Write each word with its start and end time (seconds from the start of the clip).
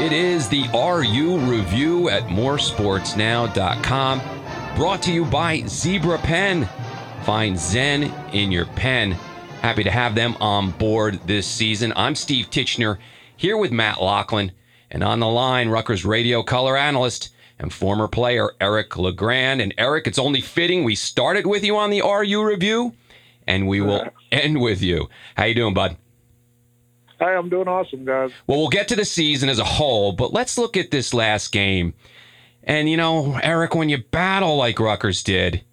It 0.00 0.12
is 0.12 0.48
the 0.48 0.68
RU 0.72 1.38
review 1.38 2.08
at 2.08 2.22
moresportsnow.com. 2.28 4.20
Brought 4.76 5.02
to 5.02 5.12
you 5.12 5.24
by 5.24 5.62
Zebra 5.66 6.18
Pen. 6.18 6.68
Find 7.24 7.58
Zen 7.58 8.04
in 8.32 8.52
your 8.52 8.66
pen. 8.66 9.10
Happy 9.60 9.82
to 9.82 9.90
have 9.90 10.14
them 10.14 10.36
on 10.40 10.70
board 10.70 11.18
this 11.26 11.48
season. 11.48 11.92
I'm 11.96 12.14
Steve 12.14 12.48
Tichenor 12.48 12.98
here 13.36 13.56
with 13.56 13.72
Matt 13.72 14.00
Loughlin, 14.00 14.52
and 14.88 15.02
on 15.02 15.18
the 15.18 15.26
line, 15.26 15.68
Rutgers 15.68 16.04
radio 16.04 16.44
color 16.44 16.76
analyst 16.76 17.30
and 17.58 17.72
former 17.72 18.06
player 18.06 18.52
Eric 18.60 18.96
LeGrand. 18.96 19.60
And 19.60 19.74
Eric, 19.78 20.06
it's 20.06 20.20
only 20.20 20.40
fitting 20.40 20.84
we 20.84 20.94
started 20.94 21.44
with 21.44 21.64
you 21.64 21.76
on 21.76 21.90
the 21.90 22.02
RU 22.02 22.46
review, 22.46 22.94
and 23.48 23.66
we 23.66 23.80
will 23.80 24.06
end 24.30 24.60
with 24.60 24.80
you. 24.80 25.08
How 25.36 25.46
you 25.46 25.56
doing, 25.56 25.74
bud? 25.74 25.96
Hi, 27.20 27.34
I'm 27.34 27.48
doing 27.48 27.66
awesome, 27.66 28.04
guys. 28.04 28.30
Well, 28.46 28.58
we'll 28.58 28.68
get 28.68 28.88
to 28.88 28.96
the 28.96 29.04
season 29.04 29.48
as 29.48 29.58
a 29.58 29.64
whole, 29.64 30.12
but 30.12 30.32
let's 30.32 30.56
look 30.56 30.76
at 30.76 30.90
this 30.90 31.12
last 31.12 31.50
game. 31.50 31.94
And 32.62 32.88
you 32.88 32.96
know, 32.96 33.38
Eric, 33.42 33.74
when 33.74 33.88
you 33.88 33.98
battle 33.98 34.56
like 34.56 34.78
Rutgers 34.78 35.22
did, 35.22 35.64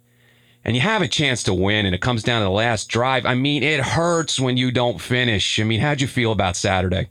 and 0.64 0.74
you 0.74 0.82
have 0.82 1.02
a 1.02 1.08
chance 1.08 1.44
to 1.44 1.54
win, 1.54 1.86
and 1.86 1.94
it 1.94 2.00
comes 2.00 2.24
down 2.24 2.40
to 2.40 2.44
the 2.44 2.50
last 2.50 2.88
drive, 2.88 3.24
I 3.24 3.34
mean, 3.34 3.62
it 3.62 3.80
hurts 3.80 4.40
when 4.40 4.56
you 4.56 4.72
don't 4.72 5.00
finish. 5.00 5.60
I 5.60 5.62
mean, 5.62 5.80
how'd 5.80 6.00
you 6.00 6.08
feel 6.08 6.32
about 6.32 6.56
Saturday? 6.56 7.08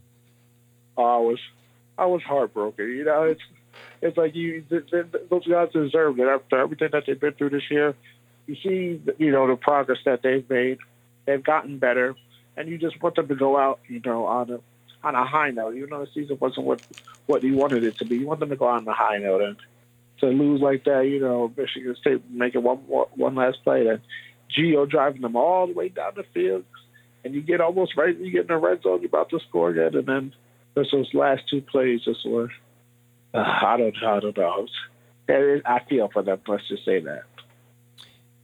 Oh, 0.98 1.04
I 1.04 1.17
was, 1.20 1.40
I 1.98 2.05
was 2.05 2.21
heartbroken. 2.23 2.90
You 2.90 3.05
know, 3.05 3.23
it's 3.23 3.41
it's 4.02 4.17
like 4.17 4.35
you 4.35 4.62
th- 4.70 4.90
th- 4.90 5.05
those 5.29 5.48
guys 5.48 5.70
deserve 5.71 6.20
it 6.20 6.27
after 6.27 6.59
everything 6.59 6.90
that 6.91 7.04
they've 7.07 7.20
been 7.20 7.34
through 7.34 7.52
this 7.52 7.70
year. 7.71 7.95
You 8.48 8.55
see, 8.55 9.02
you 9.17 9.31
know, 9.31 9.48
the 9.48 9.55
progress 9.55 9.99
that 10.05 10.21
they've 10.21 10.48
made. 10.49 10.79
They've 11.26 11.43
gotten 11.43 11.79
better, 11.79 12.15
and 12.57 12.69
you 12.69 12.77
just 12.77 13.01
want 13.01 13.15
them 13.15 13.27
to 13.27 13.35
go 13.35 13.57
out, 13.57 13.79
you 13.87 14.01
know, 14.03 14.25
on 14.25 14.49
a 14.49 14.59
on 15.03 15.15
a 15.15 15.25
high 15.25 15.51
note. 15.51 15.75
Even 15.75 15.89
though 15.89 16.05
the 16.05 16.11
season 16.13 16.37
wasn't 16.39 16.65
what 16.65 16.81
what 17.25 17.43
you 17.43 17.55
wanted 17.55 17.84
it 17.84 17.97
to 17.99 18.05
be, 18.05 18.17
you 18.17 18.27
want 18.27 18.39
them 18.39 18.49
to 18.49 18.55
go 18.55 18.67
out 18.67 18.81
on 18.81 18.87
a 18.87 18.93
high 18.93 19.17
note. 19.17 19.41
And 19.41 19.57
to 20.20 20.27
lose 20.27 20.62
like 20.62 20.85
that, 20.85 21.01
you 21.01 21.20
know, 21.20 21.51
Michigan 21.55 21.95
State 21.99 22.29
making 22.29 22.63
one 22.63 22.77
one 22.77 23.35
last 23.35 23.63
play, 23.63 23.87
and 23.87 24.01
Gio 24.57 24.89
driving 24.89 25.21
them 25.21 25.35
all 25.35 25.67
the 25.67 25.73
way 25.73 25.89
down 25.89 26.13
the 26.15 26.23
field, 26.34 26.63
and 27.23 27.34
you 27.34 27.41
get 27.41 27.62
almost 27.62 27.97
right, 27.97 28.17
you 28.17 28.31
get 28.31 28.41
in 28.41 28.47
the 28.47 28.57
red 28.57 28.81
zone, 28.84 29.01
you're 29.01 29.07
about 29.07 29.29
to 29.31 29.40
score 29.49 29.69
again, 29.69 29.95
and 29.95 30.07
then 30.07 30.34
there's 30.73 30.91
those 30.91 31.13
last 31.13 31.43
two 31.49 31.62
plays 31.62 32.03
just 32.03 32.25
were 32.25 32.51
uh, 33.34 33.40
I 33.40 33.77
don't, 33.77 33.95
I 34.03 34.19
don't 34.19 34.37
know. 34.37 34.67
I 35.27 35.79
feel 35.90 36.09
for 36.13 36.23
them. 36.23 36.40
Let's 36.47 36.67
just 36.69 36.85
say 36.85 36.99
that. 37.01 37.23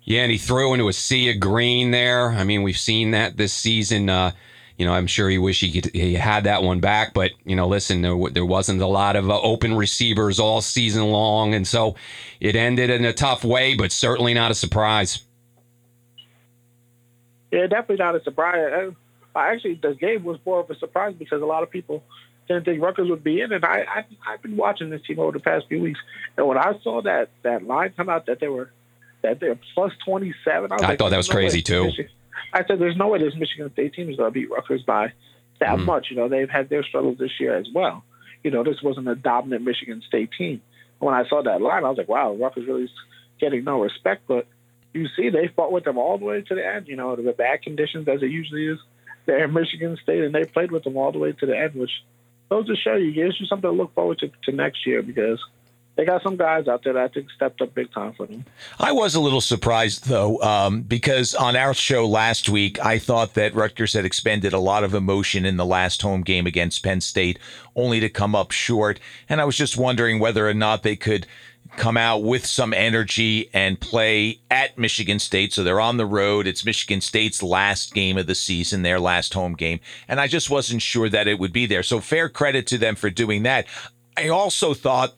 Yeah, 0.03 0.23
and 0.23 0.31
he 0.31 0.37
threw 0.37 0.73
into 0.73 0.87
a 0.87 0.93
sea 0.93 1.29
of 1.31 1.39
green 1.39 1.91
there. 1.91 2.29
I 2.29 2.43
mean, 2.43 2.63
we've 2.63 2.77
seen 2.77 3.11
that 3.11 3.37
this 3.37 3.53
season. 3.53 4.09
Uh, 4.09 4.31
you 4.77 4.87
know, 4.87 4.93
I'm 4.93 5.05
sure 5.05 5.29
he 5.29 5.37
wish 5.37 5.59
he 5.59 5.79
could 5.79 5.93
he 5.93 6.15
had 6.15 6.45
that 6.45 6.63
one 6.63 6.79
back, 6.79 7.13
but 7.13 7.31
you 7.45 7.55
know, 7.55 7.67
listen, 7.67 8.01
there, 8.01 8.17
there 8.31 8.45
wasn't 8.45 8.81
a 8.81 8.87
lot 8.87 9.15
of 9.15 9.29
uh, 9.29 9.39
open 9.39 9.75
receivers 9.75 10.39
all 10.39 10.59
season 10.59 11.03
long, 11.03 11.53
and 11.53 11.67
so 11.67 11.95
it 12.39 12.55
ended 12.55 12.89
in 12.89 13.05
a 13.05 13.13
tough 13.13 13.43
way, 13.43 13.75
but 13.75 13.91
certainly 13.91 14.33
not 14.33 14.49
a 14.49 14.55
surprise. 14.55 15.19
Yeah, 17.51 17.67
definitely 17.67 17.97
not 17.97 18.15
a 18.15 18.23
surprise. 18.23 18.93
I, 19.35 19.53
actually, 19.53 19.75
the 19.75 19.93
game 19.93 20.23
was 20.23 20.39
more 20.45 20.61
of 20.61 20.69
a 20.71 20.75
surprise 20.75 21.13
because 21.17 21.43
a 21.43 21.45
lot 21.45 21.61
of 21.63 21.69
people 21.69 22.03
didn't 22.47 22.65
think 22.65 22.81
Rutgers 22.81 23.09
would 23.09 23.23
be 23.23 23.41
in. 23.41 23.51
And 23.51 23.63
I, 23.63 23.85
I 23.87 24.05
I've 24.25 24.41
been 24.41 24.57
watching 24.57 24.89
this 24.89 25.03
team 25.03 25.19
over 25.19 25.31
the 25.31 25.39
past 25.39 25.67
few 25.67 25.81
weeks, 25.81 25.99
and 26.37 26.47
when 26.47 26.57
I 26.57 26.73
saw 26.81 27.03
that 27.03 27.29
that 27.43 27.67
line 27.67 27.93
come 27.95 28.09
out 28.09 28.25
that 28.25 28.39
they 28.39 28.47
were 28.47 28.71
that 29.21 29.39
they're 29.39 29.59
plus 29.73 29.91
twenty 30.05 30.33
seven, 30.45 30.71
I, 30.71 30.75
I 30.75 30.87
like, 30.89 30.99
thought 30.99 31.09
that 31.11 31.17
was 31.17 31.29
no 31.29 31.35
crazy 31.35 31.61
too. 31.61 31.85
Michigan. 31.85 32.11
I 32.53 32.65
said, 32.65 32.79
"There's 32.79 32.97
no 32.97 33.07
way 33.07 33.19
this 33.19 33.35
Michigan 33.35 33.71
State 33.73 33.93
team 33.93 34.09
is 34.09 34.17
going 34.17 34.29
to 34.29 34.33
beat 34.33 34.49
Rutgers 34.49 34.83
by 34.83 35.13
that 35.59 35.77
Mm. 35.77 35.85
much." 35.85 36.07
You 36.09 36.17
know, 36.17 36.27
they've 36.27 36.49
had 36.49 36.69
their 36.69 36.83
struggles 36.83 37.17
this 37.17 37.39
year 37.39 37.55
as 37.55 37.67
well. 37.73 38.03
You 38.43 38.51
know, 38.51 38.63
this 38.63 38.81
wasn't 38.81 39.07
a 39.07 39.15
dominant 39.15 39.63
Michigan 39.63 40.01
State 40.07 40.31
team. 40.37 40.61
When 40.99 41.13
I 41.13 41.27
saw 41.27 41.41
that 41.43 41.61
line, 41.61 41.85
I 41.85 41.89
was 41.89 41.97
like, 41.97 42.09
"Wow, 42.09 42.33
Rutgers 42.33 42.67
really 42.67 42.83
is 42.83 42.91
getting 43.39 43.63
no 43.63 43.81
respect." 43.81 44.23
But 44.27 44.47
you 44.93 45.07
see, 45.15 45.29
they 45.29 45.47
fought 45.47 45.71
with 45.71 45.83
them 45.85 45.97
all 45.97 46.17
the 46.17 46.25
way 46.25 46.41
to 46.41 46.55
the 46.55 46.65
end. 46.65 46.87
You 46.87 46.95
know, 46.95 47.15
the 47.15 47.31
bad 47.31 47.61
conditions 47.61 48.07
as 48.07 48.21
it 48.21 48.31
usually 48.31 48.67
is. 48.67 48.79
They're 49.25 49.45
in 49.45 49.53
Michigan 49.53 49.97
State, 50.01 50.23
and 50.23 50.33
they 50.33 50.45
played 50.45 50.71
with 50.71 50.83
them 50.83 50.97
all 50.97 51.11
the 51.11 51.19
way 51.19 51.31
to 51.31 51.45
the 51.45 51.57
end, 51.57 51.75
which 51.75 51.91
goes 52.49 52.67
to 52.67 52.75
show 52.75 52.95
you 52.95 53.11
gives 53.11 53.39
you 53.39 53.45
something 53.45 53.69
to 53.69 53.75
look 53.75 53.93
forward 53.93 54.19
to, 54.19 54.31
to 54.43 54.51
next 54.51 54.85
year 54.85 55.01
because 55.01 55.39
they 55.95 56.05
got 56.05 56.23
some 56.23 56.37
guys 56.37 56.67
out 56.67 56.83
there 56.83 56.93
that 56.93 57.03
I 57.03 57.07
think 57.09 57.29
stepped 57.31 57.61
up 57.61 57.73
big 57.73 57.91
time 57.91 58.13
for 58.13 58.25
them. 58.25 58.45
I 58.79 58.91
was 58.91 59.13
a 59.13 59.19
little 59.19 59.41
surprised 59.41 60.07
though, 60.07 60.41
um, 60.41 60.81
because 60.81 61.35
on 61.35 61.55
our 61.55 61.73
show 61.73 62.07
last 62.07 62.49
week, 62.49 62.83
I 62.83 62.97
thought 62.97 63.33
that 63.33 63.53
Rutgers 63.53 63.93
had 63.93 64.05
expended 64.05 64.53
a 64.53 64.59
lot 64.59 64.83
of 64.83 64.93
emotion 64.93 65.45
in 65.45 65.57
the 65.57 65.65
last 65.65 66.01
home 66.01 66.21
game 66.21 66.47
against 66.47 66.83
Penn 66.83 67.01
State, 67.01 67.39
only 67.75 67.99
to 67.99 68.09
come 68.09 68.35
up 68.35 68.51
short. 68.51 68.99
And 69.27 69.41
I 69.41 69.45
was 69.45 69.57
just 69.57 69.77
wondering 69.77 70.19
whether 70.19 70.47
or 70.47 70.53
not 70.53 70.83
they 70.83 70.95
could 70.95 71.27
come 71.77 71.97
out 71.97 72.23
with 72.23 72.45
some 72.45 72.73
energy 72.73 73.49
and 73.53 73.79
play 73.79 74.39
at 74.49 74.77
Michigan 74.77 75.19
State. 75.19 75.53
So 75.53 75.63
they're 75.63 75.79
on 75.79 75.97
the 75.97 76.05
road. 76.05 76.47
It's 76.47 76.65
Michigan 76.65 77.01
State's 77.01 77.41
last 77.41 77.93
game 77.93 78.17
of 78.17 78.27
the 78.27 78.35
season, 78.35 78.81
their 78.81 78.99
last 78.99 79.33
home 79.33 79.53
game. 79.53 79.79
And 80.07 80.19
I 80.19 80.27
just 80.27 80.49
wasn't 80.49 80.81
sure 80.81 81.09
that 81.09 81.27
it 81.27 81.39
would 81.39 81.53
be 81.53 81.65
there. 81.65 81.83
So 81.83 81.99
fair 81.99 82.27
credit 82.29 82.67
to 82.67 82.77
them 82.77 82.95
for 82.95 83.09
doing 83.09 83.43
that. 83.43 83.67
I 84.17 84.27
also 84.27 84.73
thought 84.73 85.15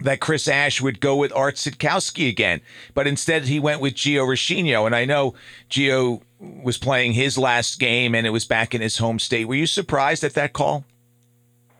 that 0.00 0.20
Chris 0.20 0.48
Ash 0.48 0.80
would 0.80 1.00
go 1.00 1.16
with 1.16 1.32
Art 1.34 1.54
Sitkowski 1.54 2.28
again, 2.28 2.60
but 2.94 3.06
instead 3.06 3.44
he 3.44 3.60
went 3.60 3.80
with 3.80 3.94
Gio 3.94 4.26
Rescigno. 4.26 4.86
And 4.86 4.94
I 4.94 5.04
know 5.04 5.34
Gio 5.70 6.20
was 6.38 6.78
playing 6.78 7.12
his 7.12 7.38
last 7.38 7.78
game 7.78 8.14
and 8.14 8.26
it 8.26 8.30
was 8.30 8.44
back 8.44 8.74
in 8.74 8.80
his 8.80 8.98
home 8.98 9.18
state. 9.18 9.46
Were 9.46 9.54
you 9.54 9.66
surprised 9.66 10.24
at 10.24 10.34
that 10.34 10.52
call? 10.52 10.84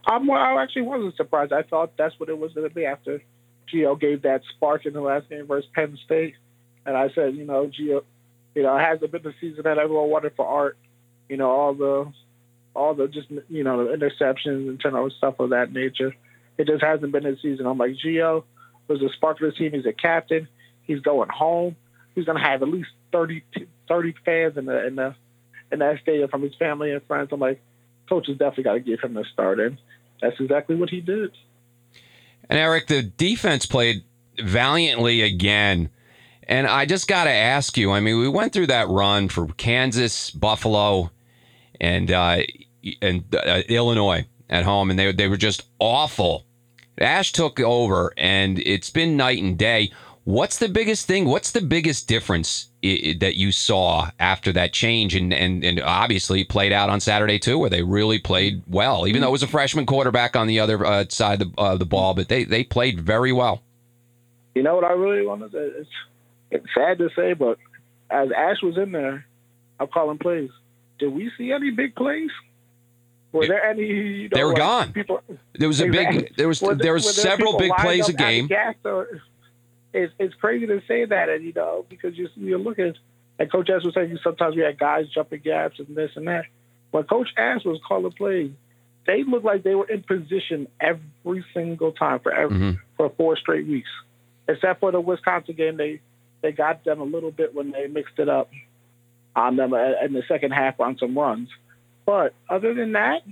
I'm, 0.07 0.31
I 0.31 0.63
actually 0.63 0.83
wasn't 0.83 1.17
surprised. 1.17 1.53
I 1.53 1.63
thought 1.63 1.97
that's 1.97 2.19
what 2.21 2.29
it 2.29 2.39
was 2.39 2.53
going 2.53 2.69
to 2.69 2.75
be 2.75 2.85
after 2.85 3.23
Gio 3.73 3.99
gave 3.99 4.23
that 4.23 4.43
spark 4.55 4.87
in 4.87 4.93
the 4.93 5.01
last 5.01 5.29
game 5.29 5.47
versus 5.47 5.69
Penn 5.75 5.99
State. 6.05 6.35
And 6.87 6.97
I 6.97 7.09
said, 7.15 7.35
you 7.35 7.45
know, 7.45 7.67
Gio, 7.67 8.03
you 8.55 8.63
know, 8.63 8.77
it 8.77 8.81
hasn't 8.81 9.11
been 9.11 9.23
the 9.23 9.35
season 9.41 9.63
that 9.65 9.79
everyone 9.79 10.11
wanted 10.11 10.35
for 10.37 10.47
Art. 10.47 10.77
You 11.29 11.39
know, 11.39 11.51
all 11.51 11.75
the, 11.75 12.13
all 12.75 12.95
the 12.95 13.09
just, 13.09 13.31
you 13.49 13.65
know, 13.65 13.85
the 13.85 13.97
interceptions 13.97 14.69
and 14.69 14.79
turnovers, 14.79 15.15
stuff 15.17 15.41
of 15.41 15.51
that 15.51 15.73
nature. 15.73 16.15
It 16.59 16.67
just 16.67 16.83
hasn't 16.83 17.13
been 17.13 17.25
his 17.25 17.41
season. 17.43 17.67
I'm 17.67 17.79
like, 17.79 17.93
Gio 18.05 18.45
was 18.89 19.01
the 19.01 19.11
spark 19.17 19.41
of 19.41 19.51
the 19.51 19.57
team. 19.57 19.73
He's 19.73 19.87
a 19.87 19.93
captain. 19.93 20.49
He's 20.83 21.01
going 21.01 21.29
home. 21.29 21.77
He's 22.15 22.25
going 22.25 22.39
to 22.39 22.45
have 22.45 22.63
at 22.63 22.69
least 22.69 22.91
30, 23.13 23.43
30 23.89 24.15
fans 24.25 24.57
in 24.57 24.67
the, 24.67 24.87
in 24.87 24.97
the, 24.97 25.15
in 25.73 25.79
that 25.81 26.01
stadium 26.03 26.29
from 26.29 26.43
his 26.43 26.55
family 26.57 26.93
and 26.93 27.03
friends. 27.07 27.31
I'm 27.33 27.41
like, 27.41 27.61
coach 28.09 28.27
has 28.29 28.37
definitely 28.37 28.65
got 28.65 28.75
to 28.75 28.81
give 28.81 29.01
him 29.01 29.15
the 29.15 29.25
start. 29.33 29.59
And 29.59 29.79
that's 30.21 30.39
exactly 30.39 30.77
what 30.77 30.91
he 30.91 31.01
did. 31.01 31.33
And 32.49 32.59
Eric, 32.59 32.87
the 32.87 33.03
defense 33.03 33.67
played 33.67 34.05
valiantly 34.39 35.23
again. 35.23 35.91
And 36.47 36.67
I 36.67 36.85
just 36.85 37.09
got 37.09 37.25
to 37.25 37.31
ask 37.31 37.77
you 37.79 37.91
I 37.91 38.01
mean, 38.01 38.19
we 38.19 38.29
went 38.29 38.53
through 38.53 38.67
that 38.67 38.89
run 38.89 39.29
for 39.29 39.47
Kansas, 39.57 40.31
Buffalo, 40.31 41.11
and, 41.81 42.11
uh, 42.11 42.43
and 43.01 43.25
uh, 43.35 43.63
Illinois 43.69 44.27
at 44.51 44.65
home, 44.65 44.91
and 44.91 44.99
they, 44.99 45.13
they 45.13 45.29
were 45.29 45.37
just 45.37 45.65
awful. 45.79 46.45
Ash 46.99 47.33
took 47.33 47.59
over, 47.61 48.13
and 48.17 48.59
it's 48.61 48.91
been 48.91 49.17
night 49.17 49.43
and 49.43 49.59
day. 49.59 49.91
What's 50.25 50.59
the 50.59 50.69
biggest 50.69 51.07
thing? 51.07 51.27
What's 51.27 51.51
the 51.51 51.61
biggest 51.61 52.09
difference 52.09 52.69
i- 52.83 53.15
that 53.21 53.37
you 53.37 53.53
saw 53.53 54.11
after 54.19 54.53
that 54.53 54.73
change? 54.73 55.15
And, 55.15 55.35
and, 55.35 55.63
and 55.65 55.81
obviously 55.81 56.45
played 56.45 56.73
out 56.73 56.89
on 56.89 57.01
Saturday 57.01 57.39
too, 57.39 57.59
where 57.59 57.69
they 57.69 57.83
really 57.83 58.19
played 58.19 58.63
well, 58.67 59.07
even 59.07 59.21
though 59.21 59.29
it 59.29 59.33
was 59.33 59.43
a 59.43 59.47
freshman 59.49 59.85
quarterback 59.85 60.35
on 60.35 60.47
the 60.47 60.61
other 60.61 60.85
uh, 60.87 61.05
side 61.11 61.43
of 61.43 61.55
the, 61.55 61.61
uh, 61.61 61.77
the 61.77 61.85
ball, 61.85 62.15
but 62.15 62.29
they, 62.29 62.45
they 62.45 62.65
played 62.65 63.01
very 63.01 63.33
well. 63.33 63.63
You 64.55 64.63
know 64.63 64.75
what 64.77 64.85
I 64.85 64.93
really 64.93 65.27
want 65.27 65.43
to 65.43 65.51
say? 65.51 65.79
It's, 65.81 65.91
it's 66.51 66.67
sad 66.75 66.99
to 66.99 67.11
say, 67.17 67.35
but 67.35 67.59
as 68.09 68.31
Ash 68.33 68.63
was 68.63 68.79
in 68.79 68.93
there, 68.93 69.27
I'm 69.81 69.89
calling 69.89 70.17
plays. 70.19 70.51
Did 71.01 71.13
we 71.13 71.31
see 71.37 71.51
any 71.53 71.71
big 71.71 71.97
plays? 71.97 72.31
Were 73.35 73.47
there 73.47 73.65
any? 73.65 73.83
You 73.87 74.23
know, 74.29 74.37
They 74.37 74.45
were 74.45 74.51
like, 74.51 74.59
gone. 74.59 74.93
People, 74.93 75.21
There 75.55 75.69
was 75.69 75.81
a 75.81 75.87
Exactly. 75.87 76.19
big, 76.23 76.37
there 76.37 76.49
was, 76.49 76.63
were 76.63 76.75
there 76.75 76.93
was 76.93 77.15
several 77.21 77.59
big 77.59 77.73
plays 77.79 78.09
a 78.09 78.13
game. 78.13 78.49
or- 78.85 79.21
it's 79.93 80.13
it's 80.19 80.35
crazy 80.35 80.67
to 80.67 80.81
say 80.89 81.05
that, 81.05 81.29
and 81.29 81.45
you 81.45 81.53
know, 81.53 81.85
because 81.89 82.17
you 82.19 82.29
you 82.37 82.59
look 82.59 82.79
at 82.81 82.97
and 83.39 83.51
Coach 83.51 83.71
Ash 83.71 83.85
was 83.85 83.95
saying 83.95 84.19
sometimes 84.25 84.57
we 84.57 84.63
had 84.63 84.79
guys 84.79 85.09
jumping 85.09 85.41
gaps 85.41 85.79
and 85.79 85.95
this 85.95 86.11
and 86.17 86.27
that. 86.27 86.47
When 86.91 87.05
Coach 87.05 87.29
Ash 87.37 87.65
was 87.65 87.81
calling 87.87 88.11
plays, 88.13 88.51
they 89.07 89.23
looked 89.25 89.45
like 89.45 89.63
they 89.63 89.75
were 89.75 89.87
in 89.89 90.03
position 90.03 90.67
every 90.81 91.45
single 91.55 91.93
time 91.93 92.19
for 92.21 92.33
every, 92.33 92.57
Mhm. 92.57 92.79
for 92.97 93.09
four 93.11 93.37
straight 93.37 93.67
weeks, 93.67 93.89
except 94.49 94.81
for 94.81 94.91
the 94.93 95.01
Wisconsin 95.01 95.55
game. 95.55 95.77
They 95.77 96.01
they 96.43 96.51
got 96.53 96.83
them 96.85 97.01
a 97.01 97.05
little 97.05 97.31
bit 97.31 97.55
when 97.55 97.71
they 97.71 97.87
mixed 97.87 98.19
it 98.19 98.29
up 98.29 98.51
on 99.37 99.57
them 99.57 99.73
uh, 99.75 99.93
in 100.05 100.13
the 100.13 100.23
second 100.29 100.53
half 100.53 100.79
on 100.81 100.99
some 100.99 101.17
runs. 101.17 101.49
But 102.07 102.35
other 102.49 102.75
than 102.75 102.93
that, 102.93 103.23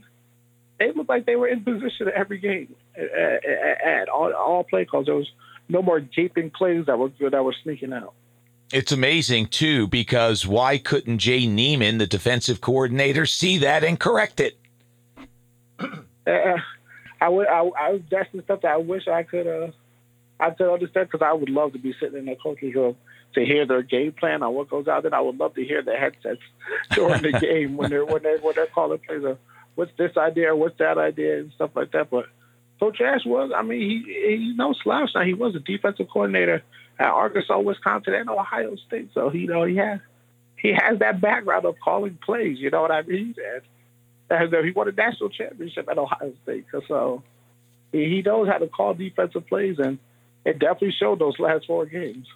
they 0.78 0.92
looked 0.92 1.08
like 1.08 1.26
they 1.26 1.36
were 1.36 1.48
in 1.48 1.62
position 1.62 2.10
every 2.14 2.38
game 2.38 2.74
at, 2.96 3.04
at, 3.04 3.84
at 3.84 4.08
all, 4.08 4.32
all 4.32 4.64
play 4.64 4.84
calls. 4.84 5.06
There 5.06 5.14
was 5.14 5.30
no 5.68 5.82
more 5.82 6.00
gaping 6.00 6.50
plays 6.50 6.86
that 6.86 6.98
were 6.98 7.10
that 7.30 7.44
were 7.44 7.54
sneaking 7.62 7.92
out. 7.92 8.14
It's 8.72 8.90
amazing 8.90 9.48
too, 9.48 9.86
because 9.86 10.46
why 10.46 10.78
couldn't 10.78 11.18
Jay 11.18 11.46
Niemann, 11.46 11.98
the 11.98 12.06
defensive 12.06 12.60
coordinator, 12.60 13.26
see 13.26 13.58
that 13.58 13.84
and 13.84 14.00
correct 14.00 14.40
it? 14.40 14.58
Uh, 16.24 16.54
I 17.20 17.28
would. 17.28 17.48
I, 17.48 17.68
I 17.76 18.02
that's 18.08 18.30
the 18.32 18.42
stuff 18.42 18.60
that 18.60 18.70
I 18.70 18.76
wish 18.76 19.08
I 19.08 19.24
could. 19.24 19.48
Uh, 19.48 19.72
I 20.38 20.50
could 20.50 20.72
understand 20.72 21.08
because 21.10 21.26
I 21.26 21.32
would 21.32 21.48
love 21.48 21.72
to 21.72 21.80
be 21.80 21.92
sitting 21.98 22.16
in 22.16 22.26
the 22.26 22.36
coach's 22.36 22.72
room 22.76 22.96
to 23.34 23.44
hear 23.44 23.66
their 23.66 23.82
game 23.82 24.12
plan 24.12 24.42
on 24.42 24.54
what 24.54 24.68
goes 24.68 24.88
out. 24.88 25.02
Then 25.02 25.14
I 25.14 25.20
would 25.20 25.38
love 25.38 25.54
to 25.54 25.64
hear 25.64 25.82
the 25.82 25.94
headsets 25.96 26.42
during 26.92 27.22
the 27.22 27.32
game 27.32 27.76
when 27.76 27.90
they're 27.90 28.04
when 28.04 28.22
they 28.22 28.36
when 28.40 28.54
they're 28.54 28.66
calling 28.66 28.98
plays. 28.98 29.24
Of, 29.24 29.38
what's 29.74 29.92
this 29.96 30.16
idea? 30.16 30.54
What's 30.54 30.78
that 30.78 30.98
idea? 30.98 31.40
And 31.40 31.52
stuff 31.52 31.70
like 31.74 31.92
that. 31.92 32.10
But 32.10 32.26
Coach 32.78 33.00
Ash 33.00 33.24
was. 33.24 33.52
I 33.54 33.62
mean, 33.62 33.80
he 33.80 34.36
he's 34.36 34.56
no 34.56 34.74
slouch. 34.82 35.10
Now 35.14 35.22
he 35.22 35.34
was 35.34 35.54
a 35.54 35.60
defensive 35.60 36.08
coordinator 36.12 36.62
at 36.98 37.06
Arkansas, 37.06 37.58
Wisconsin, 37.58 38.14
and 38.14 38.28
Ohio 38.28 38.76
State. 38.86 39.10
So 39.14 39.30
he, 39.30 39.40
you 39.40 39.46
know 39.46 39.64
he 39.64 39.76
has 39.76 40.00
he 40.56 40.72
has 40.72 40.98
that 41.00 41.20
background 41.20 41.64
of 41.64 41.76
calling 41.82 42.18
plays. 42.24 42.58
You 42.58 42.70
know 42.70 42.82
what 42.82 42.90
I 42.90 43.02
mean? 43.02 43.34
And, 44.30 44.54
and 44.54 44.64
he 44.64 44.70
won 44.70 44.88
a 44.88 44.92
national 44.92 45.30
championship 45.30 45.88
at 45.90 45.98
Ohio 45.98 46.32
State. 46.44 46.66
So 46.88 47.22
he 47.90 48.22
knows 48.22 48.48
how 48.48 48.58
to 48.58 48.68
call 48.68 48.94
defensive 48.94 49.46
plays, 49.46 49.78
and 49.78 49.98
it 50.44 50.58
definitely 50.58 50.94
showed 50.98 51.18
those 51.18 51.38
last 51.38 51.66
four 51.66 51.86
games. 51.86 52.26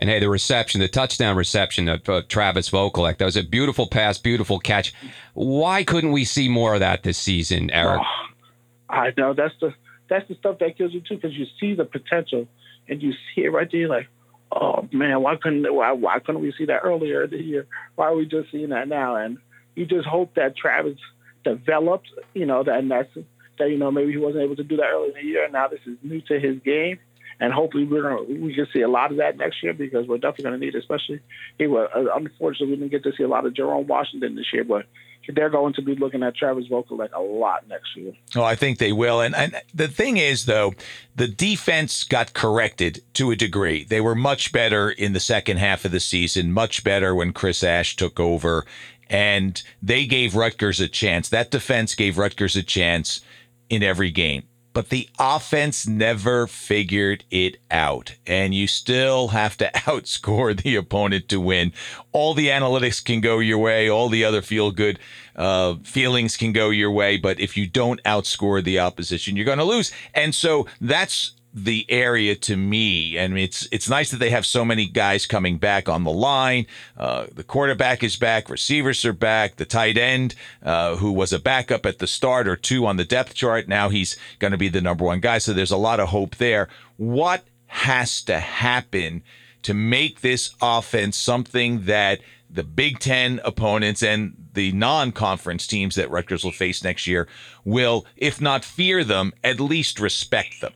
And 0.00 0.08
hey, 0.08 0.18
the 0.18 0.30
reception, 0.30 0.80
the 0.80 0.88
touchdown 0.88 1.36
reception 1.36 1.86
of 1.88 2.08
uh, 2.08 2.22
Travis 2.26 2.70
Vokolek, 2.70 3.18
that 3.18 3.26
was 3.26 3.36
a 3.36 3.42
beautiful 3.42 3.86
pass, 3.86 4.16
beautiful 4.16 4.58
catch. 4.58 4.94
Why 5.34 5.84
couldn't 5.84 6.12
we 6.12 6.24
see 6.24 6.48
more 6.48 6.72
of 6.74 6.80
that 6.80 7.02
this 7.02 7.18
season, 7.18 7.70
Eric? 7.70 8.00
Oh, 8.00 8.92
I 8.92 9.12
know 9.18 9.34
that's 9.34 9.54
the 9.60 9.74
that's 10.08 10.26
the 10.26 10.34
stuff 10.36 10.58
that 10.60 10.78
kills 10.78 10.94
you 10.94 11.02
too, 11.02 11.16
because 11.16 11.36
you 11.36 11.46
see 11.60 11.74
the 11.74 11.84
potential 11.84 12.48
and 12.88 13.02
you 13.02 13.12
see 13.12 13.42
it 13.42 13.52
right 13.52 13.68
there, 13.70 13.88
like, 13.88 14.08
oh 14.50 14.88
man, 14.90 15.22
why 15.22 15.36
couldn't 15.36 15.72
why 15.72 15.92
why 15.92 16.18
couldn't 16.18 16.40
we 16.40 16.52
see 16.56 16.64
that 16.64 16.80
earlier 16.82 17.24
in 17.24 17.30
the 17.30 17.42
year? 17.42 17.66
Why 17.94 18.06
are 18.06 18.16
we 18.16 18.24
just 18.24 18.50
seeing 18.50 18.70
that 18.70 18.88
now? 18.88 19.16
And 19.16 19.36
you 19.76 19.84
just 19.84 20.08
hope 20.08 20.34
that 20.34 20.56
Travis 20.56 20.98
develops, 21.44 22.08
you 22.32 22.46
know, 22.46 22.64
that 22.64 22.78
and 22.78 22.90
that's 22.90 23.10
that 23.58 23.70
you 23.70 23.76
know 23.76 23.90
maybe 23.90 24.12
he 24.12 24.16
wasn't 24.16 24.42
able 24.44 24.56
to 24.56 24.64
do 24.64 24.78
that 24.78 24.88
earlier 24.90 25.10
in 25.10 25.14
the 25.14 25.28
year. 25.28 25.48
Now 25.50 25.68
this 25.68 25.80
is 25.86 25.98
new 26.02 26.22
to 26.22 26.40
his 26.40 26.58
game, 26.60 26.98
and 27.40 27.52
hopefully 27.52 27.84
we're 27.84 28.02
gonna 28.02 28.22
we 28.22 28.54
can 28.54 28.66
see 28.72 28.82
a 28.82 28.88
lot 28.88 29.10
of 29.10 29.16
that 29.16 29.36
next 29.36 29.62
year 29.62 29.72
because 29.72 30.06
we're 30.06 30.18
definitely 30.18 30.44
gonna 30.44 30.58
need, 30.58 30.74
it, 30.74 30.78
especially 30.78 31.20
he 31.58 31.66
was 31.66 31.88
uh, 31.94 32.14
unfortunately 32.14 32.68
we 32.68 32.76
didn't 32.76 32.90
get 32.90 33.02
to 33.02 33.12
see 33.16 33.24
a 33.24 33.28
lot 33.28 33.46
of 33.46 33.54
Jerome 33.54 33.86
Washington 33.86 34.36
this 34.36 34.52
year, 34.52 34.64
but 34.64 34.86
they're 35.34 35.50
going 35.50 35.72
to 35.74 35.82
be 35.82 35.94
looking 35.94 36.22
at 36.22 36.34
Travis 36.34 36.66
Vokolek 36.68 37.12
a 37.12 37.20
lot 37.20 37.68
next 37.68 37.96
year. 37.96 38.12
Oh, 38.34 38.42
I 38.42 38.54
think 38.54 38.78
they 38.78 38.92
will. 38.92 39.20
And, 39.20 39.34
and 39.34 39.60
the 39.72 39.86
thing 39.86 40.16
is, 40.16 40.46
though, 40.46 40.74
the 41.14 41.28
defense 41.28 42.04
got 42.04 42.32
corrected 42.32 43.02
to 43.14 43.30
a 43.30 43.36
degree. 43.36 43.84
They 43.84 44.00
were 44.00 44.14
much 44.14 44.50
better 44.50 44.90
in 44.90 45.12
the 45.12 45.20
second 45.20 45.58
half 45.58 45.84
of 45.84 45.92
the 45.92 46.00
season, 46.00 46.52
much 46.52 46.82
better 46.82 47.14
when 47.14 47.32
Chris 47.32 47.62
Ash 47.62 47.96
took 47.96 48.18
over, 48.18 48.64
and 49.08 49.62
they 49.82 50.06
gave 50.06 50.34
Rutgers 50.34 50.80
a 50.80 50.88
chance. 50.88 51.28
That 51.28 51.50
defense 51.50 51.94
gave 51.94 52.18
Rutgers 52.18 52.56
a 52.56 52.62
chance 52.62 53.20
in 53.68 53.82
every 53.82 54.10
game 54.10 54.44
but 54.72 54.88
the 54.88 55.08
offense 55.18 55.86
never 55.86 56.46
figured 56.46 57.24
it 57.30 57.56
out. 57.70 58.14
And 58.26 58.54
you 58.54 58.66
still 58.66 59.28
have 59.28 59.56
to 59.58 59.70
outscore 59.74 60.60
the 60.60 60.76
opponent 60.76 61.28
to 61.28 61.40
win. 61.40 61.72
All 62.12 62.34
the 62.34 62.48
analytics 62.48 63.04
can 63.04 63.20
go 63.20 63.38
your 63.38 63.58
way, 63.58 63.88
all 63.88 64.08
the 64.08 64.24
other 64.24 64.42
feel 64.42 64.70
good 64.70 64.98
uh, 65.36 65.76
feelings 65.82 66.36
can 66.36 66.52
go 66.52 66.70
your 66.70 66.90
way. 66.90 67.16
But 67.16 67.40
if 67.40 67.56
you 67.56 67.66
don't 67.66 68.02
outscore 68.04 68.62
the 68.62 68.78
opposition, 68.78 69.36
you're 69.36 69.46
going 69.46 69.58
to 69.58 69.64
lose. 69.64 69.92
And 70.14 70.34
so 70.34 70.66
that's 70.80 71.32
the 71.52 71.84
area 71.88 72.34
to 72.36 72.56
me. 72.56 73.18
And 73.18 73.38
it's 73.38 73.66
it's 73.72 73.88
nice 73.88 74.10
that 74.10 74.18
they 74.18 74.30
have 74.30 74.46
so 74.46 74.64
many 74.64 74.86
guys 74.86 75.26
coming 75.26 75.58
back 75.58 75.88
on 75.88 76.04
the 76.04 76.12
line. 76.12 76.66
Uh, 76.96 77.26
the 77.32 77.42
quarterback 77.42 78.02
is 78.04 78.16
back, 78.16 78.48
receivers 78.48 79.04
are 79.04 79.12
back, 79.12 79.56
the 79.56 79.64
tight 79.64 79.98
end 79.98 80.34
uh, 80.62 80.96
who 80.96 81.12
was 81.12 81.32
a 81.32 81.38
backup 81.38 81.86
at 81.86 81.98
the 81.98 82.06
start 82.06 82.46
or 82.46 82.56
two 82.56 82.86
on 82.86 82.96
the 82.96 83.04
depth 83.04 83.34
chart. 83.34 83.68
Now 83.68 83.88
he's 83.88 84.16
going 84.38 84.52
to 84.52 84.58
be 84.58 84.68
the 84.68 84.80
number 84.80 85.04
one 85.04 85.20
guy. 85.20 85.38
So 85.38 85.52
there's 85.52 85.70
a 85.70 85.76
lot 85.76 86.00
of 86.00 86.10
hope 86.10 86.36
there. 86.36 86.68
What 86.96 87.44
has 87.66 88.22
to 88.22 88.38
happen 88.38 89.22
to 89.62 89.74
make 89.74 90.20
this 90.20 90.54
offense 90.60 91.16
something 91.16 91.84
that 91.84 92.20
the 92.48 92.64
Big 92.64 92.98
Ten 92.98 93.40
opponents 93.44 94.02
and 94.02 94.34
the 94.54 94.72
non-conference 94.72 95.66
teams 95.66 95.94
that 95.94 96.10
Rutgers 96.10 96.42
will 96.42 96.50
face 96.50 96.82
next 96.82 97.06
year 97.06 97.28
will, 97.64 98.06
if 98.16 98.40
not 98.40 98.64
fear 98.64 99.04
them, 99.04 99.32
at 99.44 99.60
least 99.60 100.00
respect 100.00 100.60
them. 100.60 100.72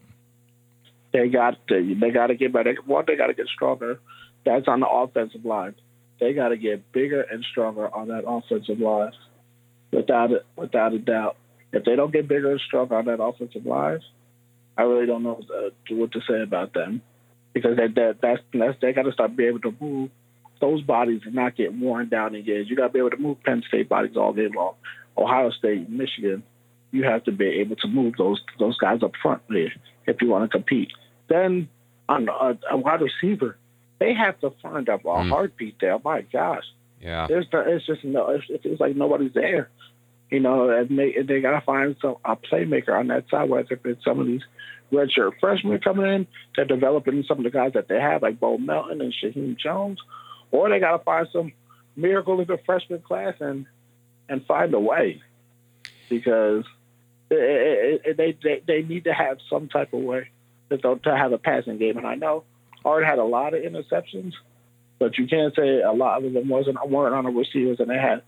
They 1.14 1.28
got 1.28 1.56
to, 1.68 1.94
they 2.00 2.10
got 2.10 2.26
to 2.26 2.34
get 2.34 2.52
better. 2.52 2.74
One, 2.84 3.04
they 3.06 3.14
got 3.14 3.28
to 3.28 3.34
get 3.34 3.46
stronger. 3.46 4.00
That's 4.44 4.66
on 4.66 4.80
the 4.80 4.88
offensive 4.88 5.44
line. 5.44 5.76
They 6.18 6.32
got 6.32 6.48
to 6.48 6.56
get 6.56 6.90
bigger 6.90 7.22
and 7.22 7.44
stronger 7.52 7.88
on 7.94 8.08
that 8.08 8.24
offensive 8.26 8.80
line, 8.80 9.12
without 9.92 10.32
it, 10.32 10.44
without 10.56 10.92
a 10.92 10.98
doubt. 10.98 11.36
If 11.72 11.84
they 11.84 11.94
don't 11.94 12.12
get 12.12 12.26
bigger 12.26 12.50
and 12.50 12.60
stronger 12.60 12.96
on 12.96 13.04
that 13.04 13.22
offensive 13.22 13.64
line, 13.64 14.00
I 14.76 14.82
really 14.82 15.06
don't 15.06 15.22
know 15.22 15.40
uh, 15.54 15.70
what 15.90 16.10
to, 16.12 16.20
say 16.28 16.42
about 16.42 16.74
them 16.74 17.00
because 17.52 17.76
they, 17.76 17.86
that 17.86 18.16
that's, 18.20 18.42
that's 18.52 18.80
they 18.80 18.92
got 18.92 19.02
to 19.02 19.12
start 19.12 19.36
being 19.36 19.50
able 19.50 19.60
to 19.60 19.74
move 19.80 20.10
those 20.60 20.82
bodies 20.82 21.20
and 21.24 21.34
not 21.34 21.56
get 21.56 21.72
worn 21.72 22.08
down 22.08 22.34
in 22.34 22.44
games. 22.44 22.68
You 22.68 22.74
got 22.74 22.88
to 22.88 22.92
be 22.92 22.98
able 22.98 23.10
to 23.10 23.18
move 23.18 23.42
Penn 23.44 23.62
State 23.68 23.88
bodies 23.88 24.16
all 24.16 24.32
day 24.32 24.48
long. 24.52 24.74
Ohio 25.16 25.50
State, 25.50 25.88
Michigan, 25.88 26.42
you 26.90 27.04
have 27.04 27.22
to 27.24 27.32
be 27.32 27.60
able 27.60 27.76
to 27.76 27.88
move 27.88 28.14
those 28.18 28.40
those 28.58 28.76
guys 28.78 29.02
up 29.04 29.12
front 29.22 29.42
there 29.48 29.72
if 30.06 30.20
you 30.20 30.28
want 30.28 30.50
to 30.50 30.56
compete. 30.56 30.90
Then 31.34 31.68
on 32.08 32.28
a, 32.28 32.56
a 32.70 32.76
wide 32.76 33.00
receiver, 33.00 33.58
they 33.98 34.14
have 34.14 34.38
to 34.40 34.52
find 34.62 34.88
a, 34.88 34.94
a 34.94 34.98
mm. 34.98 35.28
heartbeat 35.28 35.80
there. 35.80 35.98
My 36.04 36.20
gosh, 36.20 36.62
yeah, 37.00 37.26
there's 37.26 37.46
the, 37.50 37.74
it's 37.74 37.84
just 37.86 38.04
no, 38.04 38.30
it's, 38.30 38.44
it 38.48 38.62
feels 38.62 38.78
like 38.78 38.94
nobody's 38.94 39.32
there. 39.32 39.68
You 40.30 40.38
know, 40.38 40.70
and 40.70 40.96
they 40.96 41.22
they 41.26 41.40
gotta 41.40 41.60
find 41.60 41.96
some 42.00 42.16
a 42.24 42.36
playmaker 42.36 42.96
on 42.96 43.08
that 43.08 43.28
side. 43.30 43.50
Whether 43.50 43.80
it's 43.84 44.04
some 44.04 44.20
of 44.20 44.28
these 44.28 44.42
redshirt 44.92 45.32
freshmen 45.40 45.80
coming 45.80 46.06
in, 46.06 46.26
they're 46.54 46.66
developing 46.66 47.24
some 47.26 47.38
of 47.38 47.44
the 47.44 47.50
guys 47.50 47.72
that 47.72 47.88
they 47.88 48.00
have, 48.00 48.22
like 48.22 48.38
Bo 48.38 48.56
Melton 48.56 49.00
and 49.00 49.12
Shameen 49.12 49.58
Jones, 49.58 49.98
or 50.52 50.68
they 50.68 50.78
gotta 50.78 51.02
find 51.02 51.26
some 51.32 51.52
miracle 51.96 52.40
in 52.40 52.46
the 52.46 52.58
freshman 52.64 53.00
class 53.00 53.34
and 53.40 53.66
and 54.28 54.46
find 54.46 54.72
a 54.72 54.80
way 54.80 55.20
because 56.08 56.64
it, 57.28 57.36
it, 57.36 58.02
it, 58.04 58.16
they, 58.16 58.38
they 58.40 58.62
they 58.66 58.82
need 58.82 59.02
to 59.04 59.12
have 59.12 59.38
some 59.50 59.68
type 59.68 59.92
of 59.92 60.00
way 60.00 60.28
to, 60.82 61.00
to 61.04 61.16
have 61.16 61.32
a 61.32 61.38
passing 61.38 61.78
game. 61.78 61.96
And 61.98 62.06
I 62.06 62.14
know 62.14 62.44
Art 62.84 63.04
had 63.04 63.18
a 63.18 63.24
lot 63.24 63.54
of 63.54 63.62
interceptions, 63.62 64.32
but 64.98 65.18
you 65.18 65.26
can't 65.26 65.54
say 65.54 65.80
a 65.80 65.92
lot 65.92 66.24
of 66.24 66.32
them 66.32 66.48
wasn't 66.48 66.78
weren't 66.88 67.14
on 67.14 67.24
the 67.24 67.30
receivers, 67.30 67.80
and 67.80 67.88
they 67.88 67.98
had 67.98 68.22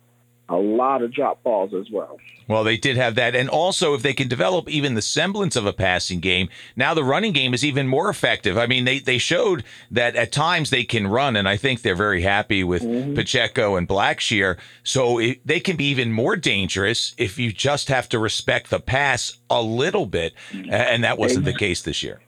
a 0.48 0.56
lot 0.56 1.02
of 1.02 1.12
drop 1.12 1.42
balls 1.42 1.74
as 1.74 1.90
well. 1.90 2.18
Well, 2.48 2.62
they 2.62 2.76
did 2.76 2.96
have 2.96 3.16
that. 3.16 3.34
And 3.34 3.48
also, 3.48 3.94
if 3.94 4.02
they 4.02 4.14
can 4.14 4.28
develop 4.28 4.68
even 4.68 4.94
the 4.94 5.02
semblance 5.02 5.56
of 5.56 5.66
a 5.66 5.72
passing 5.72 6.20
game, 6.20 6.48
now 6.76 6.94
the 6.94 7.02
running 7.02 7.32
game 7.32 7.52
is 7.52 7.64
even 7.64 7.88
more 7.88 8.08
effective. 8.08 8.56
I 8.56 8.68
mean, 8.68 8.84
they, 8.84 9.00
they 9.00 9.18
showed 9.18 9.64
that 9.90 10.14
at 10.14 10.30
times 10.30 10.70
they 10.70 10.84
can 10.84 11.08
run, 11.08 11.34
and 11.34 11.48
I 11.48 11.56
think 11.56 11.82
they're 11.82 11.96
very 11.96 12.22
happy 12.22 12.62
with 12.62 12.82
mm-hmm. 12.82 13.14
Pacheco 13.14 13.74
and 13.74 13.88
Blackshear. 13.88 14.56
So 14.84 15.18
it, 15.18 15.44
they 15.44 15.58
can 15.58 15.76
be 15.76 15.86
even 15.86 16.12
more 16.12 16.36
dangerous 16.36 17.14
if 17.18 17.36
you 17.36 17.52
just 17.52 17.88
have 17.88 18.08
to 18.10 18.20
respect 18.20 18.70
the 18.70 18.78
pass 18.78 19.38
a 19.50 19.60
little 19.60 20.06
bit. 20.06 20.32
And 20.52 21.02
that 21.02 21.18
wasn't 21.18 21.44
the 21.44 21.54
case 21.54 21.82
this 21.82 22.04
year. 22.04 22.20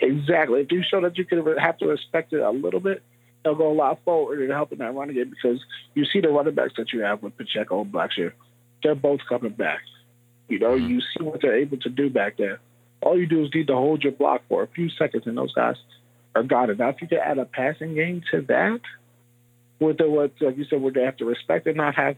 Exactly. 0.00 0.60
If 0.60 0.72
you 0.72 0.82
show 0.88 1.00
that 1.00 1.18
you 1.18 1.24
can 1.24 1.44
have 1.58 1.78
to 1.78 1.86
respect 1.86 2.32
it 2.32 2.40
a 2.40 2.50
little 2.50 2.80
bit, 2.80 3.02
they'll 3.42 3.54
go 3.54 3.70
a 3.70 3.74
lot 3.74 4.00
forward 4.04 4.40
in 4.40 4.50
helping 4.50 4.78
that 4.78 4.94
running 4.94 5.16
game 5.16 5.30
because 5.30 5.60
you 5.94 6.04
see 6.04 6.20
the 6.20 6.28
running 6.28 6.54
backs 6.54 6.74
that 6.76 6.92
you 6.92 7.00
have 7.00 7.22
with 7.22 7.36
Pacheco 7.36 7.82
and 7.82 7.92
Blackshear. 7.92 8.32
They're 8.82 8.94
both 8.94 9.20
coming 9.28 9.52
back. 9.52 9.80
You 10.48 10.58
know, 10.58 10.70
mm-hmm. 10.70 10.88
you 10.88 11.00
see 11.00 11.24
what 11.24 11.42
they're 11.42 11.58
able 11.58 11.78
to 11.78 11.88
do 11.88 12.10
back 12.10 12.36
there. 12.38 12.60
All 13.00 13.18
you 13.18 13.26
do 13.26 13.44
is 13.44 13.50
need 13.54 13.66
to 13.68 13.74
hold 13.74 14.02
your 14.02 14.12
block 14.12 14.42
for 14.48 14.62
a 14.62 14.66
few 14.68 14.88
seconds, 14.90 15.24
and 15.26 15.36
those 15.36 15.52
guys 15.52 15.76
are 16.34 16.42
got 16.42 16.70
it. 16.70 16.78
Now, 16.78 16.88
if 16.88 17.02
you 17.02 17.08
can 17.08 17.18
add 17.18 17.38
a 17.38 17.44
passing 17.44 17.94
game 17.94 18.22
to 18.32 18.40
that, 18.42 18.80
with 19.80 19.98
the 19.98 20.08
what 20.08 20.32
like 20.40 20.56
you 20.56 20.64
said, 20.64 20.80
where 20.80 20.92
they 20.92 21.02
have 21.02 21.16
to 21.18 21.24
respect 21.24 21.66
and 21.66 21.76
not 21.76 21.94
have 21.94 22.16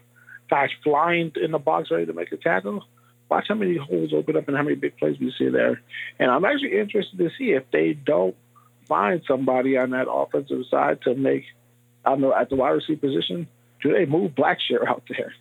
guys 0.49 0.71
flying 0.83 1.33
in 1.43 1.51
the 1.51 1.59
box 1.59 1.91
ready 1.91 2.07
to 2.07 2.13
make 2.13 2.33
a 2.33 2.37
tackle, 2.37 2.85
watch 3.31 3.47
how 3.49 3.55
many 3.55 3.77
holes 3.77 4.13
open 4.13 4.37
up 4.37 4.49
and 4.49 4.57
how 4.57 4.63
many 4.63 4.77
big 4.77 4.97
plays 4.99 5.19
we 5.19 5.33
see 5.39 5.49
there. 5.49 5.81
And 6.19 6.31
I'm 6.31 6.45
actually 6.45 6.79
interested 6.79 7.19
to 7.19 7.31
see 7.39 7.53
if 7.53 7.65
they 7.71 7.93
don't 7.93 8.35
find 8.87 9.23
somebody 9.27 9.77
on 9.77 9.91
that 9.91 10.11
offensive 10.11 10.65
side 10.69 11.01
to 11.03 11.15
make, 11.15 11.45
I 12.05 12.11
don't 12.11 12.21
know, 12.21 12.35
at 12.35 12.51
the 12.51 12.57
wide 12.57 12.71
receiver 12.71 13.01
position, 13.01 13.47
do 13.83 13.93
they 13.93 14.05
move 14.05 14.33
Blackshear 14.33 14.87
out 14.87 15.05
there? 15.09 15.33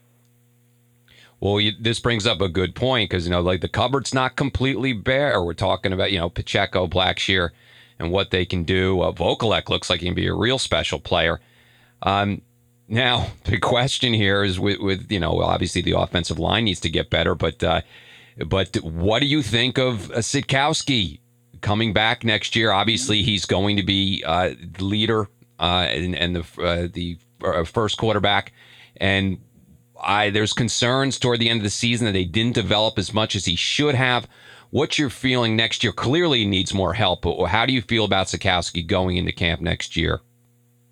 Well, 1.40 1.60
you, 1.60 1.72
this 1.80 2.00
brings 2.00 2.28
up 2.28 2.42
a 2.42 2.50
good 2.50 2.76
point 2.76 3.10
because 3.10 3.26
you 3.26 3.32
know, 3.32 3.42
like 3.42 3.62
the 3.62 3.70
cupboard's 3.70 4.14
not 4.14 4.36
completely 4.36 4.94
bare. 4.94 5.42
We're 5.42 5.54
talking 5.54 5.94
about 5.94 6.12
you 6.12 6.20
know 6.20 6.30
Pacheco, 6.30 6.86
Blackshear, 6.86 7.52
and 7.98 8.12
what 8.12 8.32
they 8.32 8.46
can 8.46 8.64
do. 8.64 9.02
Uh, 9.02 9.14
Vokolek 9.14 9.70
looks 9.70 9.90
like 9.90 10.02
he 10.02 10.08
can 10.08 10.16
be 10.16 10.28
a 10.28 10.34
real 10.34 10.60
special 10.60 11.00
player. 11.00 11.40
Um, 12.02 12.42
now, 12.90 13.28
the 13.46 13.60
question 13.60 14.14
here 14.14 14.44
is 14.44 14.60
with, 14.60 14.80
with 14.80 15.12
you 15.12 15.20
know, 15.20 15.42
obviously 15.42 15.82
the 15.82 15.98
offensive 15.98 16.40
line 16.40 16.66
needs 16.66 16.82
to 16.82 16.90
get 16.90 17.10
better, 17.10 17.36
but 17.36 17.64
uh, 17.64 17.82
but 18.46 18.76
what 18.78 19.20
do 19.20 19.28
you 19.28 19.42
think 19.42 19.78
of 19.78 20.12
uh, 20.12 20.16
Sitkowski 20.16 21.20
coming 21.62 21.94
back 21.94 22.24
next 22.24 22.56
year? 22.56 22.72
Obviously, 22.72 23.22
he's 23.22 23.46
going 23.46 23.78
to 23.78 23.84
be 23.84 24.24
uh, 24.26 24.52
the 24.78 24.84
leader 24.84 25.28
uh, 25.60 25.88
and, 25.90 26.16
and 26.16 26.36
the 26.36 26.62
uh, 26.62 26.88
the 26.92 27.18
uh, 27.44 27.64
first 27.64 27.98
quarterback. 27.98 28.54
And 28.98 29.40
I 30.02 30.30
there's 30.30 30.54
concerns 30.54 31.20
toward 31.20 31.40
the 31.40 31.50
end 31.50 31.60
of 31.60 31.64
the 31.64 31.70
season 31.70 32.06
that 32.06 32.14
they 32.14 32.26
didn't 32.26 32.56
develop 32.56 32.98
as 32.98 33.14
much 33.14 33.36
as 33.36 33.46
he 33.46 33.56
should 33.56 33.96
have. 33.96 34.28
What's 34.72 35.00
your 35.00 35.10
feeling 35.10 35.56
next 35.56 35.84
year? 35.84 35.92
Clearly, 35.92 36.40
he 36.40 36.46
needs 36.46 36.74
more 36.74 36.94
help. 36.94 37.24
But 37.24 37.46
how 37.48 37.66
do 37.66 37.74
you 37.74 37.82
feel 37.82 38.06
about 38.06 38.28
Sitkowski 38.28 38.86
going 38.86 39.18
into 39.18 39.32
camp 39.32 39.62
next 39.62 39.98
year? 39.98 40.22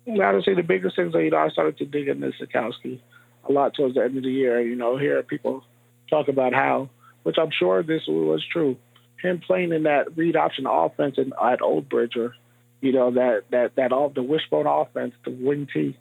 Honestly, 0.08 0.54
the 0.54 0.62
biggest 0.62 0.96
things 0.96 1.12
that 1.12 1.22
you 1.22 1.30
know, 1.30 1.38
I 1.38 1.48
started 1.50 1.78
to 1.78 1.84
dig 1.84 2.08
into 2.08 2.32
Sitkowski 2.32 3.00
a 3.48 3.52
lot 3.52 3.74
towards 3.74 3.94
the 3.94 4.02
end 4.02 4.16
of 4.16 4.22
the 4.22 4.30
year. 4.30 4.60
You 4.60 4.74
know, 4.74 4.96
hear 4.96 5.22
people 5.22 5.64
talk 6.08 6.28
about 6.28 6.54
how, 6.54 6.88
which 7.22 7.36
I'm 7.38 7.50
sure 7.50 7.82
this 7.82 8.02
was 8.06 8.44
true, 8.50 8.76
him 9.22 9.40
playing 9.44 9.72
in 9.72 9.82
that 9.84 10.16
read 10.16 10.36
option 10.36 10.66
offense 10.66 11.16
in, 11.18 11.32
at 11.42 11.60
Old 11.60 11.88
Bridge, 11.88 12.16
or 12.16 12.34
you 12.80 12.92
know 12.92 13.10
that 13.12 13.44
that 13.50 13.76
that 13.76 13.92
all 13.92 14.08
the 14.08 14.22
wishbone 14.22 14.66
offense, 14.66 15.14
the 15.24 15.30
wing 15.30 15.68
T, 15.72 15.96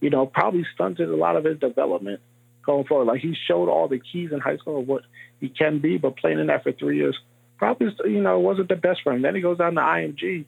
you 0.00 0.10
know, 0.10 0.26
probably 0.26 0.66
stunted 0.74 1.08
a 1.08 1.16
lot 1.16 1.36
of 1.36 1.44
his 1.44 1.58
development 1.58 2.20
going 2.64 2.84
forward. 2.84 3.06
Like 3.06 3.20
he 3.20 3.36
showed 3.46 3.68
all 3.68 3.88
the 3.88 4.00
keys 4.00 4.30
in 4.32 4.40
high 4.40 4.56
school 4.56 4.80
of 4.80 4.88
what 4.88 5.02
he 5.40 5.48
can 5.48 5.78
be, 5.78 5.98
but 5.98 6.16
playing 6.16 6.40
in 6.40 6.48
that 6.48 6.64
for 6.64 6.72
three 6.72 6.96
years 6.96 7.18
probably 7.62 7.94
you 8.06 8.20
know 8.20 8.40
wasn't 8.40 8.68
the 8.68 8.74
best 8.74 8.98
for 9.04 9.12
him. 9.12 9.22
Then 9.22 9.36
he 9.36 9.40
goes 9.40 9.58
down 9.58 9.76
to 9.76 9.80
IMG, 9.80 10.46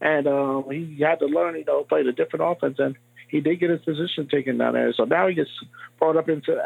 and 0.00 0.26
um, 0.26 0.64
he 0.70 0.98
had 1.00 1.20
to 1.20 1.26
learn 1.26 1.56
you 1.56 1.64
know 1.64 1.84
play 1.84 2.02
the 2.02 2.12
different 2.12 2.44
offense, 2.44 2.78
and 2.78 2.96
he 3.28 3.40
did 3.40 3.60
get 3.60 3.70
his 3.70 3.80
position 3.82 4.28
taken 4.28 4.58
down 4.58 4.74
there. 4.74 4.92
So 4.94 5.04
now 5.04 5.26
he 5.26 5.34
gets 5.34 5.50
brought 5.98 6.16
up 6.16 6.28
into 6.28 6.56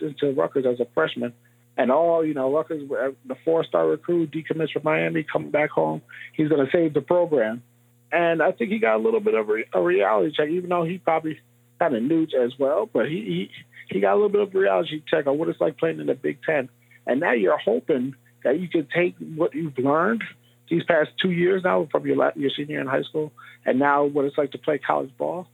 into 0.00 0.32
Rutgers 0.32 0.66
as 0.66 0.80
a 0.80 0.86
freshman. 0.94 1.32
And 1.76 1.92
all 1.92 2.26
you 2.26 2.34
know, 2.34 2.52
Rutgers, 2.52 2.88
the 2.88 3.36
four-star 3.44 3.86
recruit, 3.86 4.32
decommits 4.32 4.72
from 4.72 4.82
Miami, 4.84 5.24
coming 5.30 5.52
back 5.52 5.70
home. 5.70 6.02
He's 6.32 6.48
going 6.48 6.64
to 6.64 6.72
save 6.72 6.92
the 6.92 7.00
program, 7.00 7.62
and 8.10 8.42
I 8.42 8.50
think 8.50 8.72
he 8.72 8.80
got 8.80 8.96
a 8.96 9.02
little 9.02 9.20
bit 9.20 9.34
of 9.34 9.48
a, 9.48 9.80
reality 9.80 10.34
check, 10.36 10.48
even 10.48 10.70
though 10.70 10.82
he 10.82 10.98
probably 10.98 11.38
kind 11.78 11.94
of 11.94 12.02
knew 12.02 12.26
as 12.42 12.58
well. 12.58 12.88
But 12.92 13.06
he, 13.08 13.48
he 13.88 13.94
he 13.94 14.00
got 14.00 14.14
a 14.14 14.16
little 14.16 14.28
bit 14.28 14.40
of 14.40 14.54
reality 14.54 15.02
check 15.08 15.28
on 15.28 15.38
what 15.38 15.48
it's 15.48 15.60
like 15.60 15.78
playing 15.78 16.00
in 16.00 16.06
the 16.06 16.14
Big 16.14 16.38
Ten. 16.42 16.68
And 17.06 17.20
now 17.20 17.32
you're 17.32 17.58
hoping 17.58 18.14
that 18.44 18.58
you 18.58 18.68
can 18.68 18.88
take 18.94 19.14
what 19.18 19.54
you've 19.54 19.78
learned 19.78 20.22
these 20.70 20.84
past 20.84 21.10
two 21.20 21.30
years 21.30 21.62
now 21.64 21.88
from 21.90 22.06
your 22.06 22.32
your 22.36 22.50
senior 22.56 22.80
in 22.80 22.86
high 22.86 23.02
school, 23.02 23.32
and 23.64 23.78
now 23.78 24.04
what 24.04 24.24
it's 24.24 24.38
like 24.38 24.52
to 24.52 24.58
play 24.58 24.78
college 24.78 25.10
ball, 25.16 25.46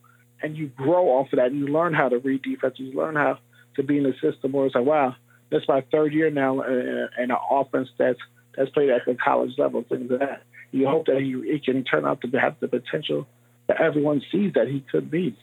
and 0.43 0.57
you 0.57 0.69
grow 0.69 1.09
off 1.09 1.33
of 1.33 1.39
that. 1.39 1.47
And 1.47 1.59
you 1.59 1.69
learn 1.69 1.95
how 1.95 2.09
to 2.09 2.19
read 2.19 2.43
defense. 2.43 2.75
You 2.79 2.93
learn 2.93 3.17
how 3.17 3.39
to 3.77 3.83
be 3.83 3.99
in 3.99 4.05
the 4.05 4.15
system 4.21 4.53
where 4.53 4.67
it's 4.67 4.75
like, 4.75 4.85
wow, 4.85 5.15
that's 5.51 5.67
my 5.69 5.83
third 5.93 6.13
year 6.13 6.31
now 6.31 6.63
in, 6.63 7.09
in 7.19 7.31
an 7.31 7.37
offense 7.51 7.89
that's 7.99 8.19
that's 8.57 8.71
played 8.71 8.91
at 8.91 9.03
the 9.07 9.15
college 9.15 9.53
level, 9.59 9.85
things 9.89 10.11
like 10.11 10.21
that. 10.21 10.43
You 10.71 10.89
hope 10.89 11.07
that 11.07 11.19
he, 11.19 11.33
he 11.51 11.61
can 11.61 11.85
turn 11.85 12.05
out 12.05 12.21
to 12.23 12.29
have 12.39 12.57
the 12.61 12.69
potential 12.69 13.27
that 13.69 13.81
everyone 13.81 14.23
sees 14.31 14.53
that 14.55 14.69
he 14.69 14.85
could 14.91 15.11
be. 15.11 15.37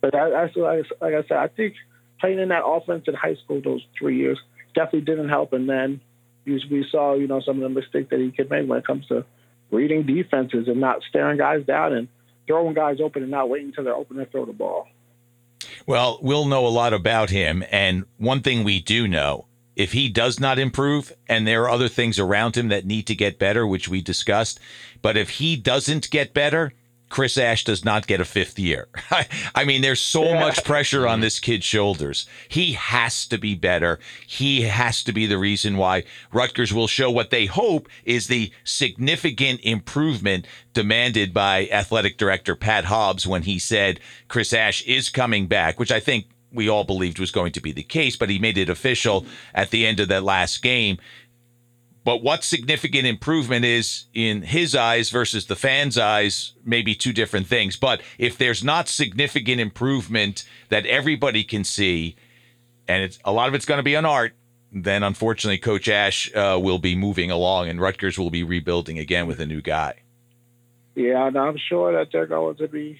But 0.00 0.14
I, 0.14 0.44
I 0.44 0.50
like 1.00 1.14
I 1.14 1.22
said, 1.28 1.36
I 1.36 1.48
think 1.48 1.74
playing 2.20 2.38
in 2.38 2.48
that 2.48 2.64
offense 2.64 3.04
in 3.06 3.14
high 3.14 3.36
school 3.36 3.60
those 3.62 3.84
three 3.98 4.16
years 4.18 4.38
definitely 4.74 5.02
didn't 5.02 5.28
help. 5.28 5.52
And 5.52 5.68
then 5.68 6.00
we 6.44 6.86
saw, 6.90 7.14
you 7.14 7.26
know, 7.26 7.40
some 7.40 7.56
of 7.56 7.62
the 7.62 7.80
mistakes 7.80 8.10
that 8.10 8.20
he 8.20 8.30
could 8.30 8.50
make 8.50 8.68
when 8.68 8.78
it 8.78 8.86
comes 8.86 9.06
to 9.06 9.24
reading 9.70 10.04
defenses 10.04 10.68
and 10.68 10.80
not 10.80 11.02
staring 11.08 11.38
guys 11.38 11.64
down 11.64 11.92
and 11.92 12.08
throwing 12.46 12.74
guys 12.74 12.98
open 13.00 13.22
and 13.22 13.30
not 13.30 13.48
waiting 13.48 13.68
until 13.68 13.84
they're 13.84 13.94
open 13.94 14.16
to 14.16 14.26
throw 14.26 14.44
the 14.44 14.52
ball. 14.52 14.88
Well, 15.86 16.18
we'll 16.20 16.46
know 16.46 16.66
a 16.66 16.68
lot 16.68 16.92
about 16.92 17.30
him. 17.30 17.64
And 17.70 18.04
one 18.18 18.40
thing 18.40 18.64
we 18.64 18.80
do 18.80 19.08
know 19.08 19.46
if 19.74 19.92
he 19.92 20.08
does 20.08 20.38
not 20.38 20.58
improve, 20.58 21.12
and 21.28 21.46
there 21.46 21.62
are 21.62 21.70
other 21.70 21.88
things 21.88 22.18
around 22.18 22.56
him 22.56 22.68
that 22.68 22.84
need 22.84 23.06
to 23.06 23.14
get 23.14 23.38
better, 23.38 23.66
which 23.66 23.88
we 23.88 24.02
discussed, 24.02 24.60
but 25.00 25.16
if 25.16 25.30
he 25.30 25.56
doesn't 25.56 26.10
get 26.10 26.34
better, 26.34 26.72
Chris 27.12 27.36
Ash 27.36 27.62
does 27.62 27.84
not 27.84 28.06
get 28.06 28.22
a 28.22 28.24
fifth 28.24 28.58
year. 28.58 28.88
I 29.54 29.66
mean, 29.66 29.82
there's 29.82 30.00
so 30.00 30.24
yeah. 30.24 30.40
much 30.40 30.64
pressure 30.64 31.06
on 31.06 31.20
this 31.20 31.40
kid's 31.40 31.66
shoulders. 31.66 32.26
He 32.48 32.72
has 32.72 33.26
to 33.26 33.36
be 33.36 33.54
better. 33.54 34.00
He 34.26 34.62
has 34.62 35.04
to 35.04 35.12
be 35.12 35.26
the 35.26 35.36
reason 35.36 35.76
why 35.76 36.04
Rutgers 36.32 36.72
will 36.72 36.86
show 36.88 37.10
what 37.10 37.28
they 37.28 37.44
hope 37.44 37.86
is 38.04 38.28
the 38.28 38.50
significant 38.64 39.60
improvement 39.60 40.46
demanded 40.72 41.34
by 41.34 41.68
athletic 41.70 42.16
director 42.16 42.56
Pat 42.56 42.86
Hobbs 42.86 43.26
when 43.26 43.42
he 43.42 43.58
said 43.58 44.00
Chris 44.28 44.54
Ash 44.54 44.80
is 44.84 45.10
coming 45.10 45.46
back, 45.48 45.78
which 45.78 45.92
I 45.92 46.00
think 46.00 46.28
we 46.50 46.68
all 46.68 46.84
believed 46.84 47.18
was 47.18 47.30
going 47.30 47.52
to 47.52 47.60
be 47.60 47.72
the 47.72 47.82
case, 47.82 48.16
but 48.16 48.30
he 48.30 48.38
made 48.38 48.56
it 48.56 48.68
official 48.70 49.26
at 49.54 49.70
the 49.70 49.86
end 49.86 50.00
of 50.00 50.08
that 50.08 50.22
last 50.22 50.62
game. 50.62 50.98
But 52.04 52.22
what 52.22 52.42
significant 52.42 53.06
improvement 53.06 53.64
is 53.64 54.06
in 54.12 54.42
his 54.42 54.74
eyes 54.74 55.10
versus 55.10 55.46
the 55.46 55.54
fans' 55.54 55.96
eyes, 55.96 56.52
maybe 56.64 56.94
two 56.94 57.12
different 57.12 57.46
things. 57.46 57.76
But 57.76 58.02
if 58.18 58.36
there's 58.36 58.64
not 58.64 58.88
significant 58.88 59.60
improvement 59.60 60.44
that 60.68 60.84
everybody 60.86 61.44
can 61.44 61.62
see, 61.62 62.16
and 62.88 63.04
it's 63.04 63.20
a 63.24 63.32
lot 63.32 63.48
of 63.48 63.54
it's 63.54 63.64
going 63.64 63.78
to 63.78 63.84
be 63.84 63.94
on 63.94 64.04
art, 64.04 64.34
then 64.72 65.02
unfortunately, 65.02 65.58
Coach 65.58 65.88
Ash 65.88 66.34
uh, 66.34 66.58
will 66.60 66.78
be 66.78 66.96
moving 66.96 67.30
along, 67.30 67.68
and 67.68 67.80
Rutgers 67.80 68.18
will 68.18 68.30
be 68.30 68.42
rebuilding 68.42 68.98
again 68.98 69.26
with 69.26 69.38
a 69.38 69.46
new 69.46 69.60
guy. 69.60 70.00
Yeah, 70.94 71.26
and 71.26 71.36
I'm 71.36 71.58
sure 71.68 71.92
that 71.92 72.08
they're 72.10 72.26
going 72.26 72.56
to 72.56 72.68
be 72.68 72.98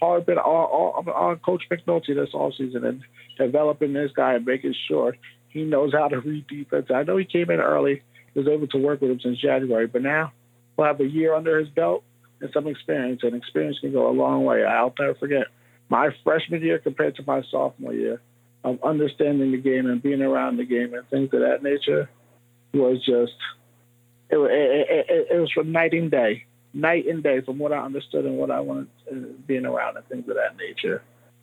hard 0.00 0.26
bit 0.26 0.38
on, 0.38 1.08
on 1.08 1.38
Coach 1.38 1.62
McNulty 1.70 2.14
this 2.14 2.30
all 2.34 2.52
season 2.52 2.84
and 2.84 3.02
developing 3.38 3.92
this 3.92 4.10
guy 4.16 4.34
and 4.34 4.44
making 4.44 4.74
sure 4.88 5.16
he 5.48 5.62
knows 5.62 5.92
how 5.92 6.08
to 6.08 6.18
read 6.20 6.46
defense. 6.48 6.88
I 6.92 7.04
know 7.04 7.16
he 7.18 7.24
came 7.24 7.50
in 7.50 7.60
early 7.60 8.02
was 8.34 8.48
able 8.48 8.66
to 8.68 8.78
work 8.78 9.00
with 9.00 9.10
him 9.10 9.20
since 9.20 9.38
January, 9.38 9.86
but 9.86 10.02
now 10.02 10.32
we'll 10.76 10.86
have 10.86 11.00
a 11.00 11.06
year 11.06 11.34
under 11.34 11.58
his 11.58 11.68
belt 11.68 12.04
and 12.40 12.50
some 12.52 12.66
experience, 12.66 13.20
and 13.22 13.34
experience 13.34 13.78
can 13.80 13.92
go 13.92 14.08
a 14.08 14.12
long 14.12 14.44
way. 14.44 14.64
I'll 14.64 14.94
never 14.98 15.14
forget 15.14 15.46
my 15.88 16.10
freshman 16.24 16.62
year 16.62 16.78
compared 16.78 17.16
to 17.16 17.22
my 17.26 17.42
sophomore 17.50 17.92
year 17.92 18.20
of 18.64 18.82
understanding 18.82 19.52
the 19.52 19.58
game 19.58 19.86
and 19.86 20.02
being 20.02 20.22
around 20.22 20.56
the 20.56 20.64
game 20.64 20.94
and 20.94 21.06
things 21.08 21.30
of 21.32 21.40
that 21.40 21.62
nature 21.62 22.08
was 22.72 22.98
just 22.98 23.32
it, 24.30 24.38
it, 24.38 25.06
it, 25.08 25.26
it 25.30 25.38
was 25.38 25.52
from 25.52 25.72
night 25.72 25.92
and 25.92 26.10
day, 26.10 26.44
night 26.72 27.06
and 27.06 27.22
day 27.22 27.42
from 27.42 27.58
what 27.58 27.72
I 27.72 27.78
understood 27.78 28.24
and 28.24 28.38
what 28.38 28.50
I 28.50 28.60
wanted 28.60 28.88
uh, 29.10 29.14
being 29.46 29.66
around 29.66 29.98
and 29.98 30.06
things 30.06 30.28
of 30.28 30.36
that 30.36 30.56
nature. 30.56 31.02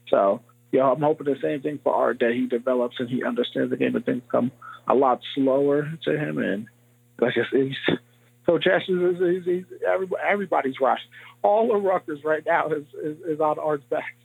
So, 0.10 0.42
yeah, 0.72 0.90
I'm 0.90 1.02
hoping 1.02 1.28
the 1.28 1.40
same 1.42 1.62
thing 1.62 1.80
for 1.84 1.94
Art 1.94 2.20
that 2.22 2.32
he 2.34 2.48
develops 2.48 3.00
and 3.00 3.10
he 3.10 3.24
understands 3.24 3.70
the 3.70 3.78
game 3.78 3.96
and 3.96 4.06
things 4.06 4.24
come 4.32 4.52
a 4.88 4.96
lot 4.96 5.22
slower 5.36 5.92
to 6.06 6.18
him 6.18 6.40
and 6.40 6.68
like 7.22 7.34
I 7.38 7.50
said, 7.52 7.68
he's, 7.68 7.98
Coach 8.46 8.68
Ash 8.68 8.88
is, 8.88 9.20
is, 9.20 9.48
is, 9.48 9.66
everybody's 10.28 10.80
rush. 10.80 11.02
All 11.44 11.76
of 11.76 11.84
Rutgers 11.84 12.24
right 12.24 12.44
now 12.46 12.70
is, 12.70 12.86
is, 13.04 13.18
is 13.26 13.40
on 13.40 13.60
Art's 13.60 13.84
back. 13.86 14.16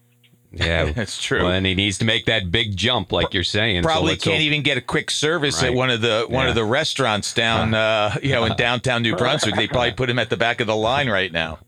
Yeah, 0.56 0.92
that's 0.96 1.22
true. 1.22 1.42
Well, 1.42 1.52
and 1.52 1.66
he 1.66 1.74
needs 1.74 1.98
to 1.98 2.04
make 2.04 2.26
that 2.26 2.50
big 2.50 2.76
jump, 2.76 3.12
like 3.12 3.34
you're 3.34 3.44
saying. 3.44 3.82
Probably 3.82 4.16
so 4.16 4.30
can't 4.30 4.36
hope. 4.36 4.46
even 4.46 4.62
get 4.62 4.78
a 4.78 4.80
quick 4.80 5.10
service 5.10 5.62
right. 5.62 5.70
at 5.70 5.74
one 5.74 5.90
of 5.90 6.00
the 6.00 6.26
one 6.28 6.44
yeah. 6.44 6.50
of 6.50 6.54
the 6.54 6.64
restaurants 6.64 7.32
down, 7.32 7.74
uh, 7.74 8.16
you 8.22 8.32
know, 8.32 8.44
in 8.44 8.56
downtown 8.56 9.02
New 9.02 9.16
Brunswick. 9.16 9.56
They 9.56 9.66
probably 9.66 9.92
put 9.96 10.08
him 10.08 10.18
at 10.18 10.30
the 10.30 10.36
back 10.36 10.60
of 10.60 10.66
the 10.66 10.76
line 10.76 11.08
right 11.08 11.32
now. 11.32 11.58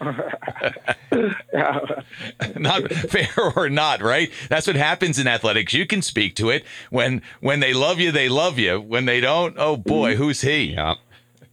not 2.56 2.90
fair 2.90 3.52
or 3.54 3.68
not, 3.68 4.00
right? 4.00 4.30
That's 4.48 4.66
what 4.66 4.76
happens 4.76 5.18
in 5.18 5.26
athletics. 5.26 5.74
You 5.74 5.86
can 5.86 6.02
speak 6.02 6.34
to 6.36 6.50
it. 6.50 6.64
When 6.90 7.22
when 7.40 7.60
they 7.60 7.74
love 7.74 8.00
you, 8.00 8.10
they 8.10 8.28
love 8.28 8.58
you. 8.58 8.80
When 8.80 9.04
they 9.04 9.20
don't, 9.20 9.54
oh 9.58 9.76
boy, 9.76 10.12
mm-hmm. 10.12 10.22
who's 10.22 10.40
he? 10.40 10.72
Yeah. 10.72 10.94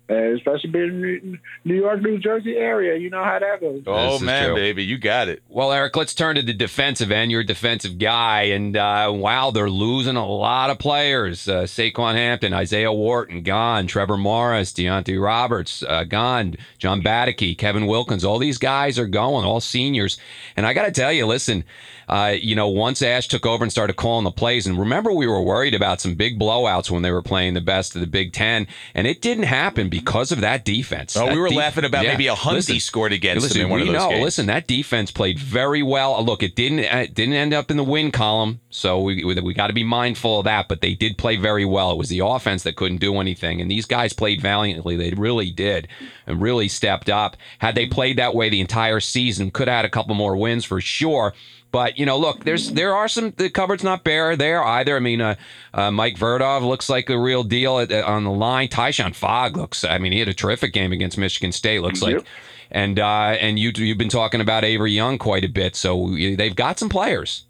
Uh, 0.09 0.35
especially 0.35 0.69
being 0.69 0.89
in 1.03 1.39
New 1.65 1.75
York, 1.75 2.01
New 2.01 2.17
Jersey 2.17 2.55
area. 2.55 2.97
You 2.97 3.09
know 3.09 3.25
how 3.25 3.39
that 3.39 3.59
goes. 3.59 3.83
Oh, 3.85 4.19
man, 4.19 4.55
baby. 4.55 4.85
You 4.85 4.97
got 4.97 5.27
it. 5.27 5.43
Well, 5.49 5.73
Eric, 5.73 5.97
let's 5.97 6.13
turn 6.13 6.37
to 6.37 6.41
the 6.41 6.53
defensive 6.53 7.11
end. 7.11 7.29
You're 7.29 7.41
a 7.41 7.45
defensive 7.45 7.97
guy. 7.97 8.43
And 8.43 8.77
uh, 8.77 9.11
wow, 9.13 9.51
they're 9.51 9.69
losing 9.69 10.15
a 10.15 10.25
lot 10.25 10.69
of 10.69 10.79
players. 10.79 11.49
Uh, 11.49 11.63
Saquan 11.63 12.13
Hampton, 12.13 12.53
Isaiah 12.53 12.93
Wharton, 12.93 13.43
gone. 13.43 13.85
Trevor 13.85 14.15
Morris, 14.15 14.71
Deonte 14.71 15.21
Roberts, 15.21 15.83
uh, 15.83 16.05
gone. 16.05 16.55
John 16.77 17.01
Bateke, 17.01 17.57
Kevin 17.57 17.85
Wilkins. 17.85 18.23
All 18.23 18.39
these 18.39 18.57
guys 18.57 18.97
are 18.97 19.07
going, 19.07 19.43
all 19.43 19.59
seniors. 19.59 20.17
And 20.55 20.65
I 20.65 20.73
got 20.73 20.85
to 20.85 20.91
tell 20.91 21.11
you, 21.11 21.25
listen, 21.25 21.65
uh, 22.07 22.35
you 22.39 22.55
know, 22.55 22.69
once 22.69 23.01
Ash 23.01 23.27
took 23.27 23.45
over 23.45 23.63
and 23.63 23.71
started 23.71 23.95
calling 23.97 24.23
the 24.23 24.31
plays, 24.31 24.65
and 24.65 24.79
remember, 24.79 25.11
we 25.11 25.27
were 25.27 25.41
worried 25.41 25.73
about 25.73 25.99
some 25.99 26.15
big 26.15 26.39
blowouts 26.39 26.89
when 26.89 27.01
they 27.01 27.11
were 27.11 27.21
playing 27.21 27.53
the 27.53 27.61
best 27.61 27.95
of 27.95 28.01
the 28.01 28.07
Big 28.07 28.31
Ten, 28.31 28.65
and 28.93 29.05
it 29.05 29.21
didn't 29.21 29.43
happen 29.43 29.89
because 29.89 30.31
of 30.31 30.39
that 30.41 30.63
defense. 30.63 31.17
Oh, 31.17 31.25
that 31.25 31.33
we 31.33 31.39
were 31.39 31.49
laughing 31.49 31.83
about 31.83 32.05
yeah. 32.05 32.11
maybe 32.11 32.27
a 32.27 32.33
Hunty 32.33 32.81
scored 32.81 33.11
against 33.11 33.43
listen, 33.43 33.57
them 33.57 33.65
in 33.65 33.71
one 33.71 33.81
of 33.81 33.87
those 33.87 33.95
know, 33.95 34.09
games. 34.09 34.23
Listen, 34.23 34.45
that 34.45 34.67
defense 34.67 35.11
played 35.11 35.37
very 35.37 35.83
well. 35.83 36.23
Look, 36.23 36.43
it 36.43 36.55
didn't 36.55 36.79
it 36.79 37.13
didn't 37.13 37.33
end 37.33 37.53
up 37.53 37.69
in 37.69 37.77
the 37.77 37.83
win 37.83 38.11
column, 38.11 38.61
so 38.69 39.01
we 39.01 39.23
we 39.23 39.53
got 39.53 39.67
to 39.67 39.73
be 39.73 39.83
mindful 39.83 40.39
of 40.39 40.45
that. 40.45 40.69
But 40.69 40.79
they 40.79 40.93
did 40.93 41.17
play 41.17 41.35
very 41.35 41.65
well. 41.65 41.91
It 41.91 41.97
was 41.97 42.09
the 42.09 42.19
offense 42.19 42.63
that 42.63 42.77
couldn't 42.77 42.97
do 42.97 43.19
anything, 43.19 43.59
and 43.59 43.69
these 43.69 43.85
guys 43.85 44.13
played 44.13 44.41
valiantly. 44.41 44.95
They 44.95 45.11
really 45.11 45.51
did, 45.51 45.89
and 46.25 46.41
really 46.41 46.69
stepped 46.69 47.09
up. 47.09 47.35
Had 47.59 47.75
they 47.75 47.85
played 47.85 48.17
that 48.17 48.33
way 48.33 48.49
the 48.49 48.61
entire 48.61 49.01
season, 49.01 49.51
could 49.51 49.67
have 49.67 49.77
had 49.77 49.85
a 49.85 49.89
couple 49.89 50.15
more 50.15 50.37
wins 50.37 50.63
for 50.63 50.79
sure. 50.79 51.33
But 51.71 51.97
you 51.97 52.05
know, 52.05 52.17
look, 52.17 52.43
there's 52.43 52.71
there 52.71 52.95
are 52.95 53.07
some 53.07 53.33
the 53.37 53.49
cupboard's 53.49 53.83
not 53.83 54.03
bare 54.03 54.35
there 54.35 54.63
either. 54.63 54.95
I 54.95 54.99
mean, 54.99 55.21
uh, 55.21 55.35
uh, 55.73 55.91
Mike 55.91 56.15
Tverdov 56.15 56.61
looks 56.61 56.89
like 56.89 57.09
a 57.09 57.19
real 57.19 57.43
deal 57.43 57.79
at, 57.79 57.91
on 57.91 58.23
the 58.23 58.31
line. 58.31 58.69
Tyshon 58.69 59.13
Fogg 59.13 59.57
looks. 59.57 59.83
I 59.83 59.97
mean, 59.97 60.13
he 60.13 60.19
had 60.19 60.29
a 60.29 60.33
terrific 60.33 60.73
game 60.73 60.91
against 60.91 61.17
Michigan 61.17 61.51
State. 61.51 61.81
Looks 61.81 62.01
yep. 62.01 62.19
like, 62.19 62.25
and 62.71 62.99
uh, 62.99 63.35
and 63.39 63.59
you 63.59 63.71
you've 63.75 63.97
been 63.97 64.09
talking 64.09 64.39
about 64.39 64.63
Avery 64.63 64.91
Young 64.93 65.17
quite 65.17 65.43
a 65.43 65.49
bit. 65.49 65.75
So 65.75 66.15
they've 66.15 66.55
got 66.55 66.79
some 66.79 66.89
players. 66.89 67.43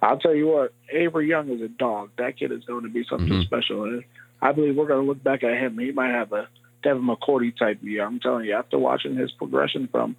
I'll 0.00 0.18
tell 0.18 0.34
you 0.34 0.46
what, 0.46 0.72
Avery 0.92 1.28
Young 1.28 1.50
is 1.50 1.60
a 1.60 1.68
dog. 1.68 2.10
That 2.18 2.38
kid 2.38 2.52
is 2.52 2.64
going 2.64 2.84
to 2.84 2.88
be 2.88 3.04
something 3.10 3.28
Mhm. 3.28 3.44
special. 3.44 3.84
And 3.84 4.04
I 4.40 4.52
believe 4.52 4.76
we're 4.76 4.86
going 4.86 5.02
to 5.04 5.06
look 5.06 5.22
back 5.22 5.42
at 5.42 5.58
him. 5.58 5.76
He 5.78 5.90
might 5.90 6.10
have 6.10 6.32
a 6.32 6.48
Devin 6.84 7.02
McCourty 7.02 7.56
type 7.56 7.82
year. 7.82 8.04
I'm 8.06 8.20
telling 8.20 8.44
you, 8.46 8.54
after 8.54 8.78
watching 8.78 9.16
his 9.16 9.32
progression 9.32 9.88
from 9.88 10.14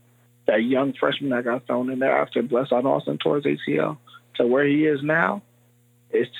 that 0.49 0.63
young 0.63 0.93
freshman 0.99 1.29
that 1.29 1.43
got 1.43 1.67
thrown 1.67 1.91
in 1.91 1.99
there 1.99 2.17
after 2.17 2.41
Blessuan 2.41 2.85
Austin 2.85 3.19
towards 3.19 3.45
ACL 3.45 3.97
to 4.35 4.47
where 4.47 4.65
he 4.65 4.85
is 4.85 4.99
now, 5.03 5.43
it's 6.09 6.31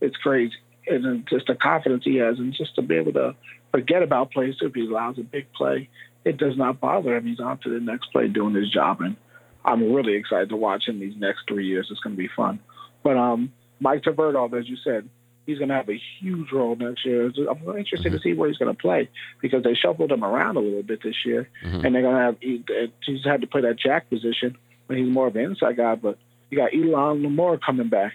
it's 0.00 0.16
crazy. 0.16 0.54
And 0.86 1.26
just 1.28 1.46
the 1.46 1.54
confidence 1.54 2.04
he 2.04 2.16
has, 2.16 2.38
and 2.38 2.52
just 2.52 2.74
to 2.76 2.82
be 2.82 2.96
able 2.96 3.12
to 3.14 3.34
forget 3.72 4.02
about 4.02 4.32
plays 4.32 4.56
if 4.60 4.74
he 4.74 4.86
allows 4.86 5.18
a 5.18 5.22
big 5.22 5.50
play, 5.52 5.88
it 6.24 6.36
does 6.36 6.56
not 6.56 6.78
bother 6.78 7.16
him. 7.16 7.26
He's 7.26 7.40
on 7.40 7.58
to 7.58 7.70
the 7.70 7.80
next 7.80 8.12
play 8.12 8.28
doing 8.28 8.54
his 8.54 8.70
job, 8.70 9.00
and 9.00 9.16
I'm 9.64 9.92
really 9.92 10.14
excited 10.14 10.50
to 10.50 10.56
watch 10.56 10.86
him 10.86 11.00
these 11.00 11.16
next 11.16 11.42
three 11.48 11.66
years. 11.66 11.88
It's 11.90 12.00
going 12.00 12.16
to 12.16 12.22
be 12.22 12.28
fun. 12.36 12.60
But 13.02 13.16
um, 13.16 13.52
Mike 13.80 14.02
Tverdov, 14.02 14.58
as 14.58 14.68
you 14.68 14.76
said, 14.84 15.08
he's 15.48 15.56
going 15.58 15.70
to 15.70 15.74
have 15.74 15.88
a 15.88 15.98
huge 16.20 16.52
role 16.52 16.76
next 16.76 17.04
year. 17.06 17.32
I'm 17.50 17.76
interested 17.78 18.12
to 18.12 18.20
see 18.20 18.34
where 18.34 18.48
he's 18.48 18.58
going 18.58 18.72
to 18.74 18.78
play 18.80 19.08
because 19.40 19.62
they 19.64 19.74
shuffled 19.74 20.12
him 20.12 20.22
around 20.22 20.56
a 20.56 20.60
little 20.60 20.82
bit 20.82 21.02
this 21.02 21.24
year, 21.24 21.48
Mhm. 21.64 21.84
and 21.84 21.94
they're 21.94 22.02
going 22.02 22.14
to 22.16 22.20
have 22.22 22.36
he, 22.40 22.62
he's 23.02 23.24
had 23.24 23.40
to 23.40 23.46
play 23.46 23.62
that 23.62 23.78
jack 23.78 24.10
position 24.10 24.56
when 24.86 24.98
he's 24.98 25.08
more 25.08 25.26
of 25.26 25.34
an 25.36 25.42
inside 25.44 25.78
guy. 25.78 25.94
But 25.94 26.18
you 26.50 26.58
got 26.58 26.72
Elorm 26.74 27.22
Lumor 27.22 27.58
coming 27.60 27.88
back. 27.88 28.12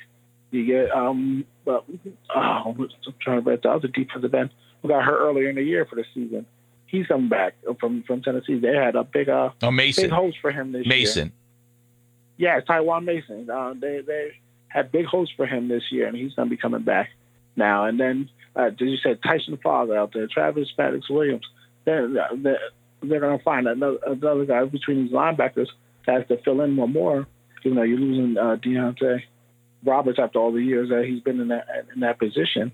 You 0.52 0.64
get 0.66 0.92
um, 0.92 1.44
well, 1.66 1.84
oh, 2.36 2.76
I'm 2.78 2.90
trying 3.20 3.44
to 3.44 3.50
read 3.50 3.62
the 3.64 3.72
other 3.72 3.88
defensive 3.88 4.34
end 4.36 4.52
who 4.84 4.90
got 4.90 5.04
hurt 5.04 5.18
earlier 5.20 5.50
in 5.50 5.56
the 5.56 5.64
year 5.64 5.86
for 5.86 5.96
the 5.96 6.06
season. 6.14 6.46
He's 6.86 7.08
coming 7.08 7.30
back 7.30 7.56
from 7.80 8.04
from 8.04 8.22
Tennessee. 8.22 8.60
They 8.60 8.76
had 8.76 8.96
a 8.96 9.04
big 9.04 9.28
uh 9.30 9.50
Oh, 9.64 9.70
big 9.70 9.74
Mason. 9.74 10.12
hopes 10.12 10.38
for 10.40 10.52
him 10.52 10.72
this 10.72 10.86
year. 10.86 10.96
Mason. 10.96 11.32
Yeah, 12.38 12.60
Taiwan 12.62 13.06
Mason. 13.06 13.50
Uh, 13.50 13.74
they 13.80 14.02
they 14.02 14.32
had 14.68 14.92
big 14.92 15.06
hopes 15.06 15.32
for 15.36 15.46
him 15.48 15.68
this 15.68 15.92
year, 15.92 16.08
and 16.08 16.16
he's 16.18 16.34
going 16.34 16.48
to 16.48 16.56
be 16.56 16.58
coming 16.58 16.82
back 16.82 17.10
now. 17.56 17.86
And 17.86 18.00
then, 18.00 18.30
uh, 18.56 18.70
did 18.70 18.90
you 18.90 18.98
say 18.98 19.16
Tyson 19.16 19.58
Father 19.62 19.98
out 19.98 20.14
there, 20.14 20.28
Travis 20.28 20.70
Maddox 20.78 21.10
Williams? 21.10 21.46
They're 21.86 22.08
they're, 22.08 22.60
they're 23.02 23.20
going 23.20 23.38
to 23.38 23.44
find 23.44 23.68
another 23.68 23.98
another 24.06 24.46
guy 24.46 24.64
between 24.66 25.04
these 25.04 25.14
linebackers 25.14 25.68
that 26.06 26.20
has 26.20 26.28
to 26.28 26.38
fill 26.44 26.62
in 26.62 26.76
one 26.76 26.94
more. 26.94 27.28
You 27.64 27.74
know, 27.74 27.84
you're 27.84 28.00
losing 28.00 28.38
uh, 28.38 28.58
Deonte 28.58 29.22
Roberts 29.86 30.20
after 30.20 30.40
all 30.40 30.52
the 30.52 30.62
years 30.62 30.90
that 30.90 31.06
he's 31.06 31.22
been 31.22 31.40
in 31.40 31.50
that 31.50 31.68
in 31.94 32.02
that 32.02 32.20
position. 32.20 32.72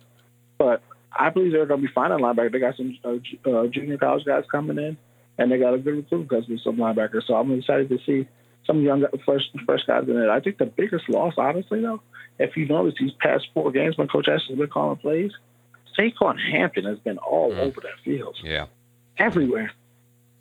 But 0.58 0.82
I 1.12 1.30
believe 1.30 1.52
they're 1.52 1.66
going 1.66 1.82
to 1.82 1.88
be 1.88 1.94
fine 1.94 2.10
finding 2.10 2.26
linebacker. 2.26 2.52
They 2.52 2.60
got 2.60 2.78
some 2.78 2.98
uh, 3.04 3.50
uh, 3.50 3.68
junior 3.68 3.98
college 3.98 4.26
guys 4.26 4.44
coming 4.52 4.78
in, 4.78 4.98
and 5.38 5.52
they 5.52 5.58
got 5.58 5.74
a 5.74 5.78
good 5.78 5.96
recruit 5.96 6.28
because 6.28 6.50
of 6.50 6.62
some 6.62 6.78
linebackers. 6.78 7.26
So 7.28 7.36
I'm 7.36 7.52
excited 7.58 7.90
to 7.90 7.98
see 8.06 8.28
some 8.66 8.84
young 8.84 9.06
first 9.26 9.50
first 9.66 9.88
guys 9.88 10.04
in 10.08 10.18
it. 10.18 10.30
I 10.30 10.40
think 10.40 10.58
the 10.58 10.66
biggest 10.66 11.10
loss, 11.10 11.34
honestly, 11.38 11.82
though, 11.82 12.02
if 12.40 12.56
you 12.58 12.66
notice 12.68 12.96
these 13.00 13.12
past 13.20 13.48
four 13.54 13.72
games 13.72 13.98
when 13.98 14.08
Coach 14.08 14.28
Ash 14.28 14.42
has 14.48 14.58
been 14.58 14.68
calling 14.68 14.98
plays, 14.98 15.32
Saquan 15.98 16.38
Hampton 16.40 16.86
has 16.86 16.98
been 17.00 17.18
all 17.18 17.52
Mhm. 17.52 17.60
over 17.60 17.82
that 17.82 18.00
field, 18.04 18.38
Yeah. 18.44 18.66
everywhere. 19.18 19.72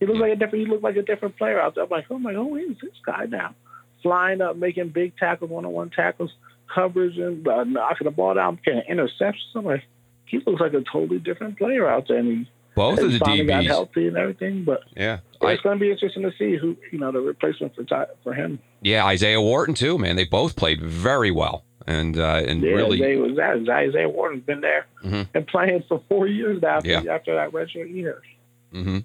He 0.01 0.07
looks 0.07 0.21
like 0.21 0.33
a 0.33 0.37
different. 0.37 0.65
He 0.65 0.71
looked 0.71 0.85
like 0.85 0.97
a 0.97 1.03
different 1.03 1.37
player 1.37 1.61
out 1.61 1.75
there. 1.75 1.85
I'm 1.85 1.91
like, 1.91 2.07
oh 2.11 2.19
my, 2.19 2.35
oh, 2.35 2.55
who's 2.55 2.79
this 2.81 2.93
guy 3.05 3.27
now? 3.27 3.55
Flying 4.03 4.41
up, 4.41 4.57
making 4.57 4.91
big 4.91 5.17
tackles, 5.17 5.51
one-on-one 5.51 5.91
tackles, 5.91 6.31
coverage, 6.73 7.19
and 7.19 7.47
uh, 7.49 7.65
knocking 7.65 8.05
the 8.05 8.13
ball 8.13 8.35
down, 8.35 8.61
getting 8.65 8.83
interceptions. 8.89 9.57
I'm 9.57 9.65
like, 9.65 9.83
he 10.27 10.39
looks 10.47 10.61
like 10.61 10.75
a 10.75 10.83
totally 10.83 11.19
different 11.19 11.59
player 11.59 11.89
out 11.89 12.07
there, 12.07 12.19
and 12.19 12.29
he 12.29 12.51
Both 12.77 13.01
of 13.01 13.07
he 13.11 13.19
the 13.19 13.25
finally 13.25 13.45
got 13.47 13.65
healthy 13.65 14.07
and 14.07 14.17
everything. 14.17 14.63
But 14.63 14.83
Yeah. 14.97 15.19
I, 15.43 15.53
it's 15.53 15.63
going 15.63 15.79
to 15.79 15.81
be 15.85 15.91
interesting 15.91 16.23
to 16.23 16.33
see 16.39 16.57
who 16.57 16.77
you 16.93 16.99
know 17.01 17.11
the 17.11 17.21
replacement 17.21 17.75
for 17.75 18.07
for 18.23 18.35
him. 18.35 18.61
yeah, 18.83 19.05
Isaiah 19.05 19.41
Wharton 19.41 19.75
too, 19.75 19.99
man. 19.99 20.15
They 20.15 20.25
both 20.27 20.55
played 20.55 20.81
very 20.81 21.33
well. 21.33 21.65
And 21.89 22.19
uh, 22.19 22.43
and 22.47 22.61
Yeah, 22.61 22.73
really 22.73 23.03
Isaiah 23.03 23.19
was 23.19 23.37
that. 23.37 23.67
Isaiah 23.67 24.09
Wharton's 24.11 24.45
been 24.45 24.61
there 24.61 24.87
Mhm. 25.03 25.27
and 25.33 25.47
playing 25.47 25.85
for 25.89 26.03
four 26.11 26.27
years 26.27 26.63
after, 26.63 26.91
Yeah. 26.91 27.03
after 27.15 27.35
that 27.35 27.51
redshirt 27.53 27.91
year. 27.93 28.21
hmm 28.73 28.99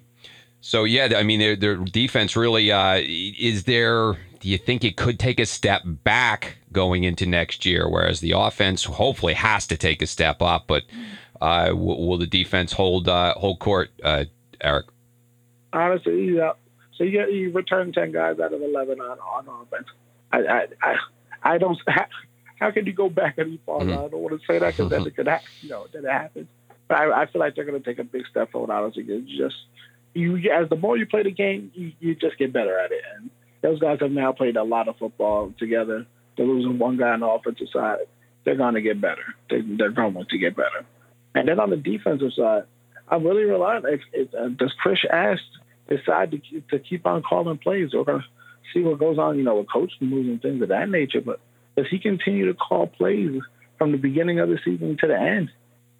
So 0.60 0.84
yeah, 0.84 1.08
I 1.16 1.22
mean, 1.22 1.40
their, 1.40 1.56
their 1.56 1.76
defense 1.76 2.36
really 2.36 2.70
uh, 2.70 3.00
is 3.02 3.64
there. 3.64 4.12
Do 4.40 4.50
you 4.50 4.58
think 4.58 4.84
it 4.84 4.96
could 4.98 5.18
take 5.18 5.40
a 5.40 5.46
step 5.46 5.80
back 5.84 6.58
going 6.72 7.04
into 7.04 7.24
next 7.24 7.64
year, 7.64 7.88
whereas 7.88 8.20
the 8.20 8.32
offense 8.32 8.84
hopefully 8.84 9.32
has 9.32 9.66
to 9.68 9.78
take 9.78 10.02
a 10.02 10.06
step 10.06 10.42
up? 10.42 10.64
But 10.66 10.82
uh, 11.40 11.70
will, 11.74 12.06
will 12.06 12.18
the 12.18 12.26
defense 12.26 12.74
hold 12.74 13.08
uh, 13.08 13.32
hold 13.34 13.60
court, 13.60 13.92
uh, 14.02 14.24
Eric? 14.60 14.86
Honestly, 15.72 16.36
yeah. 16.36 16.52
So 16.96 17.04
you, 17.04 17.26
you 17.30 17.50
return 17.50 17.92
ten 17.94 18.12
guys 18.12 18.38
out 18.40 18.52
of 18.52 18.60
eleven 18.60 19.00
on 19.00 19.18
on 19.20 19.46
offense. 19.62 19.88
I 20.32 20.38
I 20.44 20.66
I, 20.82 20.96
I 21.54 21.58
don't. 21.58 21.78
how 22.60 22.70
can 22.70 22.86
you 22.86 22.92
go 22.92 23.08
back 23.08 23.34
any 23.38 23.58
farther? 23.66 23.86
Mhm. 23.86 24.06
I 24.06 24.08
don't 24.08 24.20
want 24.20 24.40
to 24.40 24.46
say 24.46 24.58
that 24.58 24.76
because 24.76 24.90
then 24.90 25.06
it 25.06 25.16
could 25.16 25.26
happen. 25.26 25.48
You 25.60 25.70
know, 25.70 25.86
then 25.92 26.04
it 26.04 26.10
happens. 26.10 26.48
But 26.88 26.98
I, 26.98 27.22
I 27.22 27.26
feel 27.26 27.40
like 27.40 27.54
they're 27.54 27.64
going 27.64 27.80
to 27.82 27.84
take 27.88 27.98
a 27.98 28.04
big 28.04 28.26
step 28.30 28.52
forward. 28.52 28.70
Honestly, 28.70 29.04
it's 29.08 29.30
just 29.30 29.56
you 30.14 30.36
as 30.52 30.68
the 30.68 30.76
more 30.76 30.96
you 30.96 31.06
play 31.06 31.22
the 31.22 31.30
game, 31.30 31.72
you, 31.74 31.92
you 32.00 32.14
just 32.14 32.38
get 32.38 32.52
better 32.52 32.78
at 32.78 32.92
it. 32.92 33.02
And 33.16 33.30
those 33.62 33.80
guys 33.80 33.98
have 34.00 34.10
now 34.10 34.32
played 34.32 34.56
a 34.56 34.62
lot 34.62 34.88
of 34.88 34.96
football 34.98 35.52
together. 35.58 36.06
They're 36.36 36.46
losing 36.46 36.78
one 36.78 36.96
guy 36.96 37.10
on 37.10 37.20
the 37.20 37.26
offensive 37.26 37.68
side. 37.72 38.00
They're 38.44 38.56
going 38.56 38.74
to 38.74 38.82
get 38.82 39.00
better. 39.00 39.24
They, 39.48 39.62
they're 39.62 39.90
going 39.90 40.26
to 40.28 40.38
get 40.38 40.56
better. 40.56 40.84
And 41.34 41.48
then 41.48 41.58
on 41.58 41.70
the 41.70 41.76
defensive 41.76 42.32
side, 42.34 42.64
I'm 43.08 43.24
really 43.24 43.44
relying. 43.44 43.82
If, 43.86 44.00
if 44.12 44.34
uh, 44.34 44.48
does 44.48 44.72
Chris 44.80 44.98
Ash 45.10 45.40
decide 45.88 46.30
to 46.32 46.38
keep, 46.38 46.68
to 46.68 46.78
keep 46.78 47.06
on 47.06 47.22
calling 47.22 47.58
plays, 47.58 47.90
we're 47.92 48.04
going 48.04 48.20
to 48.20 48.26
see 48.72 48.80
what 48.80 48.98
goes 48.98 49.18
on. 49.18 49.38
You 49.38 49.44
know, 49.44 49.56
with 49.56 49.72
coach 49.72 49.92
moves 50.00 50.28
and 50.28 50.42
things 50.42 50.62
of 50.62 50.68
that 50.68 50.88
nature. 50.88 51.20
But 51.20 51.40
does 51.76 51.86
he 51.90 51.98
continue 51.98 52.46
to 52.46 52.54
call 52.54 52.86
plays 52.86 53.40
from 53.78 53.92
the 53.92 53.98
beginning 53.98 54.40
of 54.40 54.48
the 54.48 54.58
season 54.64 54.96
to 55.00 55.06
the 55.06 55.18
end, 55.18 55.50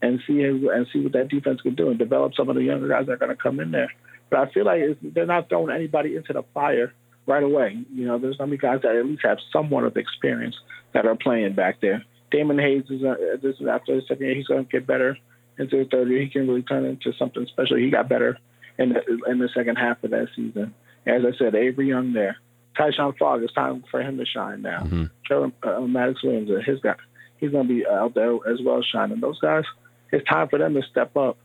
and 0.00 0.20
see 0.26 0.42
and 0.42 0.86
see 0.92 1.00
what 1.00 1.12
that 1.12 1.28
defense 1.28 1.60
can 1.60 1.74
do, 1.74 1.90
and 1.90 1.98
develop 1.98 2.34
some 2.34 2.48
of 2.48 2.56
the 2.56 2.62
younger 2.62 2.88
guys 2.88 3.06
that 3.06 3.12
are 3.12 3.16
going 3.16 3.36
to 3.36 3.42
come 3.42 3.60
in 3.60 3.70
there? 3.70 3.92
But 4.30 4.40
I 4.40 4.52
feel 4.52 4.64
like 4.64 4.80
they're 5.02 5.26
not 5.26 5.48
throwing 5.48 5.74
anybody 5.74 6.16
into 6.16 6.32
the 6.32 6.44
fire 6.54 6.92
right 7.26 7.42
away. 7.42 7.76
You 7.92 8.06
know, 8.06 8.18
there's 8.18 8.36
going 8.36 8.50
to 8.50 8.56
be 8.56 8.60
guys 8.60 8.80
that 8.82 8.96
at 8.96 9.06
least 9.06 9.22
have 9.24 9.38
somewhat 9.52 9.84
of 9.84 9.96
experience 9.96 10.56
that 10.92 11.06
are 11.06 11.16
playing 11.16 11.54
back 11.54 11.80
there. 11.80 12.04
Damon 12.30 12.58
Hayes 12.58 12.84
is 12.90 13.02
uh, 13.02 13.14
this 13.42 13.56
is 13.60 13.66
after 13.66 13.94
the 13.94 14.02
second 14.06 14.26
year. 14.26 14.34
He's 14.34 14.46
going 14.46 14.64
to 14.64 14.70
get 14.70 14.86
better 14.86 15.16
into 15.58 15.76
the 15.76 15.88
third 15.90 16.08
year. 16.08 16.22
He 16.22 16.28
can 16.28 16.48
really 16.48 16.62
turn 16.62 16.84
into 16.84 17.12
something 17.18 17.46
special. 17.46 17.76
He 17.76 17.90
got 17.90 18.08
better 18.08 18.38
in 18.78 18.90
the 18.90 19.30
in 19.30 19.38
the 19.38 19.48
second 19.54 19.76
half 19.76 20.02
of 20.02 20.10
that 20.10 20.28
season. 20.34 20.74
As 21.06 21.22
I 21.24 21.36
said, 21.38 21.54
Avery 21.54 21.88
Young 21.88 22.12
there. 22.12 22.38
Tyshon 22.78 23.16
Fogg, 23.18 23.42
it's 23.42 23.52
time 23.52 23.84
for 23.90 24.00
him 24.00 24.18
to 24.18 24.26
shine 24.26 24.62
now. 24.62 24.80
Mhm. 24.80 25.10
Trevor 25.24 25.52
uh, 25.62 25.80
Maddox 25.80 26.22
Williams, 26.22 26.50
uh, 26.50 26.60
his 26.64 26.80
guy, 26.80 26.94
he's 27.38 27.50
going 27.50 27.68
to 27.68 27.74
be 27.74 27.86
out 27.86 28.14
there 28.14 28.34
as 28.48 28.60
well 28.62 28.82
shining. 28.82 29.20
Those 29.20 29.38
guys, 29.40 29.64
it's 30.12 30.26
time 30.28 30.48
for 30.48 30.58
them 30.58 30.74
to 30.74 30.82
step 30.82 31.16
up, 31.16 31.36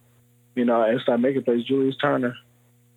you 0.56 0.66
know, 0.66 0.82
and 0.84 1.00
start 1.02 1.20
making 1.20 1.44
plays. 1.44 1.64
Julius 1.66 1.96
Turner, 1.98 2.36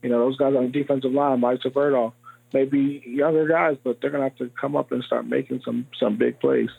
you 0.02 0.08
know, 0.08 0.18
those 0.18 0.36
guys 0.36 0.54
on 0.54 0.64
the 0.64 0.70
defensive 0.70 1.12
line, 1.12 1.40
Mike 1.40 1.60
Saberto, 1.60 2.12
maybe 2.52 3.02
younger 3.06 3.46
guys, 3.46 3.76
but 3.82 4.00
they're 4.00 4.10
going 4.10 4.22
to 4.22 4.28
have 4.28 4.38
to 4.38 4.50
come 4.60 4.76
up 4.76 4.92
and 4.92 5.02
start 5.04 5.26
making 5.26 5.62
some 5.64 5.86
some 5.98 6.16
big 6.16 6.40
plays. 6.40 6.70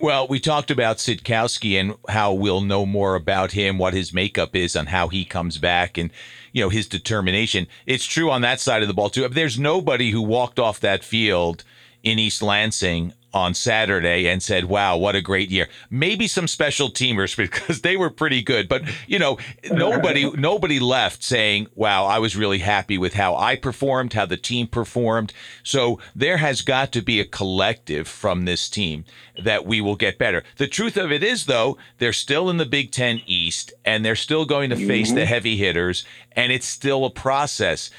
Well, 0.00 0.26
we 0.26 0.40
talked 0.40 0.70
about 0.70 0.98
Sitkowski 0.98 1.78
and 1.78 1.94
how 2.08 2.32
we'll 2.32 2.60
know 2.60 2.84
more 2.84 3.14
about 3.14 3.52
him, 3.52 3.78
what 3.78 3.94
his 3.94 4.12
makeup 4.12 4.56
is, 4.56 4.74
on 4.74 4.86
how 4.86 5.08
he 5.08 5.24
comes 5.24 5.56
back, 5.56 5.96
and 5.96 6.10
you 6.52 6.62
know 6.62 6.68
his 6.68 6.88
determination. 6.88 7.68
It's 7.86 8.04
true 8.04 8.30
on 8.30 8.40
that 8.42 8.60
side 8.60 8.82
of 8.82 8.88
the 8.88 8.94
ball 8.94 9.10
too. 9.10 9.28
There's 9.28 9.58
nobody 9.58 10.10
who 10.10 10.20
walked 10.20 10.58
off 10.58 10.80
that 10.80 11.04
field 11.04 11.64
in 12.02 12.18
East 12.18 12.42
Lansing 12.42 13.12
on 13.34 13.52
Saturday 13.52 14.26
and 14.28 14.42
said, 14.42 14.66
"Wow, 14.66 14.96
what 14.96 15.16
a 15.16 15.20
great 15.20 15.50
year." 15.50 15.68
Maybe 15.90 16.26
some 16.26 16.48
special 16.48 16.90
teamers 16.90 17.36
because 17.36 17.82
they 17.82 17.96
were 17.96 18.10
pretty 18.10 18.42
good, 18.42 18.68
but 18.68 18.82
you 19.06 19.18
know, 19.18 19.38
nobody 19.70 20.30
nobody 20.36 20.80
left 20.80 21.22
saying, 21.22 21.66
"Wow, 21.74 22.06
I 22.06 22.18
was 22.18 22.36
really 22.36 22.60
happy 22.60 22.96
with 22.96 23.14
how 23.14 23.36
I 23.36 23.56
performed, 23.56 24.14
how 24.14 24.26
the 24.26 24.36
team 24.36 24.66
performed." 24.66 25.32
So 25.62 26.00
there 26.14 26.38
has 26.38 26.62
got 26.62 26.92
to 26.92 27.02
be 27.02 27.20
a 27.20 27.24
collective 27.24 28.08
from 28.08 28.44
this 28.44 28.68
team 28.68 29.04
that 29.42 29.66
we 29.66 29.80
will 29.80 29.96
get 29.96 30.18
better. 30.18 30.44
The 30.56 30.68
truth 30.68 30.96
of 30.96 31.10
it 31.10 31.22
is 31.22 31.46
though, 31.46 31.76
they're 31.98 32.12
still 32.12 32.48
in 32.50 32.56
the 32.56 32.66
Big 32.66 32.92
10 32.92 33.22
East 33.26 33.72
and 33.84 34.04
they're 34.04 34.16
still 34.16 34.44
going 34.44 34.70
to 34.70 34.76
face 34.76 35.10
the 35.10 35.20
mm-hmm. 35.20 35.28
heavy 35.28 35.56
hitters 35.56 36.04
and 36.32 36.52
it's 36.52 36.66
still 36.66 37.04
a 37.04 37.10
process. 37.10 37.90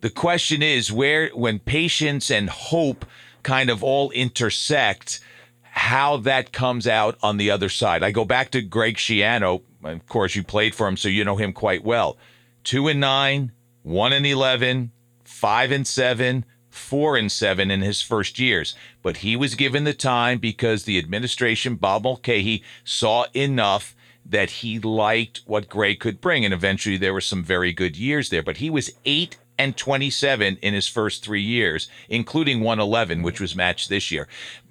The 0.00 0.10
question 0.10 0.62
is 0.62 0.92
where 0.92 1.28
when 1.30 1.60
patience 1.60 2.30
and 2.30 2.50
hope 2.50 3.06
kind 3.42 3.70
of 3.70 3.82
all 3.82 4.10
intersect, 4.10 5.20
how 5.62 6.18
that 6.18 6.52
comes 6.52 6.86
out 6.86 7.16
on 7.22 7.36
the 7.36 7.50
other 7.50 7.68
side. 7.68 8.02
I 8.02 8.10
go 8.10 8.24
back 8.24 8.50
to 8.50 8.62
Greg 8.62 8.96
Schiano. 8.96 9.62
Of 9.82 10.06
course, 10.06 10.34
you 10.34 10.42
played 10.42 10.74
for 10.74 10.86
him, 10.86 10.96
so 10.96 11.08
you 11.08 11.24
know 11.24 11.36
him 11.36 11.52
quite 11.52 11.84
well. 11.84 12.18
Two 12.62 12.88
and 12.88 13.00
nine, 13.00 13.52
one 13.82 14.12
and 14.12 14.26
eleven, 14.26 14.92
five 15.24 15.72
and 15.72 15.86
seven, 15.86 16.44
four 16.70 17.16
and 17.16 17.30
seven 17.30 17.70
in 17.70 17.82
his 17.82 18.00
first 18.00 18.38
years. 18.38 18.74
But 19.02 19.18
he 19.18 19.34
was 19.34 19.54
given 19.56 19.84
the 19.84 19.92
time 19.92 20.38
because 20.38 20.84
the 20.84 20.98
administration, 20.98 21.74
Bob 21.74 22.04
Mulcahy, 22.04 22.62
saw 22.84 23.26
enough 23.34 23.96
that 24.24 24.50
he 24.50 24.78
liked 24.78 25.42
what 25.46 25.68
Greg 25.68 25.98
could 25.98 26.20
bring. 26.20 26.44
And 26.44 26.54
eventually 26.54 26.96
there 26.96 27.12
were 27.12 27.20
some 27.20 27.42
very 27.42 27.72
good 27.72 27.96
years 27.96 28.30
there. 28.30 28.42
But 28.42 28.58
he 28.58 28.70
was 28.70 28.92
eight 29.04 29.36
and 29.58 29.76
27 29.76 30.58
in 30.62 30.74
his 30.74 30.88
first 30.88 31.24
three 31.24 31.42
years, 31.42 31.88
including 32.08 32.60
111, 32.60 33.22
which 33.22 33.40
was 33.40 33.54
matched 33.54 33.88
this 33.88 34.10
year. 34.10 34.28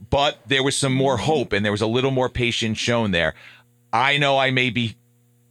But 0.09 0.39
there 0.47 0.63
was 0.63 0.75
some 0.75 0.93
more 0.93 1.17
hope 1.17 1.53
and 1.53 1.63
there 1.63 1.71
was 1.71 1.81
a 1.81 1.87
little 1.87 2.11
more 2.11 2.29
patience 2.29 2.77
shown 2.77 3.11
there. 3.11 3.33
I 3.93 4.17
know 4.17 4.37
I 4.37 4.51
may 4.51 4.69
be 4.69 4.95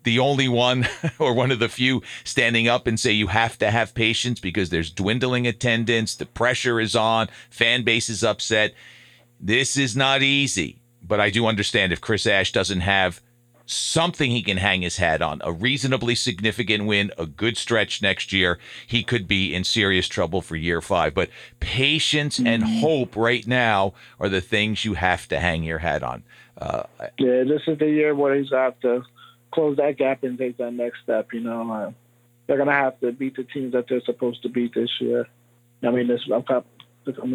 the 0.02 0.18
only 0.18 0.48
one 0.48 0.88
or 1.18 1.34
one 1.34 1.50
of 1.50 1.58
the 1.58 1.68
few 1.68 2.02
standing 2.24 2.68
up 2.68 2.86
and 2.86 2.98
say 2.98 3.12
you 3.12 3.28
have 3.28 3.58
to 3.58 3.70
have 3.70 3.94
patience 3.94 4.40
because 4.40 4.70
there's 4.70 4.90
dwindling 4.90 5.46
attendance, 5.46 6.14
the 6.14 6.26
pressure 6.26 6.80
is 6.80 6.96
on, 6.96 7.28
fan 7.50 7.82
base 7.82 8.08
is 8.08 8.24
upset. 8.24 8.74
This 9.38 9.76
is 9.76 9.96
not 9.96 10.22
easy, 10.22 10.80
but 11.02 11.20
I 11.20 11.30
do 11.30 11.46
understand 11.46 11.92
if 11.92 12.00
Chris 12.00 12.26
Ash 12.26 12.52
doesn't 12.52 12.80
have 12.80 13.20
something 13.70 14.30
he 14.30 14.42
can 14.42 14.56
hang 14.56 14.82
his 14.82 14.96
hat 14.96 15.22
on, 15.22 15.40
a 15.44 15.52
reasonably 15.52 16.14
significant 16.14 16.86
win, 16.86 17.12
a 17.16 17.26
good 17.26 17.56
stretch 17.56 18.02
next 18.02 18.32
year, 18.32 18.58
he 18.86 19.04
could 19.04 19.28
be 19.28 19.54
in 19.54 19.62
serious 19.62 20.08
trouble 20.08 20.42
for 20.42 20.56
year 20.56 20.80
5. 20.80 21.14
But 21.14 21.30
patience 21.60 22.38
and 22.38 22.64
hope 22.64 23.14
right 23.14 23.46
now 23.46 23.94
are 24.18 24.28
the 24.28 24.40
things 24.40 24.84
you 24.84 24.94
have 24.94 25.28
to 25.28 25.38
hang 25.38 25.62
your 25.62 25.78
hat 25.78 26.02
on. 26.02 26.24
Uh, 26.58 26.82
Yeah, 27.18 27.44
this 27.44 27.62
is 27.66 27.78
the 27.78 27.88
year 27.88 28.14
where 28.14 28.34
he's 28.34 28.50
got 28.50 28.80
to 28.80 29.02
close 29.52 29.76
that 29.76 29.96
gap 29.96 30.24
and 30.24 30.36
take 30.36 30.56
that 30.56 30.72
next 30.72 31.02
step. 31.02 31.32
You 31.32 31.40
know, 31.40 31.72
uh, 31.72 31.90
they're 32.46 32.58
gonna 32.58 32.72
have 32.72 32.98
to 33.00 33.12
beat 33.12 33.36
the 33.36 33.44
teams 33.44 33.72
that 33.72 33.86
they're 33.88 34.00
supposed 34.02 34.42
to 34.42 34.48
beat 34.48 34.74
this 34.74 34.90
year. 35.00 35.28
I 35.82 35.90
mean, 35.90 36.08
this 36.08 36.28
upcoming 36.32 36.64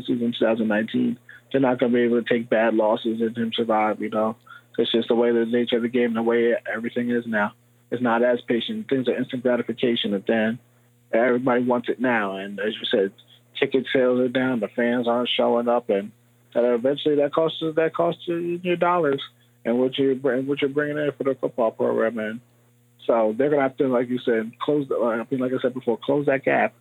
season 0.06 0.34
2019, 0.38 1.18
they're 1.52 1.62
not 1.62 1.80
gonna 1.80 1.94
be 1.94 2.02
able 2.02 2.22
to 2.22 2.30
take 2.30 2.50
bad 2.50 2.74
losses 2.74 3.22
and 3.22 3.34
then 3.34 3.52
survive. 3.56 4.02
You 4.02 4.10
know, 4.10 4.36
it's 4.78 4.92
just 4.92 5.08
the 5.08 5.16
way 5.16 5.32
the 5.32 5.46
nature 5.46 5.78
of 5.78 5.84
the 5.84 5.90
game, 5.90 6.14
the 6.14 6.24
way 6.24 6.56
everything 6.72 7.10
is 7.10 7.26
now. 7.26 7.54
It's 7.92 8.02
not 8.02 8.24
as 8.24 8.42
patient. 8.48 8.90
Things 8.90 9.08
are 9.08 9.16
instant 9.16 9.44
gratification, 9.44 10.14
and 10.14 10.24
then 10.28 10.60
everybody 11.14 11.64
wants 11.64 11.90
it 11.90 12.00
now. 12.00 12.38
And 12.38 12.60
as 12.60 12.74
you 12.74 12.86
said, 12.90 13.12
ticket 13.60 13.86
sales 13.94 14.20
are 14.20 14.28
down. 14.28 14.60
The 14.60 14.68
fans 14.68 15.08
aren't 15.08 15.30
showing 15.30 15.68
up, 15.68 15.90
and 15.90 16.12
that 16.54 16.64
eventually 16.64 17.16
that 17.18 17.34
costs 17.34 17.62
you 17.62 17.74
that 17.74 17.94
costs 17.94 18.24
you 18.28 18.60
your 18.64 18.76
dollars 18.76 19.22
and 19.64 19.80
what 19.80 19.98
you 19.98 20.16
what 20.16 20.62
you're 20.62 20.70
bringing 20.70 20.98
in 20.98 21.12
for 21.18 21.24
the 21.24 21.36
football 21.36 21.72
program. 21.72 22.18
And 22.18 22.42
so 23.06 23.36
they're 23.38 23.50
gonna 23.50 23.62
have 23.62 23.78
to, 23.78 23.88
like 23.88 24.10
you 24.10 24.20
said, 24.20 24.52
close. 24.60 24.88
The, 24.88 24.96
I 24.96 25.26
mean, 25.30 25.40
like 25.40 25.54
I 25.54 25.62
said 25.62 25.74
before, 25.74 25.98
close 25.98 26.26
that 26.26 26.44
gap. 26.44 26.74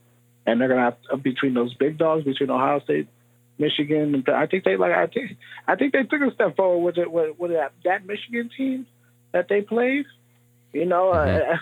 And 0.47 0.61
they're 0.61 0.69
gonna 0.69 0.83
have 0.83 0.97
to, 1.11 1.17
between 1.17 1.55
those 1.55 1.75
big 1.75 1.99
dogs, 1.99 2.25
between 2.25 2.51
Ohio 2.51 2.81
State, 2.81 3.09
Michigan, 3.59 4.25
I 4.29 4.47
think 4.47 4.65
they 4.65 4.77
like. 4.77 4.93
I 4.93 5.07
think 5.07 5.37
I 5.67 5.77
think 5.77 5.93
they 5.93 6.03
took 6.03 6.21
a 6.23 6.35
step 6.35 6.57
forward 6.57 6.85
with 6.85 6.99
it 6.99 7.11
with, 7.11 7.39
with 7.39 7.53
that, 7.53 7.73
that 7.85 8.05
Michigan 8.07 8.51
team 8.57 8.87
that 9.33 9.49
they 9.49 9.61
played. 9.61 10.07
You 10.73 10.87
know, 10.87 11.11
uh, 11.11 11.57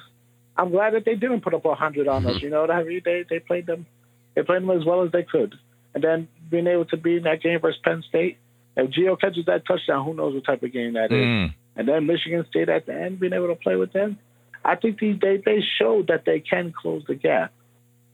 I'm 0.57 0.71
glad 0.71 0.95
that 0.95 1.05
they 1.05 1.15
didn't 1.17 1.43
put 1.43 1.55
up 1.55 1.65
a 1.65 1.75
hundred 1.75 2.09
on 2.09 2.27
us. 2.27 2.41
You 2.43 2.51
know, 2.51 2.63
what 2.63 2.71
I 2.71 2.83
mean? 2.83 3.03
they 3.05 3.25
they 3.29 3.39
played 3.41 3.67
them, 3.67 3.87
they 4.35 4.43
played 4.43 4.63
them 4.63 4.71
as 4.71 4.85
well 4.87 5.03
as 5.05 5.13
they 5.13 5.23
could, 5.23 5.55
and 5.95 6.03
then 6.03 6.29
being 6.51 6.67
able 6.67 6.87
to 6.87 6.97
be 6.97 7.17
in 7.17 7.25
that 7.25 7.43
game 7.43 7.61
versus 7.61 7.81
Penn 7.85 8.03
State. 8.09 8.39
If 8.75 8.91
Gio 8.91 9.21
catches 9.21 9.45
that 9.47 9.67
touchdown, 9.67 10.05
who 10.05 10.15
knows 10.15 10.35
what 10.35 10.45
type 10.45 10.63
of 10.63 10.73
game 10.73 10.95
that 10.95 11.13
is? 11.13 11.25
mm, 11.25 11.55
And 11.77 11.87
then 11.87 12.07
Michigan 12.07 12.47
State 12.49 12.71
at 12.71 12.87
the 12.87 12.95
end, 12.95 13.21
being 13.21 13.35
able 13.35 13.49
to 13.49 13.55
play 13.55 13.77
with 13.77 13.93
them, 13.93 14.19
I 14.65 14.77
think 14.77 14.99
they 14.99 15.13
they, 15.13 15.43
they 15.45 15.63
showed 15.79 16.07
that 16.07 16.25
they 16.25 16.41
can 16.41 16.73
close 16.73 17.03
the 17.07 17.15
gap. 17.15 17.53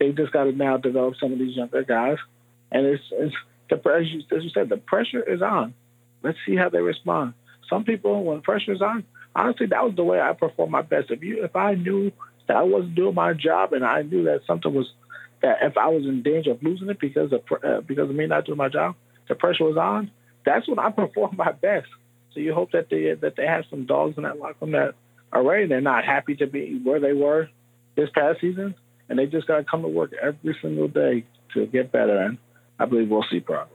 They 0.01 0.11
just 0.11 0.33
got 0.33 0.45
to 0.45 0.53
now 0.53 0.77
develop 0.77 1.15
some 1.21 1.33
of 1.33 1.39
these 1.39 1.57
younger 1.57 1.85
guys, 1.85 2.19
and 2.73 2.87
it's, 2.87 3.03
it's 3.13 3.35
the 3.69 3.77
as 3.77 4.07
you, 4.09 4.21
as 4.37 4.45
you 4.45 4.51
said, 4.51 4.69
the 4.69 4.77
pressure 4.77 5.23
is 5.23 5.43
on. 5.43 5.75
Let's 6.23 6.39
see 6.47 6.57
how 6.57 6.69
they 6.69 6.81
respond. 6.81 7.35
Some 7.69 7.85
people, 7.85 8.25
when 8.25 8.41
pressure 8.41 8.73
is 8.73 8.83
on, 8.83 9.05
honestly, 9.35 9.67
that 9.67 9.85
was 9.85 9.95
the 9.95 10.05
way 10.05 10.21
I 10.21 10.33
performed 10.33 10.73
my 10.73 10.83
best. 10.83 11.11
If 11.11 11.23
you, 11.23 11.45
if 11.45 11.55
I 11.55 11.75
knew 11.75 12.13
that 12.47 12.57
I 12.57 12.63
wasn't 12.63 12.95
doing 12.95 13.15
my 13.15 13.35
job, 13.35 13.73
and 13.73 13.85
I 13.85 14.03
knew 14.03 14.25
that 14.25 14.41
something 14.47 14.73
was 14.73 14.87
that 15.43 15.59
if 15.63 15.77
I 15.77 15.89
was 15.89 16.05
in 16.05 16.23
danger 16.23 16.53
of 16.53 16.63
losing 16.63 16.89
it 16.89 16.99
because 16.99 17.33
of 17.33 17.43
uh, 17.63 17.81
because 17.83 18.11
of 18.11 18.17
me 18.17 18.27
not 18.27 18.47
doing 18.47 18.59
my 18.59 18.69
job, 18.69 18.97
the 19.29 19.35
pressure 19.35 19.65
was 19.65 19.77
on. 19.77 20.11
That's 20.45 20.69
when 20.69 20.79
I 20.79 20.91
performed 21.03 21.37
my 21.37 21.53
best. 21.53 21.89
So 22.35 22.41
you 22.41 22.55
hope 22.55 22.73
that 22.73 22.89
they 22.91 23.15
that 23.15 23.37
they 23.37 23.47
have 23.47 23.65
some 23.71 23.87
dogs 23.87 24.17
in 24.17 24.25
that 24.25 24.39
locker 24.39 24.57
room 24.61 24.73
that 24.73 24.95
are 25.33 25.43
ready. 25.43 25.67
They're 25.67 25.81
not 25.81 26.05
happy 26.05 26.37
to 26.37 26.47
be 26.47 26.81
where 26.83 27.01
they 27.01 27.13
were 27.13 27.49
this 27.97 28.11
past 28.15 28.41
season, 28.41 28.75
and 29.09 29.19
they 29.19 29.27
just 29.27 29.47
got 29.47 29.59
to 29.59 29.65
come 29.65 29.83
to 29.83 29.89
work 29.89 30.13
every 30.21 30.57
single 30.61 30.89
day 30.89 31.25
to 31.55 31.67
get 31.67 31.93
better. 31.93 32.19
And 32.19 32.39
I 32.79 32.85
believe 32.85 33.09
we'll 33.09 33.25
see 33.31 33.41
progress. 33.41 33.75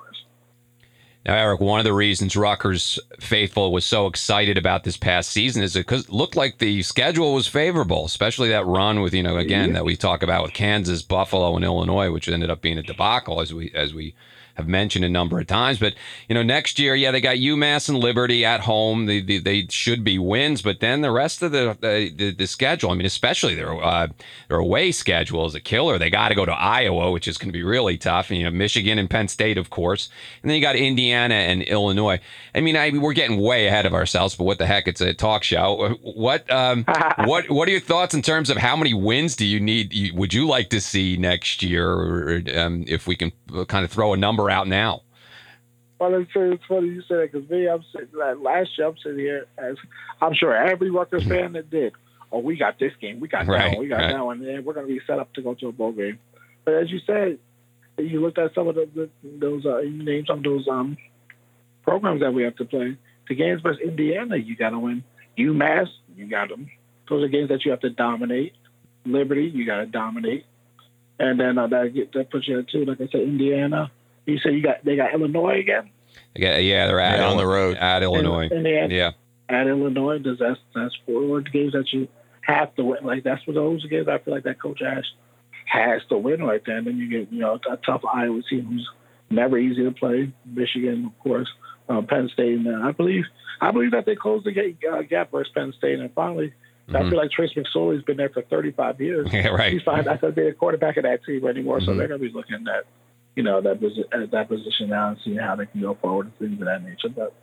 Now, 1.26 1.36
Eric, 1.36 1.62
one 1.62 1.80
of 1.80 1.86
the 1.86 1.94
reasons 1.94 2.36
Rutgers 2.36 3.00
faithful 3.20 3.72
was 3.72 3.86
so 3.86 4.08
excited 4.08 4.58
about 4.58 4.84
this 4.84 4.98
past 4.98 5.32
season 5.32 5.64
is 5.64 5.74
because 5.74 6.06
it 6.06 6.12
looked 6.12 6.36
like 6.36 6.58
the 6.58 6.82
schedule 6.84 7.34
was 7.34 7.48
favorable, 7.48 8.04
especially 8.06 8.50
that 8.50 8.66
run 8.66 9.00
with 9.00 9.14
you 9.14 9.24
know 9.24 9.38
again 9.38 9.72
that 9.74 9.86
we 9.86 9.96
talk 9.96 10.22
about 10.22 10.44
with 10.44 10.54
Kansas, 10.54 11.02
Buffalo, 11.02 11.56
and 11.56 11.64
Illinois, 11.64 12.12
which 12.12 12.28
ended 12.28 12.50
up 12.50 12.62
being 12.62 12.78
a 12.78 12.84
debacle 12.84 13.40
as 13.40 13.54
we 13.54 13.72
as 13.74 13.94
we 13.94 14.16
have 14.56 14.68
mentioned 14.68 15.04
a 15.04 15.10
number 15.10 15.40
of 15.40 15.48
times. 15.48 15.80
But 15.80 15.96
you 16.28 16.36
know, 16.36 16.44
next 16.44 16.80
year, 16.80 16.96
yeah, 16.96 17.12
they 17.12 17.22
got 17.22 17.38
UMass 17.38 17.90
and 17.90 17.98
Liberty 17.98 18.46
at 18.46 18.62
home. 18.62 19.06
They 19.06 19.22
they, 19.22 19.40
they 19.40 19.68
should 19.70 20.04
be 20.04 20.20
wins, 20.20 20.62
but 20.62 20.80
then 20.80 21.02
the 21.02 21.12
rest 21.12 21.42
of 21.42 21.52
the 21.52 21.78
the, 21.82 22.32
the 22.32 22.48
schedule, 22.48 22.92
I 22.92 22.96
mean, 22.96 23.06
especially 23.06 23.56
their 23.56 23.74
uh, 23.84 24.08
their 24.48 24.58
away 24.58 24.92
schedule 24.92 25.46
is 25.46 25.56
a 25.56 25.60
killer. 25.60 25.98
They 25.98 26.10
got 26.10 26.30
to 26.30 26.36
go 26.36 26.46
to 26.46 26.52
Iowa, 26.52 27.12
which 27.12 27.28
is 27.28 27.38
going 27.38 27.50
to 27.50 27.54
be 27.54 27.64
really 27.64 27.98
tough. 27.98 28.30
And, 28.30 28.40
you 28.40 28.46
know, 28.46 28.52
Michigan 28.52 29.00
and 29.00 29.10
Penn 29.10 29.28
State, 29.28 29.58
of 29.58 29.70
course, 29.70 30.10
and 30.42 30.50
then 30.50 30.56
you 30.56 30.62
got 30.62 30.76
Indiana 30.76 31.36
and 31.36 31.62
Illinois. 31.64 32.20
I 32.54 32.62
mean, 32.62 32.76
I 32.76 32.92
we're 32.92 33.14
getting 33.14 33.40
way 33.40 33.68
ahead 33.68 33.86
of 33.86 33.94
ourselves, 33.94 34.36
but 34.36 34.44
what 34.44 34.58
the 34.58 34.66
heck? 34.66 34.88
It's 34.88 35.02
a 35.02 35.14
talk 35.14 35.44
show. 35.44 35.98
What 36.02 36.50
um, 36.52 36.86
what 37.26 37.50
what 37.50 37.68
are 37.68 37.72
your 37.72 37.80
thoughts 37.80 38.14
in 38.14 38.22
terms 38.22 38.50
of 38.50 38.58
how 38.58 38.76
many 38.76 38.94
wins 38.94 39.36
do 39.36 39.46
you 39.46 39.60
need? 39.60 40.14
Would 40.14 40.34
you 40.34 40.48
like 40.48 40.70
to 40.70 40.82
see 40.82 41.18
next 41.18 41.64
year, 41.64 41.90
or 41.90 42.42
um, 42.56 42.86
if 42.88 43.08
we 43.08 43.16
can 43.16 43.32
kind 43.68 43.86
of 43.86 43.92
throw 43.92 44.14
a 44.14 44.18
number 44.18 44.43
out 44.50 44.68
now? 44.68 45.02
Well, 46.00 46.16
it's, 46.16 46.32
it's 46.36 46.64
funny 46.66 46.90
you 46.90 47.02
say 47.04 47.16
that 47.16 47.32
because 47.32 47.50
me, 47.50 47.68
I'm 47.68 47.84
sitting 47.94 48.10
like, 48.14 48.38
last 48.40 48.78
year. 48.78 48.88
I'm 48.88 48.98
sitting 48.98 49.20
here 49.20 49.48
as 49.58 49.78
I'm 50.22 50.34
sure 50.34 50.56
every 50.56 50.90
Rutgers 50.90 51.26
fan 51.26 51.54
that 51.54 51.70
did. 51.70 51.94
Oh, 52.32 52.40
we 52.40 52.58
got 52.58 52.80
this 52.80 52.92
game. 53.00 53.20
We 53.20 53.28
got 53.28 53.46
that 53.46 53.72
one. 53.72 53.80
We 53.80 53.88
got 53.88 53.98
right. 53.98 54.14
that 54.14 54.26
one. 54.26 54.44
And 54.44 54.66
we're 54.66 54.74
going 54.74 54.88
to 54.88 54.94
be 54.94 55.00
set 55.06 55.20
up 55.20 55.32
to 55.34 55.42
go 55.42 55.54
to 55.54 55.68
a 55.68 55.72
bowl 55.72 55.92
game. 55.92 56.20
But 56.66 56.74
as 56.74 56.92
you 56.92 57.00
said, 57.06 57.38
you 57.98 58.22
looked 58.22 58.40
at 58.40 58.56
some 58.56 58.68
of 58.68 58.76
the, 58.76 58.90
the 58.94 59.10
those 59.24 59.66
uh, 59.66 59.78
you 59.80 60.04
named 60.04 60.28
some 60.28 60.40
of 60.40 60.44
those 60.44 60.68
um 60.68 60.98
programs 61.84 62.22
that 62.22 62.34
we 62.34 62.44
have 62.44 62.56
to 62.56 62.66
play. 62.66 62.98
The 63.30 63.36
games 63.36 63.62
versus 63.62 63.82
Indiana, 63.82 64.36
you 64.38 64.56
got 64.56 64.72
to 64.72 64.80
win. 64.80 65.04
UMass, 65.38 65.88
you 66.16 66.28
got 66.28 66.50
them. 66.50 66.70
Those 67.10 67.24
are 67.24 67.28
games 67.28 67.50
that 67.50 67.66
you 67.66 67.72
have 67.72 67.82
to 67.82 67.90
dominate. 67.90 68.54
Liberty, 69.06 69.46
you 69.46 69.66
got 69.66 69.78
to 69.78 69.86
dominate. 69.86 70.46
And 71.20 71.40
then 71.40 71.58
uh, 71.58 71.68
that 71.68 71.94
get, 71.94 72.12
that 72.14 72.32
puts 72.32 72.48
you 72.48 72.60
at 72.60 72.68
two. 72.70 72.86
Like 72.86 73.00
I 73.00 73.08
said, 73.08 73.22
Indiana. 73.22 73.92
You 74.26 74.38
said 74.40 74.54
you 74.54 74.62
got 74.62 74.84
they 74.86 74.96
got 74.96 75.14
Illinois 75.14 75.60
again. 75.60 75.90
They 76.36 76.42
got- 76.42 76.64
yeah, 76.64 76.88
they're 76.88 77.00
at 77.00 77.20
Yeah, 77.20 77.28
on 77.28 77.38
the 77.38 77.48
road. 77.48 77.78
at 77.78 78.04
Illinois. 78.04 78.44
And, 78.52 78.66
and 78.66 78.66
they 78.90 78.96
Yeah, 78.96 79.12
at 79.50 79.68
Illinois, 79.68 80.20
does 80.20 80.40
that's 80.40 80.60
that's 80.74 80.96
four 81.06 81.42
games 81.42 81.74
that 81.74 81.92
you 81.92 82.08
have 82.42 82.74
to 82.76 82.84
win. 82.84 83.04
Like 83.04 83.24
that's 83.24 83.46
what 83.48 83.56
those 83.56 83.86
games 83.88 84.08
I 84.08 84.18
feel 84.20 84.34
like 84.34 84.44
that 84.44 84.62
coach 84.62 84.82
Ash 84.82 85.06
has 85.66 86.02
to 86.10 86.18
win 86.18 86.44
right 86.44 86.62
there. 86.66 86.78
And 86.78 86.88
then 86.88 86.98
you 86.98 87.10
get 87.10 87.32
you 87.32 87.40
know 87.40 87.60
a 87.70 87.78
tough 87.78 88.02
Iowa 88.06 88.42
team 88.50 88.66
who's 88.66 88.90
never 89.30 89.58
easy 89.58 89.84
to 89.84 89.92
play. 89.92 90.32
Michigan, 90.46 91.06
of 91.06 91.20
course, 91.24 91.50
uh, 91.90 92.02
Penn 92.02 92.30
State, 92.34 92.58
and 92.60 92.68
uh, 92.68 92.88
I 92.88 92.92
believe 92.92 93.26
I 93.62 93.72
believe 93.72 93.92
that 93.92 94.06
they 94.06 94.16
closed 94.16 94.46
the 94.46 94.52
gate, 94.52 94.78
uh, 94.90 95.02
gap 95.04 95.32
versus 95.32 95.52
Penn 95.54 95.74
State, 95.78 96.00
and 96.00 96.12
finally. 96.14 96.54
I 96.90 96.92
Mhm. 97.02 97.12
feel 97.12 97.18
like 97.18 97.32
Trace 97.32 97.54
McSorley's 97.54 98.04
been 98.04 98.18
there 98.18 98.28
for 98.28 98.42
35 98.42 99.00
years. 99.00 99.30
yeah, 99.34 99.48
right. 99.48 99.72
He's 99.72 99.84
fine. 99.84 100.04
not 100.04 100.20
going 100.20 100.34
to 100.36 100.42
be 100.42 100.48
a 100.50 100.54
quarterback 100.54 100.98
of 100.98 101.04
that 101.04 101.24
team 101.24 101.48
anymore, 101.48 101.80
so 101.80 101.92
Mhm. 101.94 101.98
they're 101.98 102.08
going 102.10 102.20
to 102.20 102.28
be 102.28 102.34
looking 102.34 102.56
at, 102.68 102.84
you 103.36 103.44
know, 103.44 103.62
that 103.62 103.80
posi- 103.80 104.32
that 104.32 104.48
position 104.48 104.90
now 104.90 105.10
and 105.10 105.18
seeing 105.24 105.38
how 105.38 105.56
they 105.56 105.66
can 105.66 105.82
go 105.82 105.96
forward 106.02 106.28
and 106.28 106.38
things 106.38 106.62
of 106.62 106.66
that 106.68 106.84
nature. 106.84 107.10
But 107.10 107.34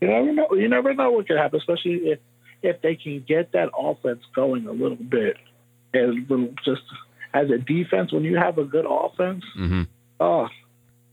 you 0.00 0.08
never 0.08 0.32
know. 0.32 0.48
You 0.52 0.68
never 0.68 0.94
know 0.94 1.10
what 1.12 1.26
could 1.26 1.36
happen, 1.38 1.58
especially 1.58 2.10
if 2.10 2.18
if 2.62 2.80
they 2.82 2.96
can 2.96 3.24
get 3.26 3.52
that 3.52 3.70
offense 3.78 4.22
going 4.34 4.66
a 4.66 4.72
little 4.72 4.96
bit, 4.96 5.36
and 5.94 6.28
little- 6.28 6.54
just 6.64 6.82
as 7.34 7.50
a 7.50 7.58
defense, 7.58 8.12
when 8.12 8.24
you 8.24 8.36
have 8.36 8.58
a 8.58 8.64
good 8.64 8.86
offense, 8.88 9.44
hmm 9.54 9.82
oh, 10.20 10.48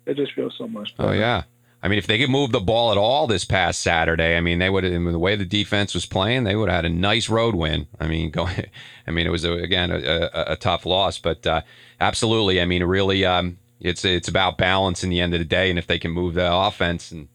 it 0.05 0.15
just 0.17 0.33
feels 0.33 0.55
so 0.57 0.67
much. 0.67 0.93
Oh 0.99 1.11
yeah. 1.11 1.43
I 1.83 1.87
mean, 1.87 1.99
if 1.99 2.07
they 2.07 2.17
could 2.17 2.31
move 2.31 2.51
the 2.51 2.59
ball 2.59 2.91
at 2.91 2.97
all 2.97 3.27
this 3.27 3.45
past 3.45 3.79
Saturday, 3.79 4.35
I 4.35 4.41
mean, 4.41 4.57
they 4.57 4.71
would 4.71 4.83
have. 4.83 4.91
The 5.03 5.19
way 5.19 5.35
the 5.35 5.45
defense 5.45 5.93
was 5.93 6.07
playing, 6.07 6.43
they 6.43 6.55
would 6.55 6.67
have 6.67 6.77
had 6.83 6.85
a 6.85 6.89
nice 6.89 7.29
road 7.29 7.53
win. 7.53 7.85
I 7.99 8.07
mean, 8.07 8.31
going. 8.39 8.65
I 9.05 9.11
mean, 9.11 9.27
it 9.27 9.29
was 9.29 9.43
a, 9.43 9.53
again 9.53 9.91
a, 9.91 9.97
a, 10.33 10.53
a 10.53 10.55
tough 10.55 10.85
loss, 10.87 11.19
but 11.19 11.45
uh, 11.45 11.61
absolutely. 12.01 12.59
I 12.59 12.65
mean, 12.65 12.83
really, 12.83 13.23
um, 13.23 13.59
it's 13.79 14.05
it's 14.05 14.27
about 14.27 14.57
balance 14.57 15.03
in 15.03 15.09
the 15.09 15.19
end 15.19 15.33
of 15.33 15.39
the 15.39 15.45
day, 15.45 15.69
and 15.69 15.77
if 15.79 15.88
they 15.88 15.99
can 15.99 16.11
move 16.11 16.33
the 16.33 16.53
offense 16.53 17.11
and 17.11 17.27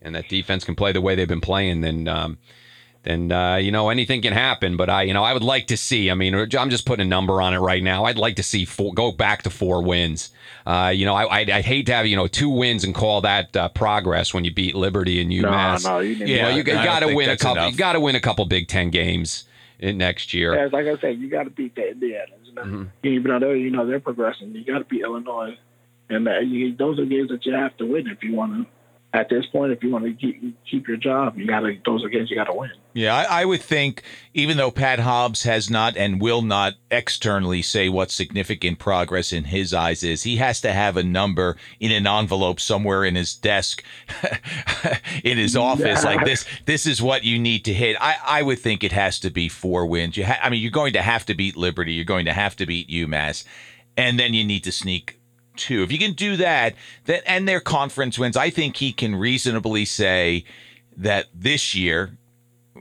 and 0.00 0.14
that 0.14 0.28
defense 0.28 0.64
can 0.64 0.74
play 0.74 0.92
the 0.92 1.00
way 1.00 1.14
they've 1.14 1.28
been 1.28 1.40
playing, 1.40 1.80
then 1.80 2.08
um, 2.08 2.38
then 3.02 3.32
uh, 3.32 3.56
you 3.56 3.70
know 3.70 3.88
anything 3.88 4.22
can 4.22 4.32
happen. 4.32 4.76
But 4.76 4.90
I, 4.90 5.02
you 5.02 5.14
know, 5.14 5.24
I 5.24 5.32
would 5.32 5.42
like 5.42 5.66
to 5.68 5.76
see. 5.76 6.10
I 6.10 6.14
mean, 6.14 6.34
I'm 6.34 6.70
just 6.70 6.86
putting 6.86 7.06
a 7.06 7.08
number 7.08 7.40
on 7.40 7.54
it 7.54 7.58
right 7.58 7.82
now. 7.82 8.04
I'd 8.04 8.18
like 8.18 8.36
to 8.36 8.42
see 8.42 8.64
four, 8.64 8.94
go 8.94 9.12
back 9.12 9.42
to 9.42 9.50
four 9.50 9.82
wins. 9.82 10.30
Uh, 10.66 10.92
you 10.94 11.04
know, 11.04 11.14
I, 11.14 11.40
I'd, 11.40 11.50
I'd 11.50 11.64
hate 11.64 11.86
to 11.86 11.94
have 11.94 12.06
you 12.06 12.16
know 12.16 12.26
two 12.26 12.48
wins 12.48 12.84
and 12.84 12.94
call 12.94 13.20
that 13.22 13.56
uh, 13.56 13.68
progress 13.70 14.32
when 14.32 14.44
you 14.44 14.54
beat 14.54 14.74
Liberty 14.74 15.20
and 15.20 15.30
UMass. 15.30 15.84
no, 15.84 15.90
no, 15.90 15.98
you 16.00 16.14
didn't. 16.14 16.28
You 16.28 16.36
know, 16.36 16.48
Yeah, 16.48 16.56
you, 16.56 16.62
got 16.62 17.00
to 17.00 17.14
win 17.14 17.28
a 17.30 17.36
couple. 17.36 17.62
enough. 17.62 17.72
You 17.72 17.78
got 17.78 17.92
to 17.92 18.00
win 18.00 18.16
a 18.16 18.20
couple 18.20 18.44
Big 18.46 18.68
Ten 18.68 18.90
games. 18.90 19.44
in 19.78 19.98
next 19.98 20.32
year. 20.32 20.54
Yeah, 20.54 20.68
like 20.72 20.86
I 20.86 20.96
said, 21.00 21.18
you 21.18 21.28
got 21.28 21.42
to 21.44 21.50
beat 21.50 21.74
the 21.74 21.90
Indiana's. 21.90 22.28
Mm-hmm. 22.54 22.84
Even 23.02 23.40
though 23.40 23.52
you 23.52 23.70
know 23.70 23.86
they're 23.86 24.00
progressing, 24.00 24.54
you 24.54 24.64
got 24.64 24.78
to 24.78 24.84
beat 24.84 25.02
Illinois, 25.02 25.56
and 26.08 26.28
uh, 26.28 26.38
you, 26.40 26.76
those 26.76 26.98
are 26.98 27.04
games 27.04 27.30
that 27.30 27.44
you 27.46 27.54
have 27.54 27.76
to 27.78 27.86
win 27.86 28.06
if 28.08 28.22
you 28.22 28.34
want 28.34 28.52
to 28.52 28.66
at 29.14 29.28
this 29.28 29.44
point, 29.46 29.72
if 29.72 29.82
you 29.82 29.90
want 29.90 30.04
to 30.04 30.12
keep, 30.14 30.56
keep 30.64 30.88
your 30.88 30.96
job, 30.96 31.36
you 31.36 31.46
got 31.46 31.60
to 31.60 31.76
those 31.84 32.02
are 32.02 32.08
games 32.08 32.30
you 32.30 32.36
got 32.36 32.44
to 32.44 32.54
win. 32.54 32.70
Yeah, 32.94 33.14
I, 33.14 33.42
I, 33.42 33.44
would 33.44 33.60
think 33.60 34.02
even 34.32 34.56
though 34.56 34.70
Pat 34.70 35.00
Hobbs 35.00 35.42
has 35.42 35.68
not 35.68 35.96
and 35.98 36.20
will 36.20 36.40
not 36.40 36.74
externally 36.90 37.60
say 37.60 37.90
what 37.90 38.10
significant 38.10 38.78
progress 38.78 39.32
in 39.32 39.44
his 39.44 39.74
eyes 39.74 40.02
is, 40.02 40.22
he 40.22 40.36
has 40.36 40.62
to 40.62 40.72
have 40.72 40.96
a 40.96 41.02
number 41.02 41.56
in 41.78 41.90
an 41.90 42.06
envelope 42.06 42.58
somewhere 42.58 43.04
in 43.04 43.14
his 43.14 43.34
desk, 43.34 43.84
in 45.24 45.36
his 45.36 45.56
office. 45.56 46.04
Yeah. 46.04 46.10
Like 46.10 46.24
this, 46.24 46.46
this 46.64 46.86
is 46.86 47.02
what 47.02 47.22
you 47.22 47.38
need 47.38 47.66
to 47.66 47.74
hit. 47.74 47.96
I, 48.00 48.16
I 48.24 48.42
would 48.42 48.60
think 48.60 48.82
it 48.82 48.92
has 48.92 49.20
to 49.20 49.30
be 49.30 49.48
four 49.48 49.84
wins. 49.84 50.16
You, 50.16 50.24
ha- 50.24 50.40
I 50.42 50.48
mean, 50.48 50.62
you're 50.62 50.70
going 50.70 50.94
to 50.94 51.02
have 51.02 51.26
to 51.26 51.34
beat 51.34 51.56
Liberty. 51.56 51.92
You're 51.92 52.04
going 52.06 52.26
to 52.26 52.32
have 52.32 52.56
to 52.56 52.66
beat 52.66 52.88
UMass, 52.88 53.44
and 53.96 54.18
then 54.18 54.32
you 54.32 54.42
need 54.42 54.64
to 54.64 54.72
sneak 54.72 55.18
two. 55.56 55.82
If 55.82 55.92
you 55.92 55.98
can 55.98 56.12
do 56.12 56.36
that, 56.36 56.74
that 57.04 57.22
and 57.26 57.48
their 57.48 57.60
conference 57.60 58.18
wins, 58.18 58.36
I 58.36 58.50
think 58.50 58.76
he 58.76 58.92
can 58.92 59.14
reasonably 59.14 59.84
say 59.84 60.44
that 60.96 61.26
this 61.34 61.74
year, 61.74 62.16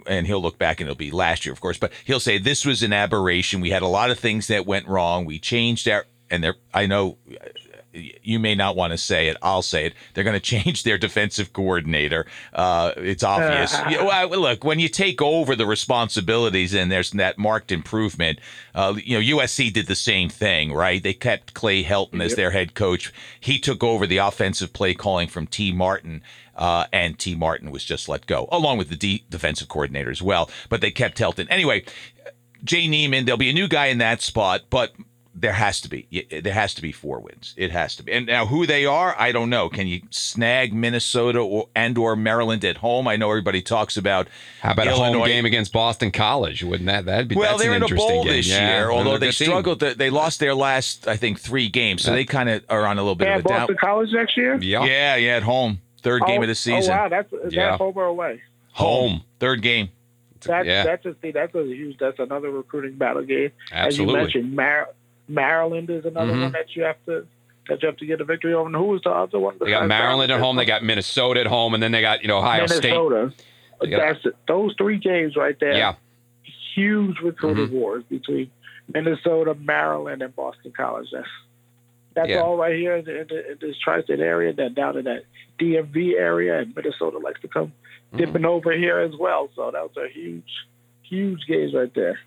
and 0.07 0.27
he'll 0.27 0.41
look 0.41 0.57
back 0.57 0.79
and 0.79 0.87
it'll 0.87 0.97
be 0.97 1.11
last 1.11 1.45
year, 1.45 1.53
of 1.53 1.61
course, 1.61 1.77
but 1.77 1.91
he'll 2.05 2.19
say 2.19 2.37
this 2.37 2.65
was 2.65 2.83
an 2.83 2.93
aberration. 2.93 3.61
We 3.61 3.69
had 3.69 3.81
a 3.81 3.87
lot 3.87 4.11
of 4.11 4.19
things 4.19 4.47
that 4.47 4.65
went 4.65 4.87
wrong. 4.87 5.25
We 5.25 5.39
changed 5.39 5.87
our 5.87 6.05
and 6.29 6.43
there 6.43 6.55
I 6.73 6.85
know 6.87 7.17
you 7.93 8.39
may 8.39 8.55
not 8.55 8.75
want 8.75 8.91
to 8.91 8.97
say 8.97 9.27
it. 9.27 9.37
I'll 9.41 9.61
say 9.61 9.85
it. 9.85 9.93
They're 10.13 10.23
going 10.23 10.33
to 10.39 10.39
change 10.39 10.83
their 10.83 10.97
defensive 10.97 11.53
coordinator. 11.53 12.25
Uh, 12.53 12.91
it's 12.97 13.23
obvious. 13.23 13.75
Well, 14.01 14.29
look, 14.29 14.63
when 14.63 14.79
you 14.79 14.89
take 14.89 15.21
over 15.21 15.55
the 15.55 15.65
responsibilities 15.65 16.73
and 16.73 16.91
there's 16.91 17.11
that 17.11 17.37
marked 17.37 17.71
improvement, 17.71 18.39
uh, 18.73 18.95
you 19.03 19.19
know, 19.19 19.37
USC 19.37 19.71
did 19.71 19.87
the 19.87 19.95
same 19.95 20.29
thing, 20.29 20.73
right? 20.73 21.01
They 21.01 21.13
kept 21.13 21.53
Clay 21.53 21.83
Helton 21.83 22.15
yep. 22.15 22.23
as 22.23 22.35
their 22.35 22.51
head 22.51 22.73
coach. 22.73 23.13
He 23.39 23.59
took 23.59 23.83
over 23.83 24.07
the 24.07 24.17
offensive 24.17 24.73
play 24.73 24.93
calling 24.93 25.27
from 25.27 25.47
Tee 25.47 25.71
Martin. 25.71 26.23
Uh, 26.55 26.85
and 26.91 27.17
Tee 27.17 27.33
Martin 27.33 27.71
was 27.71 27.83
just 27.83 28.09
let 28.09 28.27
go, 28.27 28.47
along 28.51 28.77
with 28.77 28.89
the 28.89 28.95
de- 28.95 29.23
defensive 29.29 29.67
coordinator 29.67 30.11
as 30.11 30.21
well. 30.21 30.49
But 30.69 30.81
they 30.81 30.91
kept 30.91 31.17
Helton. 31.17 31.47
Anyway, 31.49 31.85
Jay 32.63 32.87
Niemann, 32.87 33.25
there'll 33.25 33.37
be 33.37 33.49
a 33.49 33.53
new 33.53 33.67
guy 33.67 33.87
in 33.87 33.97
that 33.99 34.21
spot, 34.21 34.63
but 34.69 34.93
there 35.41 35.53
has 35.53 35.81
to 35.81 35.89
be 35.89 36.07
there 36.43 36.53
has 36.53 36.73
to 36.75 36.81
be 36.81 36.91
four 36.91 37.19
wins 37.19 37.53
it 37.57 37.71
has 37.71 37.95
to 37.95 38.03
be 38.03 38.11
and 38.11 38.27
now 38.27 38.45
who 38.45 38.67
they 38.67 38.85
are 38.85 39.15
i 39.19 39.31
don't 39.31 39.49
know 39.49 39.67
can 39.69 39.87
you 39.87 40.01
snag 40.11 40.73
minnesota 40.73 41.39
or 41.39 41.67
and 41.75 41.97
or 41.97 42.15
maryland 42.15 42.63
at 42.63 42.77
home 42.77 43.07
i 43.07 43.15
know 43.15 43.29
everybody 43.29 43.61
talks 43.61 43.97
about 43.97 44.27
how 44.61 44.71
about 44.71 44.87
Illinois. 44.87 45.15
a 45.15 45.19
home 45.19 45.27
game 45.27 45.45
against 45.45 45.73
boston 45.73 46.11
college 46.11 46.63
wouldn't 46.63 46.87
that 46.87 47.05
that'd 47.05 47.27
be 47.27 47.35
well 47.35 47.57
they're 47.57 47.73
in 47.73 47.81
a 47.81 47.87
bowl 47.87 48.23
game. 48.23 48.33
this 48.33 48.47
yeah, 48.47 48.77
year 48.77 48.91
although 48.91 49.17
they 49.17 49.31
struggled 49.31 49.79
to, 49.79 49.95
they 49.95 50.11
lost 50.11 50.39
their 50.39 50.53
last 50.53 51.07
i 51.07 51.17
think 51.17 51.39
three 51.39 51.67
games 51.67 52.03
so 52.03 52.11
yeah. 52.11 52.17
they 52.17 52.25
kind 52.25 52.47
of 52.47 52.63
are 52.69 52.85
on 52.85 52.97
a 52.97 53.01
little 53.01 53.15
bit 53.15 53.27
yeah, 53.27 53.37
of 53.37 53.45
a 53.45 53.49
boston 53.49 53.75
down 53.75 53.77
college 53.77 54.09
next 54.11 54.37
year 54.37 54.55
yeah 54.61 54.83
yeah 54.85 55.15
yeah 55.15 55.37
at 55.37 55.43
home 55.43 55.81
third 56.03 56.21
oh, 56.23 56.27
game 56.27 56.41
of 56.41 56.47
the 56.47 56.51
oh, 56.51 56.53
season 56.53 56.93
oh 56.93 56.97
wow 56.97 57.09
that's 57.09 57.33
is 57.33 57.53
yeah. 57.53 57.71
that 57.71 57.77
home 57.79 57.93
or 57.95 58.05
away 58.05 58.39
home 58.73 59.23
third 59.39 59.61
game 59.61 59.89
that's 60.47 60.67
yeah. 60.67 60.83
that's 60.83 61.05
a 61.05 61.31
that's 61.31 61.55
a 61.55 61.63
huge 61.63 61.97
that's 61.99 62.19
another 62.19 62.49
recruiting 62.49 62.95
battle 62.95 63.21
game. 63.23 63.51
Absolutely. 63.71 63.87
As 64.19 64.33
you 64.33 64.41
mentioned, 64.41 64.55
Mar- 64.55 64.89
Maryland 65.31 65.89
is 65.89 66.05
another 66.05 66.31
mm-hmm. 66.33 66.41
one 66.43 66.51
that 66.51 66.75
you 66.75 66.83
have 66.83 66.97
to 67.05 67.25
that 67.69 67.81
you 67.81 67.87
have 67.87 67.97
to 67.97 68.05
get 68.05 68.19
a 68.21 68.25
victory 68.25 68.53
over. 68.53 68.67
And 68.67 68.75
who 68.75 68.85
was 68.85 69.01
the 69.03 69.11
other 69.11 69.39
one? 69.39 69.57
They 69.59 69.69
got 69.69 69.87
Maryland 69.87 70.31
at 70.31 70.39
home. 70.39 70.55
They 70.55 70.65
got 70.65 70.83
Minnesota 70.83 71.41
at 71.41 71.47
home, 71.47 71.73
and 71.73 71.81
then 71.81 71.91
they 71.91 72.01
got 72.01 72.21
you 72.21 72.27
know 72.27 72.37
Ohio 72.37 72.67
Minnesota. 72.67 73.33
State. 73.35 73.47
That's 73.89 74.25
it. 74.25 74.35
Those 74.47 74.75
three 74.77 74.97
games 74.97 75.35
right 75.35 75.57
there. 75.59 75.73
Yeah. 75.73 75.95
Huge 76.75 77.19
recruiting 77.19 77.67
mm-hmm. 77.67 77.75
wars 77.75 78.03
between 78.09 78.49
Minnesota, 78.93 79.55
Maryland, 79.55 80.21
and 80.21 80.35
Boston 80.35 80.71
College. 80.75 81.07
That's 81.11 81.27
that's 82.13 82.29
yeah. 82.29 82.41
all 82.41 82.57
right 82.57 82.75
here 82.75 82.97
in, 82.97 83.05
the, 83.05 83.21
in, 83.21 83.27
the, 83.27 83.51
in 83.51 83.57
this 83.61 83.77
tri-state 83.81 84.19
area. 84.19 84.53
Then 84.53 84.73
down 84.73 84.97
in 84.97 85.05
that 85.05 85.23
DMV 85.59 86.13
area, 86.13 86.59
and 86.59 86.75
Minnesota 86.75 87.17
likes 87.17 87.41
to 87.41 87.47
come 87.47 87.67
mm-hmm. 87.67 88.17
dipping 88.17 88.45
over 88.45 88.71
here 88.71 88.99
as 88.99 89.13
well. 89.17 89.49
So 89.55 89.71
that 89.71 89.81
was 89.81 89.97
a 89.97 90.09
huge, 90.09 90.51
huge 91.03 91.45
games 91.47 91.73
right 91.73 91.93
there. 91.93 92.19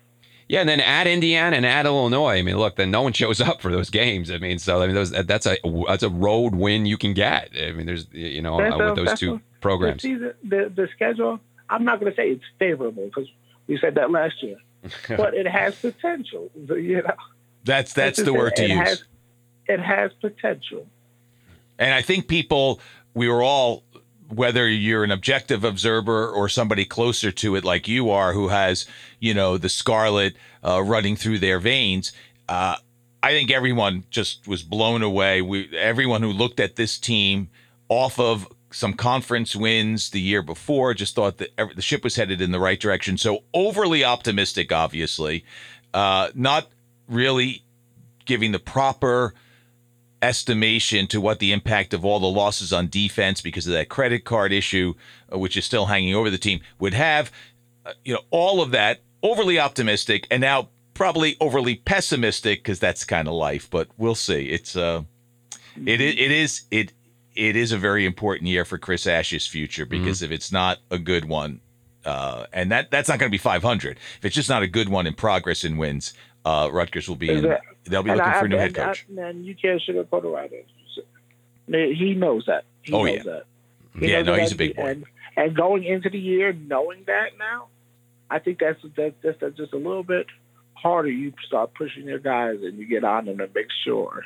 Yeah, 0.47 0.59
and 0.59 0.69
then 0.69 0.79
at 0.79 1.07
Indiana 1.07 1.55
and 1.55 1.65
at 1.65 1.85
Illinois. 1.85 2.37
I 2.37 2.41
mean, 2.43 2.57
look, 2.57 2.75
then 2.75 2.91
no 2.91 3.01
one 3.01 3.13
shows 3.21 3.41
up 3.41 3.61
for 3.61 3.71
those 3.71 3.89
games. 3.89 4.29
I 4.29 4.37
mean, 4.37 4.59
so 4.59 4.81
I 4.81 4.87
mean, 4.87 4.95
those 4.95 5.11
that's 5.11 5.45
a 5.45 5.57
that's 5.87 6.03
a 6.03 6.09
road 6.09 6.55
win 6.55 6.85
you 6.85 6.97
can 6.97 7.13
get. 7.13 7.49
I 7.59 7.71
mean, 7.71 7.85
there's 7.85 8.07
you 8.11 8.41
know 8.41 8.59
uh, 8.59 8.93
with 8.93 8.95
those 8.95 9.19
two 9.19 9.35
a, 9.35 9.41
programs. 9.61 10.03
The, 10.03 10.35
the, 10.43 10.71
the 10.75 10.87
schedule. 10.93 11.39
I'm 11.67 11.83
not 11.83 11.99
going 11.99 12.11
to 12.11 12.15
say 12.15 12.29
it's 12.29 12.43
favorable 12.59 13.05
because 13.05 13.27
we 13.65 13.79
said 13.79 13.95
that 13.95 14.11
last 14.11 14.43
year, 14.43 14.57
but 15.17 15.33
it 15.33 15.47
has 15.47 15.75
potential. 15.75 16.49
You 16.69 17.01
know, 17.01 17.15
that's 17.63 17.93
that's 17.93 18.21
the 18.21 18.33
word 18.33 18.55
to 18.57 18.63
it 18.63 18.69
use. 18.69 18.79
Has, 18.79 19.03
it 19.67 19.79
has 19.79 20.11
potential. 20.21 20.85
And 21.79 21.93
I 21.93 22.01
think 22.01 22.27
people, 22.27 22.79
we 23.13 23.27
were 23.27 23.41
all 23.43 23.83
whether 24.29 24.67
you're 24.67 25.03
an 25.03 25.11
objective 25.11 25.63
observer 25.63 26.29
or 26.29 26.49
somebody 26.49 26.85
closer 26.85 27.31
to 27.31 27.55
it 27.55 27.63
like 27.63 27.87
you 27.87 28.09
are 28.09 28.33
who 28.33 28.47
has 28.47 28.85
you 29.19 29.33
know 29.33 29.57
the 29.57 29.69
scarlet 29.69 30.35
uh, 30.63 30.81
running 30.81 31.15
through 31.15 31.37
their 31.39 31.59
veins 31.59 32.11
uh, 32.49 32.75
i 33.25 33.31
think 33.31 33.49
everyone 33.51 34.03
just 34.11 34.47
was 34.47 34.61
blown 34.61 35.01
away. 35.01 35.41
We 35.41 35.75
everyone 35.75 36.21
who 36.21 36.31
looked 36.31 36.59
at 36.59 36.75
this 36.75 36.99
team 36.99 37.49
off 37.89 38.19
of 38.19 38.47
some 38.71 38.93
conference 38.93 39.55
wins 39.55 40.11
the 40.11 40.21
year 40.21 40.43
before 40.43 40.93
just 40.93 41.15
thought 41.15 41.37
that 41.37 41.49
the 41.75 41.81
ship 41.81 42.03
was 42.03 42.15
headed 42.15 42.39
in 42.39 42.51
the 42.51 42.59
right 42.59 42.79
direction. 42.79 43.17
So 43.17 43.43
overly 43.53 44.03
optimistic 44.03 44.71
obviously 44.71 45.43
uh, 45.93 46.29
not 46.35 46.67
really 47.07 47.63
giving 48.25 48.51
the 48.51 48.59
proper 48.59 49.33
estimation 50.21 51.07
to 51.07 51.21
what 51.21 51.39
the 51.39 51.51
impact 51.51 51.93
of 51.93 52.05
all 52.05 52.19
the 52.19 52.27
losses 52.27 52.73
on 52.73 52.87
defense 52.87 53.41
because 53.41 53.67
of 53.67 53.73
that 53.73 53.89
credit 53.89 54.25
card 54.25 54.51
issue, 54.51 54.93
uh, 55.31 55.37
which 55.37 55.57
is 55.57 55.65
still 55.65 55.87
hanging 55.87 56.15
over 56.15 56.29
the 56.29 56.37
team, 56.37 56.61
would 56.79 56.93
have. 56.93 57.31
Uh, 57.85 57.93
you 58.03 58.13
know, 58.13 58.21
all 58.31 58.61
of 58.61 58.71
that 58.71 59.01
overly 59.21 59.59
optimistic, 59.59 60.27
and 60.31 60.41
now 60.41 60.69
probably 60.93 61.37
overly 61.39 61.75
pessimistic 61.75 62.59
because 62.59 62.79
that's 62.79 63.03
kind 63.03 63.27
of 63.27 63.33
life. 63.33 63.69
But 63.69 63.89
we'll 63.97 64.15
see. 64.15 64.49
It's 64.49 64.75
uh, 64.75 65.03
it 65.85 66.01
it 66.01 66.31
is 66.31 66.63
it 66.71 66.93
it 67.35 67.55
is 67.55 67.71
a 67.71 67.77
very 67.77 68.05
important 68.05 68.49
year 68.49 68.65
for 68.65 68.77
Chris 68.77 69.05
Ash's 69.05 69.45
future 69.45 69.85
because 69.85 70.17
mm-hmm. 70.19 70.25
if 70.25 70.31
it's 70.31 70.51
not 70.51 70.79
a 70.89 70.97
good 70.97 71.25
one, 71.25 71.59
uh, 72.05 72.45
and 72.53 72.71
that 72.71 72.89
that's 72.91 73.09
not 73.09 73.19
going 73.19 73.29
to 73.29 73.31
be 73.31 73.37
500. 73.37 73.97
If 74.17 74.25
it's 74.25 74.35
just 74.35 74.49
not 74.49 74.63
a 74.63 74.67
good 74.67 74.89
one 74.89 75.05
in 75.05 75.13
progress 75.13 75.63
and 75.63 75.77
wins, 75.77 76.13
uh, 76.45 76.69
Rutgers 76.71 77.09
will 77.09 77.15
be 77.15 77.29
in, 77.29 77.57
they'll 77.85 78.03
be 78.03 78.11
looking 78.11 78.23
I, 78.23 78.39
for 78.39 78.45
a 78.45 78.49
new 78.49 78.57
head 78.57 78.75
coach. 78.75 79.05
Man, 79.09 79.43
you 79.43 79.55
can't 79.55 79.81
sugarcoat 79.81 80.23
it 80.23 80.27
right. 80.27 81.95
He 81.95 82.13
knows 82.13 82.45
that. 82.47 82.65
He 82.81 82.93
oh 82.93 83.03
knows 83.03 83.15
yeah, 83.17 83.23
that. 83.23 83.43
He 83.99 84.11
yeah. 84.11 84.21
No, 84.21 84.35
he's 84.35 84.51
a 84.51 84.55
big 84.55 84.75
boy. 84.75 84.83
And, 84.83 85.05
and 85.37 85.55
going 85.55 85.83
into 85.83 86.09
the 86.09 86.19
year 86.19 86.53
knowing 86.53 87.03
that 87.07 87.37
now, 87.37 87.67
I 88.29 88.39
think 88.39 88.59
that's 88.59 88.79
that's, 88.95 89.15
that's, 89.23 89.39
that's 89.39 89.57
just 89.57 89.73
a 89.73 89.77
little 89.77 90.03
bit 90.03 90.27
harder. 90.73 91.09
You 91.09 91.33
start 91.47 91.73
pushing 91.73 92.03
your 92.05 92.19
guys 92.19 92.57
and 92.61 92.77
you 92.77 92.87
get 92.87 93.03
on 93.03 93.25
them 93.25 93.37
to 93.39 93.49
make 93.53 93.67
sure 93.83 94.25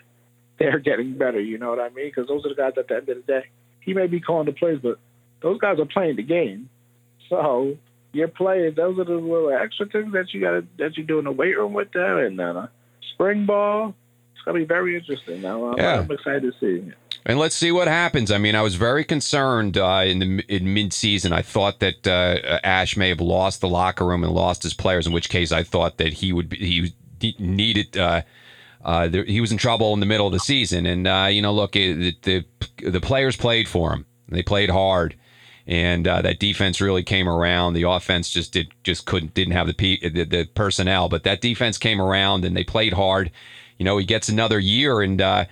they're 0.57 0.79
getting 0.79 1.17
better. 1.17 1.39
You 1.39 1.57
know 1.57 1.69
what 1.69 1.79
I 1.79 1.89
mean? 1.89 2.07
Because 2.07 2.27
those 2.27 2.45
are 2.45 2.49
the 2.49 2.55
guys 2.55 2.73
at 2.77 2.87
the 2.87 2.95
end 2.95 3.09
of 3.09 3.17
the 3.17 3.23
day. 3.23 3.45
He 3.81 3.93
may 3.93 4.07
be 4.07 4.19
calling 4.19 4.45
the 4.45 4.51
plays, 4.51 4.79
but 4.81 4.99
those 5.41 5.59
guys 5.59 5.79
are 5.79 5.85
playing 5.85 6.17
the 6.17 6.23
game. 6.23 6.69
So 7.29 7.77
your 8.11 8.27
players, 8.27 8.75
those 8.75 8.99
are 8.99 9.05
the 9.05 9.13
little 9.13 9.51
extra 9.51 9.85
things 9.87 10.13
that 10.13 10.33
you 10.33 10.41
got 10.41 10.63
that 10.77 10.97
you 10.97 11.03
do 11.03 11.19
in 11.19 11.25
the 11.25 11.31
weight 11.31 11.57
room 11.57 11.73
with 11.73 11.91
them, 11.91 12.17
and 12.17 12.41
uh, 12.41 12.67
spring 13.19 13.45
ball. 13.45 13.93
It's 14.33 14.43
gonna 14.45 14.59
be 14.59 14.65
very 14.65 14.95
interesting. 14.95 15.41
Now 15.41 15.65
I'm, 15.65 15.77
yeah. 15.77 15.99
I'm 15.99 16.09
excited 16.09 16.43
to 16.43 16.53
see 16.59 16.87
it. 16.87 16.93
And 17.25 17.37
let's 17.37 17.55
see 17.55 17.71
what 17.71 17.89
happens. 17.89 18.31
I 18.31 18.37
mean, 18.37 18.55
I 18.55 18.61
was 18.61 18.75
very 18.75 19.03
concerned 19.03 19.77
uh, 19.77 20.03
in 20.05 20.19
the 20.19 20.25
in 20.47 20.65
midseason. 20.65 21.33
I 21.33 21.41
thought 21.41 21.79
that 21.81 22.07
uh, 22.07 22.59
Ash 22.63 22.95
may 22.95 23.09
have 23.09 23.19
lost 23.19 23.59
the 23.59 23.67
locker 23.67 24.05
room 24.05 24.23
and 24.23 24.31
lost 24.31 24.63
his 24.63 24.73
players. 24.73 25.05
In 25.05 25.11
which 25.11 25.29
case, 25.29 25.51
I 25.51 25.63
thought 25.63 25.97
that 25.97 26.13
he 26.13 26.31
would 26.31 26.47
be, 26.47 26.93
he 27.19 27.35
needed. 27.37 27.97
Uh, 27.97 28.21
uh, 28.83 29.09
there, 29.09 29.25
he 29.25 29.41
was 29.41 29.51
in 29.51 29.57
trouble 29.57 29.93
in 29.93 29.99
the 29.99 30.05
middle 30.05 30.25
of 30.25 30.31
the 30.31 30.39
season, 30.39 30.85
and 30.85 31.05
uh, 31.05 31.27
you 31.29 31.41
know, 31.41 31.53
look, 31.53 31.75
it, 31.75 32.21
the 32.21 32.45
the 32.77 33.01
players 33.01 33.35
played 33.35 33.67
for 33.67 33.93
him. 33.93 34.05
They 34.29 34.43
played 34.43 34.69
hard, 34.69 35.15
and 35.69 36.07
uh, 36.07 36.23
that 36.23 36.39
defense 36.39 36.81
really 36.81 37.03
came 37.03 37.29
around. 37.29 37.73
The 37.73 37.83
offense 37.83 38.31
just 38.31 38.51
did 38.51 38.71
just 38.83 39.05
couldn't 39.05 39.35
didn't 39.35 39.53
have 39.53 39.67
the, 39.67 39.99
the, 40.09 40.23
the 40.25 40.49
personnel, 40.55 41.09
but 41.09 41.23
that 41.23 41.41
defense 41.41 41.77
came 41.77 42.01
around 42.01 42.43
and 42.43 42.57
they 42.57 42.63
played 42.63 42.93
hard. 42.93 43.29
You 43.77 43.85
know, 43.85 43.99
he 43.99 44.05
gets 44.05 44.29
another 44.29 44.59
year, 44.59 45.01
and 45.01 45.21
uh, 45.21 45.45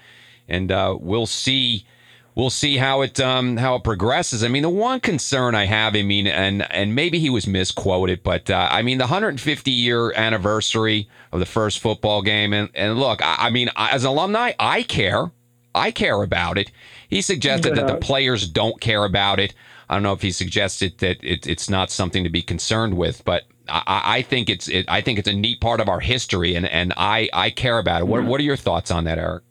and 0.50 0.72
uh, 0.72 0.98
we'll 1.00 1.28
see 1.28 1.86
we'll 2.34 2.50
see 2.50 2.78
how 2.78 3.02
it 3.02 3.20
um, 3.20 3.58
how 3.58 3.76
it 3.76 3.84
progresses. 3.84 4.44
I 4.44 4.48
mean, 4.48 4.64
the 4.64 4.70
one 4.70 5.00
concern 5.02 5.54
I 5.54 5.66
have, 5.66 5.96
I 5.96 6.02
mean, 6.02 6.26
and 6.26 6.70
and 6.72 6.96
maybe 6.96 7.20
he 7.20 7.30
was 7.30 7.46
misquoted, 7.46 8.24
but 8.24 8.50
uh, 8.50 8.70
I 8.72 8.82
mean, 8.82 8.98
the 8.98 9.04
150 9.04 9.70
year 9.70 10.12
anniversary 10.14 11.08
of 11.32 11.40
the 11.40 11.46
first 11.46 11.78
football 11.78 12.24
game, 12.24 12.54
and 12.54 12.70
and 12.74 13.00
look, 13.00 13.22
I, 13.22 13.36
I 13.38 13.50
mean, 13.52 13.70
as 13.78 14.04
an 14.04 14.10
alumni, 14.10 14.54
I 14.58 14.82
care, 14.82 15.30
I 15.76 15.92
care 15.92 16.24
about 16.24 16.58
it. 16.58 16.72
He 17.08 17.22
suggested 17.22 17.76
yeah. 17.76 17.84
that 17.84 17.88
the 17.88 17.98
players 18.00 18.48
don't 18.48 18.82
care 18.82 19.06
about 19.06 19.40
it. 19.40 19.54
I 19.90 19.96
don't 19.96 20.04
know 20.04 20.14
if 20.14 20.22
he 20.22 20.32
suggested 20.32 20.98
that 21.00 21.24
it, 21.24 21.48
it's 21.48 21.70
not 21.70 21.90
something 21.92 22.24
to 22.24 22.30
be 22.30 22.42
concerned 22.42 22.98
with, 22.98 23.24
but 23.24 23.44
I, 23.70 24.02
I 24.18 24.22
think 24.22 24.50
it's 24.50 24.68
it, 24.68 24.86
I 24.88 25.02
think 25.02 25.20
it's 25.20 25.28
a 25.28 25.34
neat 25.34 25.62
part 25.62 25.80
of 25.80 25.88
our 25.88 26.00
history, 26.00 26.56
and, 26.56 26.66
and 26.66 26.94
I, 26.98 27.30
I 27.34 27.50
care 27.50 27.80
about 27.80 28.02
it. 28.02 28.08
What 28.08 28.26
what 28.26 28.40
are 28.40 28.44
your 28.44 28.58
thoughts 28.58 28.92
on 28.92 29.06
that, 29.06 29.18
Eric? 29.18 29.44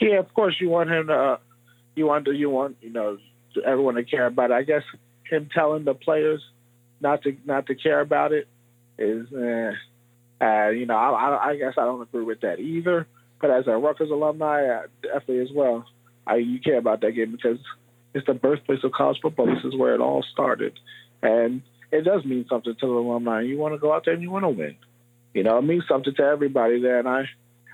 Yeah, 0.00 0.18
of 0.18 0.32
course 0.34 0.56
you 0.60 0.68
want 0.68 0.90
him 0.90 1.08
to. 1.08 1.38
You 1.94 2.06
want 2.06 2.24
to. 2.24 2.32
You 2.32 2.50
want 2.50 2.76
you 2.80 2.90
know 2.90 3.18
everyone 3.64 3.96
to 3.96 4.04
care 4.04 4.26
about 4.26 4.50
it. 4.50 4.54
I 4.54 4.62
guess 4.62 4.82
him 5.28 5.48
telling 5.52 5.84
the 5.84 5.94
players 5.94 6.42
not 7.00 7.22
to 7.22 7.36
not 7.44 7.66
to 7.66 7.74
care 7.74 8.00
about 8.00 8.32
it 8.32 8.48
is, 8.98 9.26
uh, 9.32 9.72
uh, 10.44 10.68
you 10.68 10.86
know, 10.86 10.96
I, 10.96 11.50
I, 11.50 11.56
guess 11.56 11.74
I 11.76 11.84
don't 11.84 12.02
agree 12.02 12.24
with 12.24 12.40
that 12.42 12.60
either. 12.60 13.06
But 13.40 13.50
as 13.50 13.66
a 13.66 13.76
Rutgers 13.76 14.10
alumni, 14.10 14.66
uh, 14.66 14.82
definitely 15.02 15.40
as 15.40 15.50
well, 15.52 15.84
I 16.26 16.36
you 16.36 16.60
care 16.60 16.78
about 16.78 17.00
that 17.00 17.12
game 17.12 17.32
because 17.32 17.58
it's 18.14 18.26
the 18.26 18.34
birthplace 18.34 18.84
of 18.84 18.92
college 18.92 19.18
football. 19.22 19.46
This 19.46 19.64
is 19.64 19.76
where 19.76 19.94
it 19.94 20.00
all 20.00 20.22
started, 20.32 20.78
and 21.22 21.62
it 21.90 22.02
does 22.02 22.24
mean 22.24 22.46
something 22.48 22.74
to 22.74 22.86
the 22.86 22.92
alumni. 22.92 23.42
You 23.42 23.58
want 23.58 23.74
to 23.74 23.78
go 23.78 23.92
out 23.92 24.04
there 24.04 24.14
and 24.14 24.22
you 24.22 24.30
want 24.30 24.44
to 24.44 24.48
win. 24.48 24.76
You 25.34 25.42
know, 25.42 25.58
it 25.58 25.62
means 25.62 25.84
something 25.88 26.14
to 26.14 26.22
everybody 26.22 26.80
there, 26.80 26.98
and 26.98 27.08
I, 27.08 27.24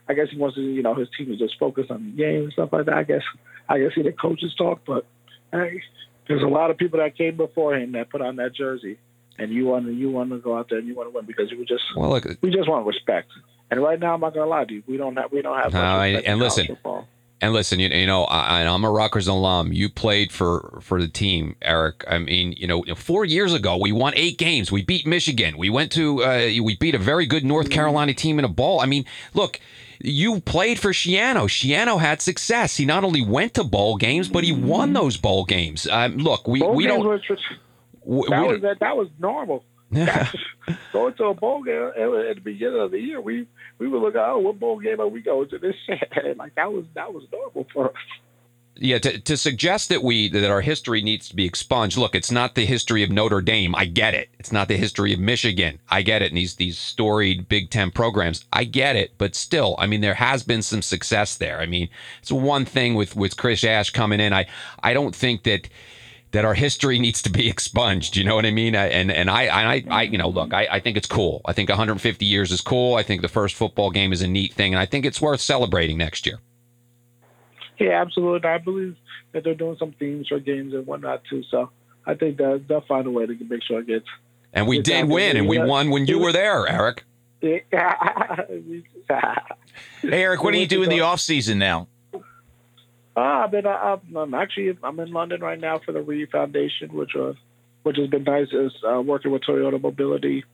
I 0.09 0.15
guess 0.15 0.29
he 0.31 0.39
wants 0.39 0.57
to, 0.57 0.63
you 0.63 0.83
know, 0.83 0.95
his 0.95 1.09
team 1.17 1.27
to 1.27 1.37
just 1.37 1.59
focus 1.59 1.87
on 1.91 2.05
the 2.05 2.17
game 2.17 2.45
and 2.45 2.53
stuff 2.53 2.71
like 2.73 2.87
that. 2.87 2.95
I 2.95 3.03
guess, 3.03 3.23
I 3.69 3.79
guess 3.79 3.93
he 3.95 4.03
the 4.03 4.13
coaches 4.13 4.55
talk, 4.57 4.81
but 4.87 5.07
hey, 5.53 5.83
there's 6.29 6.43
a 6.43 6.47
lot 6.47 6.71
of 6.71 6.79
people 6.79 7.01
that 7.01 7.17
came 7.17 7.37
before 7.37 7.77
him 7.77 7.93
that 7.93 8.11
put 8.11 8.21
on 8.21 8.37
that 8.37 8.55
jersey, 8.55 8.99
and 9.39 9.53
you 9.53 9.67
want 9.67 9.87
to, 9.87 9.93
you 9.93 10.11
want 10.11 10.31
to 10.31 10.39
go 10.39 10.57
out 10.57 10.69
there 10.69 10.79
and 10.79 10.87
you 10.87 10.95
want 10.95 11.09
to 11.09 11.15
win 11.15 11.27
because 11.27 11.51
you 11.51 11.59
were 11.59 11.65
just, 11.65 11.83
well, 11.97 12.11
look, 12.11 12.27
we 12.41 12.51
just 12.51 12.69
want 12.69 12.87
respect. 12.87 13.29
And 13.71 13.83
right 13.83 13.99
now, 13.99 14.15
I'm 14.15 14.21
not 14.21 14.35
gonna 14.35 14.47
lie 14.47 14.65
to 14.65 14.75
you, 14.75 14.83
we 14.87 14.97
don't 14.97 15.17
have, 15.17 15.31
we 15.33 15.43
don't 15.43 15.59
have. 15.59 15.73
No, 15.73 15.81
and 15.81 16.39
listen, 16.39 16.67
football. 16.67 17.07
And 17.41 17.53
listen, 17.53 17.79
you, 17.79 17.89
you 17.89 18.07
know, 18.07 18.25
I, 18.25 18.63
am 18.63 18.85
a 18.85 18.91
Rutgers 18.91 19.29
alum. 19.29 19.73
You 19.73 19.89
played 19.89 20.33
for 20.33 20.79
for 20.83 21.01
the 21.01 21.07
team, 21.07 21.55
Eric. 21.63 22.05
I 22.09 22.19
mean, 22.19 22.53
you 22.57 22.67
know, 22.67 22.83
four 22.97 23.25
years 23.25 23.55
ago 23.55 23.77
we 23.77 23.93
won 23.93 24.13
eight 24.17 24.39
games. 24.39 24.73
We 24.73 24.83
beat 24.83 25.07
Michigan. 25.07 25.57
We 25.57 25.71
went 25.71 25.93
to 25.93 26.25
uh, 26.25 26.39
we 26.63 26.77
beat 26.77 26.97
a 26.97 26.99
very 26.99 27.27
good 27.27 27.45
North 27.45 27.71
Carolina 27.71 28.13
team 28.13 28.41
in 28.41 28.45
a 28.45 28.49
bowl. 28.49 28.81
I 28.81 28.87
mean, 28.87 29.05
look, 29.35 29.61
you 30.01 30.41
played 30.41 30.81
for 30.81 30.91
Schiano. 30.91 31.45
Schiano 31.45 32.01
had 32.01 32.21
success. 32.21 32.77
He 32.77 32.85
not 32.85 33.05
only 33.05 33.23
went 33.23 33.55
to 33.55 33.65
bowl 33.65 33.97
games, 33.97 34.29
but 34.29 34.43
he 34.43 34.53
won 34.53 34.93
those 34.93 35.17
bowl 35.17 35.45
games. 35.45 35.87
Um, 35.87 36.17
look, 36.19 36.49
we 36.49 36.61
bowl 36.61 36.75
we 36.75 36.87
don't. 36.87 37.07
Was, 37.07 37.21
that, 38.31 38.47
was, 38.47 38.63
that, 38.63 38.81
that 38.81 38.97
was 38.97 39.09
normal. 39.19 39.65
Going 39.91 41.15
to 41.17 41.25
a 41.25 41.35
bowl 41.35 41.63
game 41.63 41.91
at 41.97 42.37
the 42.37 42.41
beginning 42.43 42.81
of 42.81 42.91
the 42.91 43.01
year, 43.01 43.21
we 43.21 43.47
we 43.79 43.89
would 43.89 44.03
look 44.03 44.15
at, 44.15 44.29
oh, 44.29 44.39
what 44.39 44.59
bowl 44.59 44.79
game 44.79 45.01
are 45.01 45.09
we 45.09 45.21
going 45.21 45.49
to 45.51 45.59
this 45.59 45.77
year? 45.89 46.35
like 46.37 46.55
that 46.55 46.73
was 46.73 46.85
that 46.95 47.13
was 47.13 47.25
normal 47.33 47.67
for 47.73 47.91
us. 47.91 47.97
Yeah, 48.81 48.99
to, 48.99 49.19
to 49.19 49.37
suggest 49.37 49.89
that 49.89 50.05
we 50.05 50.29
that 50.29 50.49
our 50.49 50.61
history 50.61 51.03
needs 51.03 51.29
to 51.29 51.37
be 51.37 51.45
expunged. 51.45 51.97
Look, 51.97 52.15
it's 52.15 52.31
not 52.31 52.55
the 52.55 52.65
history 52.65 53.03
of 53.03 53.11
Notre 53.11 53.41
Dame. 53.41 53.75
I 53.75 53.87
get 53.87 54.15
it. 54.15 54.29
It's 54.39 54.53
not 54.53 54.69
the 54.69 54.77
history 54.77 55.13
of 55.13 55.19
Michigan. 55.19 55.81
I 55.89 56.03
get 56.03 56.23
it. 56.23 56.31
And 56.31 56.37
these 56.37 56.55
these 56.55 56.79
storied 56.79 57.49
Big 57.49 57.71
Ten 57.71 57.91
programs. 57.91 58.45
I 58.53 58.63
get 58.63 58.95
it. 58.95 59.15
But 59.19 59.35
still, 59.35 59.75
I 59.81 59.87
mean, 59.87 60.01
there 60.01 60.15
has 60.15 60.45
been 60.45 60.63
some 60.63 60.83
success 60.83 61.37
there. 61.37 61.59
I 61.59 61.67
mean, 61.67 61.89
it's 62.21 62.31
one 62.31 62.65
thing 62.65 62.95
with 62.95 63.17
with 63.17 63.37
Chris 63.37 63.65
Ash 63.65 63.91
coming 63.91 64.21
in. 64.21 64.33
I 64.33 64.47
I 64.81 64.93
don't 64.93 65.15
think 65.15 65.43
that 65.43 65.69
that 66.33 66.45
our 66.45 66.55
history 66.55 66.99
needs 66.99 67.23
to 67.23 67.31
be 67.31 67.49
expunged. 67.49 68.17
You 68.17 68.25
know 68.25 68.35
what 68.35 68.47
I 68.47 68.51
mean? 68.51 68.75
And 68.75 69.11
and 69.11 69.31
I 69.31 69.47
I, 69.47 69.85
I 69.89 70.03
you 70.03 70.19
know 70.19 70.29
look, 70.29 70.53
I, 70.53 70.69
I 70.71 70.81
think 70.81 70.97
it's 70.97 71.07
cool. 71.07 71.41
I 71.45 71.53
think 71.53 71.69
150 71.69 72.25
years 72.25 72.53
is 72.53 72.61
cool. 72.61 72.97
I 72.97 73.03
think 73.03 73.23
the 73.23 73.29
first 73.29 73.55
football 73.55 73.91
game 73.91 74.13
is 74.13 74.23
a 74.23 74.29
neat 74.29 74.53
thing, 74.53 74.75
and 74.75 74.81
I 74.81 74.87
think 74.87 75.05
it's 75.05 75.21
worth 75.21 75.41
celebrating 75.41 75.99
next 75.99 76.27
year. 76.27 76.41
Yeah, 77.79 78.01
absolutely. 78.01 78.49
I 78.49 78.59
believe 78.59 78.97
that 79.33 79.45
they're 79.45 79.55
doing 79.55 79.77
some 79.79 79.93
themes 79.93 80.29
for 80.29 80.41
games 80.41 80.75
and 80.75 80.87
whatnot 80.87 81.23
too. 81.31 81.43
So 81.51 81.71
I 82.07 82.15
think 82.15 82.39
that 82.39 82.65
they'll 82.69 82.81
find 82.83 83.07
a 83.07 83.11
way 83.11 83.27
to 83.27 83.37
make 83.49 83.63
sure 83.63 83.81
it 83.81 83.87
gets. 83.87 84.07
And 84.53 84.67
we 84.67 84.81
did 84.81 85.09
win, 85.09 85.37
and 85.37 85.47
we 85.47 85.59
won 85.59 85.91
when 85.91 86.07
you 86.07 86.19
were 86.19 86.33
there, 86.33 86.67
Eric. 86.67 87.05
hey, 87.41 87.63
Eric, 90.03 90.43
what 90.43 90.53
do 90.53 90.59
you 90.59 90.67
do 90.67 90.83
in 90.83 90.89
the 90.89 91.01
off 91.03 91.21
season 91.21 91.59
now? 91.59 91.87
Uh, 93.19 93.45
I've 93.45 93.51
been, 93.51 93.67
uh, 93.67 93.97
I'm 94.17 94.35
actually, 94.35 94.79
I'm 94.83 95.01
in 95.01 95.13
London 95.13 95.41
right 95.41 95.59
now 95.59 95.81
for 95.85 95.91
the 95.91 96.01
Reeve 96.01 96.29
Foundation, 96.31 96.93
which 96.93 97.11
was, 97.15 97.35
which 97.83 97.97
has 97.97 98.09
been 98.09 98.23
nice. 98.23 98.47
Is 98.53 98.73
uh, 98.89 99.01
working 99.01 99.33
with 99.33 99.43
Toyota 99.43 99.81
Mobility 99.81 100.45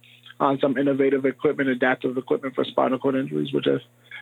on 0.41 0.59
some 0.61 0.79
innovative 0.79 1.27
equipment, 1.27 1.69
adaptive 1.69 2.17
equipment 2.17 2.55
for 2.55 2.65
spinal 2.65 2.99
cord 2.99 3.17
injuries, 3.17 3.53
which 3.53 3.67
has 3.67 3.81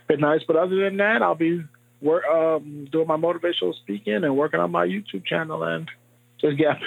been 0.09 0.21
nice. 0.21 0.41
But 0.47 0.57
other 0.57 0.75
than 0.75 0.97
that, 0.97 1.23
I'll 1.23 1.37
be 1.37 1.63
work, 2.01 2.25
um, 2.27 2.89
doing 2.91 3.07
my 3.07 3.17
motivational 3.17 3.75
speaking 3.77 4.25
and 4.25 4.37
working 4.37 4.59
on 4.59 4.73
my 4.73 4.87
YouTube 4.87 5.25
channel 5.25 5.63
and 5.63 5.89
just 6.41 6.59
get 6.59 6.79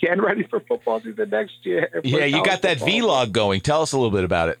getting 0.00 0.22
ready 0.22 0.44
for 0.44 0.60
football 0.60 1.00
season 1.00 1.28
next 1.28 1.54
year. 1.62 1.90
Yeah, 2.04 2.24
you 2.24 2.42
got 2.42 2.62
that 2.62 2.78
football. 2.78 3.26
vlog 3.26 3.32
going. 3.32 3.60
Tell 3.60 3.82
us 3.82 3.92
a 3.92 3.98
little 3.98 4.10
bit 4.10 4.24
about 4.24 4.48
it. 4.48 4.58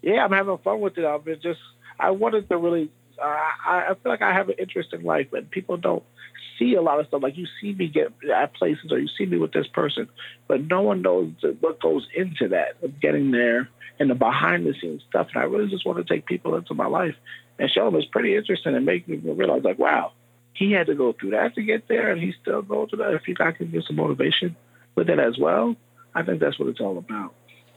Yeah, 0.00 0.24
I'm 0.24 0.32
having 0.32 0.58
fun 0.58 0.80
with 0.80 0.96
it. 0.96 1.04
I've 1.04 1.24
been 1.24 1.40
just 1.42 1.60
I 1.98 2.10
wanted 2.10 2.48
to 2.48 2.56
really 2.56 2.90
I, 3.26 3.86
I 3.90 3.94
feel 3.94 4.12
like 4.12 4.22
I 4.22 4.32
have 4.32 4.48
an 4.48 4.56
interest 4.58 4.92
in 4.92 5.02
life, 5.02 5.28
but 5.30 5.50
people 5.50 5.76
don't 5.76 6.02
see 6.58 6.74
a 6.74 6.82
lot 6.82 7.00
of 7.00 7.06
stuff. 7.06 7.22
Like 7.22 7.36
you 7.36 7.46
see 7.60 7.72
me 7.72 7.88
get 7.88 8.12
at 8.34 8.54
places, 8.54 8.90
or 8.90 8.98
you 8.98 9.08
see 9.16 9.26
me 9.26 9.38
with 9.38 9.52
this 9.52 9.66
person, 9.66 10.08
but 10.48 10.62
no 10.62 10.82
one 10.82 11.02
knows 11.02 11.32
what 11.60 11.80
goes 11.80 12.06
into 12.14 12.48
that 12.48 12.76
of 12.82 13.00
getting 13.00 13.30
there 13.30 13.68
and 13.98 14.10
the 14.10 14.14
behind 14.14 14.66
the 14.66 14.74
scenes 14.80 15.02
stuff. 15.08 15.28
And 15.34 15.42
I 15.42 15.46
really 15.46 15.68
just 15.68 15.86
want 15.86 15.98
to 15.98 16.14
take 16.14 16.26
people 16.26 16.56
into 16.56 16.74
my 16.74 16.86
life 16.86 17.14
and 17.58 17.70
show 17.70 17.84
them 17.84 17.96
it's 17.96 18.06
pretty 18.06 18.36
interesting 18.36 18.74
and 18.74 18.86
make 18.86 19.06
me 19.06 19.16
realize, 19.16 19.62
like, 19.62 19.78
wow, 19.78 20.12
he 20.54 20.72
had 20.72 20.86
to 20.86 20.94
go 20.94 21.12
through 21.12 21.30
that 21.30 21.54
to 21.54 21.62
get 21.62 21.88
there, 21.88 22.10
and 22.10 22.20
he's 22.20 22.34
still 22.40 22.62
going 22.62 22.88
through 22.88 22.98
that. 22.98 23.14
If 23.14 23.28
you 23.28 23.34
guys 23.34 23.54
can 23.56 23.70
get 23.70 23.84
some 23.84 23.96
motivation 23.96 24.56
with 24.94 25.08
it 25.08 25.18
as 25.18 25.38
well, 25.38 25.76
I 26.14 26.22
think 26.22 26.40
that's 26.40 26.58
what 26.58 26.68
it's 26.68 26.80
all 26.80 26.98
about. 26.98 27.34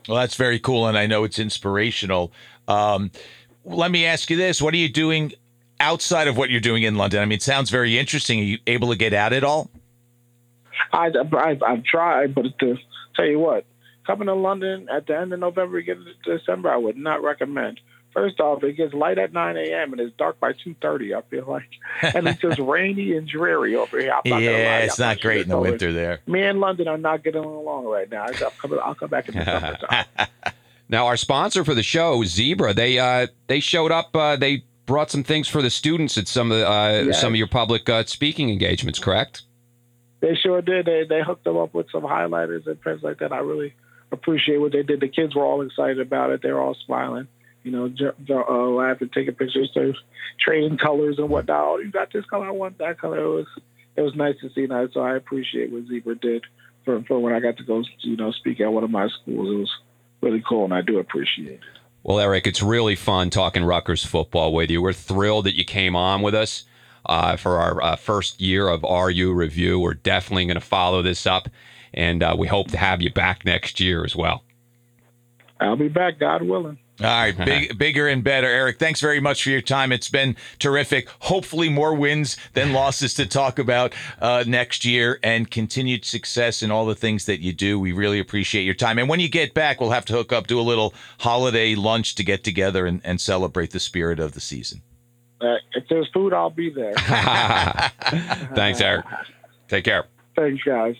Well, 0.08 0.18
that's 0.18 0.36
very 0.36 0.58
cool, 0.58 0.86
and 0.86 0.96
I 0.96 1.06
know 1.06 1.24
it's 1.24 1.38
inspirational. 1.38 2.32
Um, 2.68 3.10
let 3.66 3.90
me 3.90 4.06
ask 4.06 4.30
you 4.30 4.36
this: 4.36 4.62
What 4.62 4.72
are 4.74 4.78
you 4.78 4.88
doing 4.88 5.32
outside 5.80 6.28
of 6.28 6.36
what 6.36 6.50
you're 6.50 6.60
doing 6.60 6.84
in 6.84 6.94
London? 6.96 7.20
I 7.20 7.24
mean, 7.24 7.36
it 7.36 7.42
sounds 7.42 7.70
very 7.70 7.98
interesting. 7.98 8.40
Are 8.40 8.44
you 8.44 8.58
able 8.66 8.88
to 8.90 8.96
get 8.96 9.12
out 9.12 9.32
at 9.32 9.44
all? 9.44 9.70
I, 10.92 11.10
I 11.32 11.58
I've 11.66 11.84
tried, 11.84 12.34
but 12.34 12.58
to 12.60 12.76
tell 13.14 13.26
you 13.26 13.38
what, 13.38 13.64
coming 14.06 14.26
to 14.26 14.34
London 14.34 14.88
at 14.90 15.06
the 15.06 15.18
end 15.18 15.32
of 15.32 15.40
November, 15.40 15.80
get 15.80 15.98
to 16.24 16.38
December, 16.38 16.70
I 16.70 16.76
would 16.76 16.96
not 16.96 17.22
recommend. 17.22 17.80
First 18.12 18.40
off, 18.40 18.64
it 18.64 18.78
gets 18.78 18.94
light 18.94 19.18
at 19.18 19.34
9 19.34 19.56
a.m. 19.58 19.92
and 19.92 20.00
it's 20.00 20.16
dark 20.16 20.40
by 20.40 20.54
2:30. 20.54 21.14
I 21.14 21.20
feel 21.28 21.44
like, 21.46 21.68
and 22.14 22.26
it's 22.26 22.40
just 22.40 22.58
rainy 22.58 23.14
and 23.14 23.28
dreary 23.28 23.76
over 23.76 23.98
here. 23.98 24.18
yeah, 24.24 24.78
it's 24.78 24.98
not 24.98 25.20
great 25.20 25.42
in 25.42 25.48
the 25.48 25.58
winter 25.58 25.92
there. 25.92 26.20
Me 26.26 26.42
and 26.42 26.58
London 26.58 26.88
are 26.88 26.96
not 26.96 27.22
getting 27.22 27.44
along 27.44 27.84
right 27.84 28.10
now. 28.10 28.22
I'll 28.22 28.50
come, 28.52 28.78
I'll 28.82 28.94
come 28.94 29.10
back 29.10 29.28
in 29.28 29.34
the 29.34 29.44
summertime. 29.44 30.28
Now, 30.88 31.06
our 31.06 31.16
sponsor 31.16 31.64
for 31.64 31.74
the 31.74 31.82
show, 31.82 32.22
Zebra, 32.24 32.72
they 32.72 32.98
uh, 32.98 33.26
they 33.48 33.60
showed 33.60 33.90
up. 33.90 34.14
Uh, 34.14 34.36
they 34.36 34.64
brought 34.86 35.10
some 35.10 35.24
things 35.24 35.48
for 35.48 35.60
the 35.60 35.70
students 35.70 36.16
at 36.16 36.28
some 36.28 36.52
of 36.52 36.58
the, 36.58 36.70
uh, 36.70 37.02
yes. 37.06 37.20
some 37.20 37.32
of 37.32 37.36
your 37.36 37.48
public 37.48 37.88
uh, 37.88 38.04
speaking 38.04 38.50
engagements. 38.50 38.98
Correct? 38.98 39.42
They 40.20 40.34
sure 40.34 40.62
did. 40.62 40.86
They 40.86 41.04
they 41.08 41.22
hooked 41.22 41.44
them 41.44 41.56
up 41.56 41.74
with 41.74 41.90
some 41.90 42.02
highlighters 42.02 42.66
and 42.66 42.80
prints 42.80 43.02
like 43.02 43.18
that. 43.18 43.32
I 43.32 43.38
really 43.38 43.74
appreciate 44.12 44.58
what 44.58 44.72
they 44.72 44.82
did. 44.82 45.00
The 45.00 45.08
kids 45.08 45.34
were 45.34 45.44
all 45.44 45.62
excited 45.62 46.00
about 46.00 46.30
it. 46.30 46.42
They 46.42 46.52
were 46.52 46.60
all 46.60 46.76
smiling. 46.86 47.28
You 47.64 47.72
know, 47.72 47.90
uh, 48.30 48.54
laughing, 48.68 49.10
taking 49.12 49.34
pictures, 49.34 49.76
trading 50.38 50.78
colors 50.78 51.18
and 51.18 51.28
whatnot. 51.28 51.64
Oh, 51.64 51.78
you 51.78 51.90
got 51.90 52.12
this 52.12 52.24
color. 52.26 52.46
I 52.46 52.52
want 52.52 52.78
that 52.78 53.00
color. 53.00 53.18
It 53.18 53.28
was 53.28 53.46
it 53.96 54.02
was 54.02 54.14
nice 54.14 54.36
to 54.40 54.50
see 54.50 54.66
that. 54.66 54.90
So 54.94 55.00
I 55.00 55.16
appreciate 55.16 55.72
what 55.72 55.86
Zebra 55.88 56.14
did 56.14 56.44
for 56.84 57.02
for 57.02 57.18
when 57.18 57.34
I 57.34 57.40
got 57.40 57.56
to 57.56 57.64
go. 57.64 57.82
You 58.00 58.16
know, 58.16 58.30
speak 58.30 58.60
at 58.60 58.72
one 58.72 58.84
of 58.84 58.90
my 58.90 59.08
schools. 59.08 59.48
It 59.50 59.58
was 59.58 59.72
really 60.20 60.42
cool, 60.46 60.64
and 60.64 60.74
I 60.74 60.82
do 60.82 60.98
appreciate 60.98 61.48
it. 61.52 61.60
Well, 62.02 62.20
Eric, 62.20 62.46
it's 62.46 62.62
really 62.62 62.94
fun 62.94 63.30
talking 63.30 63.64
Rutgers 63.64 64.04
football 64.04 64.52
with 64.52 64.70
you. 64.70 64.80
We're 64.80 64.92
thrilled 64.92 65.46
that 65.46 65.56
you 65.56 65.64
came 65.64 65.96
on 65.96 66.22
with 66.22 66.34
us 66.34 66.64
uh, 67.04 67.36
for 67.36 67.58
our 67.58 67.82
uh, 67.82 67.96
first 67.96 68.40
year 68.40 68.68
of 68.68 68.82
RU 68.82 69.32
review. 69.32 69.80
We're 69.80 69.94
definitely 69.94 70.46
going 70.46 70.54
to 70.54 70.60
follow 70.60 71.02
this 71.02 71.26
up, 71.26 71.48
and 71.92 72.22
uh, 72.22 72.36
we 72.38 72.46
hope 72.46 72.68
to 72.68 72.78
have 72.78 73.02
you 73.02 73.10
back 73.10 73.44
next 73.44 73.80
year 73.80 74.04
as 74.04 74.14
well. 74.14 74.44
I'll 75.60 75.76
be 75.76 75.88
back, 75.88 76.18
God 76.20 76.42
willing. 76.42 76.78
All 77.00 77.06
right, 77.06 77.36
big, 77.44 77.78
bigger 77.78 78.08
and 78.08 78.24
better. 78.24 78.46
Eric, 78.46 78.78
thanks 78.78 79.00
very 79.00 79.20
much 79.20 79.42
for 79.42 79.50
your 79.50 79.60
time. 79.60 79.92
It's 79.92 80.08
been 80.08 80.36
terrific. 80.58 81.08
Hopefully, 81.20 81.68
more 81.68 81.94
wins 81.94 82.36
than 82.54 82.72
losses 82.72 83.14
to 83.14 83.26
talk 83.26 83.58
about 83.58 83.94
uh, 84.20 84.44
next 84.46 84.84
year 84.84 85.18
and 85.22 85.50
continued 85.50 86.04
success 86.04 86.62
in 86.62 86.70
all 86.70 86.86
the 86.86 86.94
things 86.94 87.26
that 87.26 87.40
you 87.40 87.52
do. 87.52 87.78
We 87.78 87.92
really 87.92 88.18
appreciate 88.18 88.62
your 88.62 88.74
time. 88.74 88.98
And 88.98 89.08
when 89.08 89.20
you 89.20 89.28
get 89.28 89.54
back, 89.54 89.80
we'll 89.80 89.90
have 89.90 90.06
to 90.06 90.14
hook 90.14 90.32
up, 90.32 90.46
do 90.46 90.58
a 90.58 90.62
little 90.62 90.94
holiday 91.20 91.74
lunch 91.74 92.14
to 92.16 92.24
get 92.24 92.44
together 92.44 92.86
and, 92.86 93.00
and 93.04 93.20
celebrate 93.20 93.70
the 93.72 93.80
spirit 93.80 94.18
of 94.18 94.32
the 94.32 94.40
season. 94.40 94.82
Uh, 95.40 95.56
if 95.74 95.84
there's 95.90 96.08
food, 96.14 96.32
I'll 96.32 96.48
be 96.48 96.70
there. 96.70 96.94
thanks, 98.54 98.80
Eric. 98.80 99.04
Take 99.68 99.84
care. 99.84 100.06
Thanks, 100.34 100.62
guys. 100.64 100.96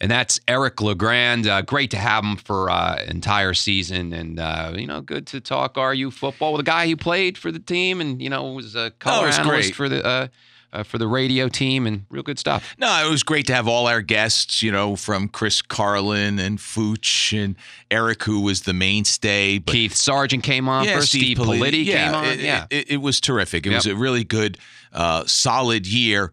And 0.00 0.10
that's 0.10 0.40
Eric 0.48 0.80
LeGrand. 0.80 1.46
Uh, 1.46 1.62
great 1.62 1.90
to 1.92 1.96
have 1.96 2.24
him 2.24 2.36
for 2.36 2.68
uh, 2.68 3.02
entire 3.06 3.54
season, 3.54 4.12
and 4.12 4.40
uh, 4.40 4.72
you 4.74 4.86
know, 4.86 5.00
good 5.00 5.26
to 5.28 5.40
talk 5.40 5.76
RU 5.76 6.10
football 6.10 6.52
with 6.52 6.60
a 6.60 6.64
guy 6.64 6.86
who 6.86 6.96
played 6.96 7.38
for 7.38 7.52
the 7.52 7.58
team, 7.58 8.00
and 8.00 8.20
you 8.20 8.28
know, 8.28 8.52
was 8.52 8.74
a 8.74 8.90
color 8.92 9.28
oh, 9.28 9.30
analyst 9.30 9.48
great. 9.48 9.74
for 9.74 9.88
the 9.88 10.04
uh, 10.04 10.26
uh, 10.74 10.82
for 10.82 10.98
the 10.98 11.06
radio 11.06 11.48
team 11.48 11.86
and 11.86 12.04
real 12.10 12.22
good 12.22 12.38
stuff. 12.38 12.74
No, 12.78 13.06
it 13.06 13.10
was 13.10 13.22
great 13.22 13.46
to 13.46 13.54
have 13.54 13.68
all 13.68 13.86
our 13.86 14.02
guests, 14.02 14.62
you 14.62 14.72
know, 14.72 14.96
from 14.96 15.28
Chris 15.28 15.62
Carlin 15.62 16.38
and 16.38 16.58
Fooch 16.58 17.32
and 17.32 17.54
Eric, 17.90 18.24
who 18.24 18.40
was 18.40 18.62
the 18.62 18.72
mainstay. 18.72 19.58
But 19.58 19.72
Keith 19.72 19.94
Sargeant 19.94 20.42
came 20.42 20.68
on 20.68 20.84
yeah, 20.84 20.96
first. 20.96 21.08
Steve, 21.10 21.38
Steve 21.38 21.38
Politi 21.38 21.84
yeah, 21.84 22.06
came 22.06 22.14
on. 22.14 22.24
It, 22.24 22.40
yeah, 22.40 22.66
it, 22.70 22.90
it, 22.90 22.96
was 22.96 23.20
terrific. 23.20 23.66
It 23.66 23.70
yep. 23.70 23.78
was 23.78 23.86
a 23.86 23.94
really 23.94 24.24
good, 24.24 24.58
uh, 24.92 25.24
solid 25.26 25.86
year 25.86 26.32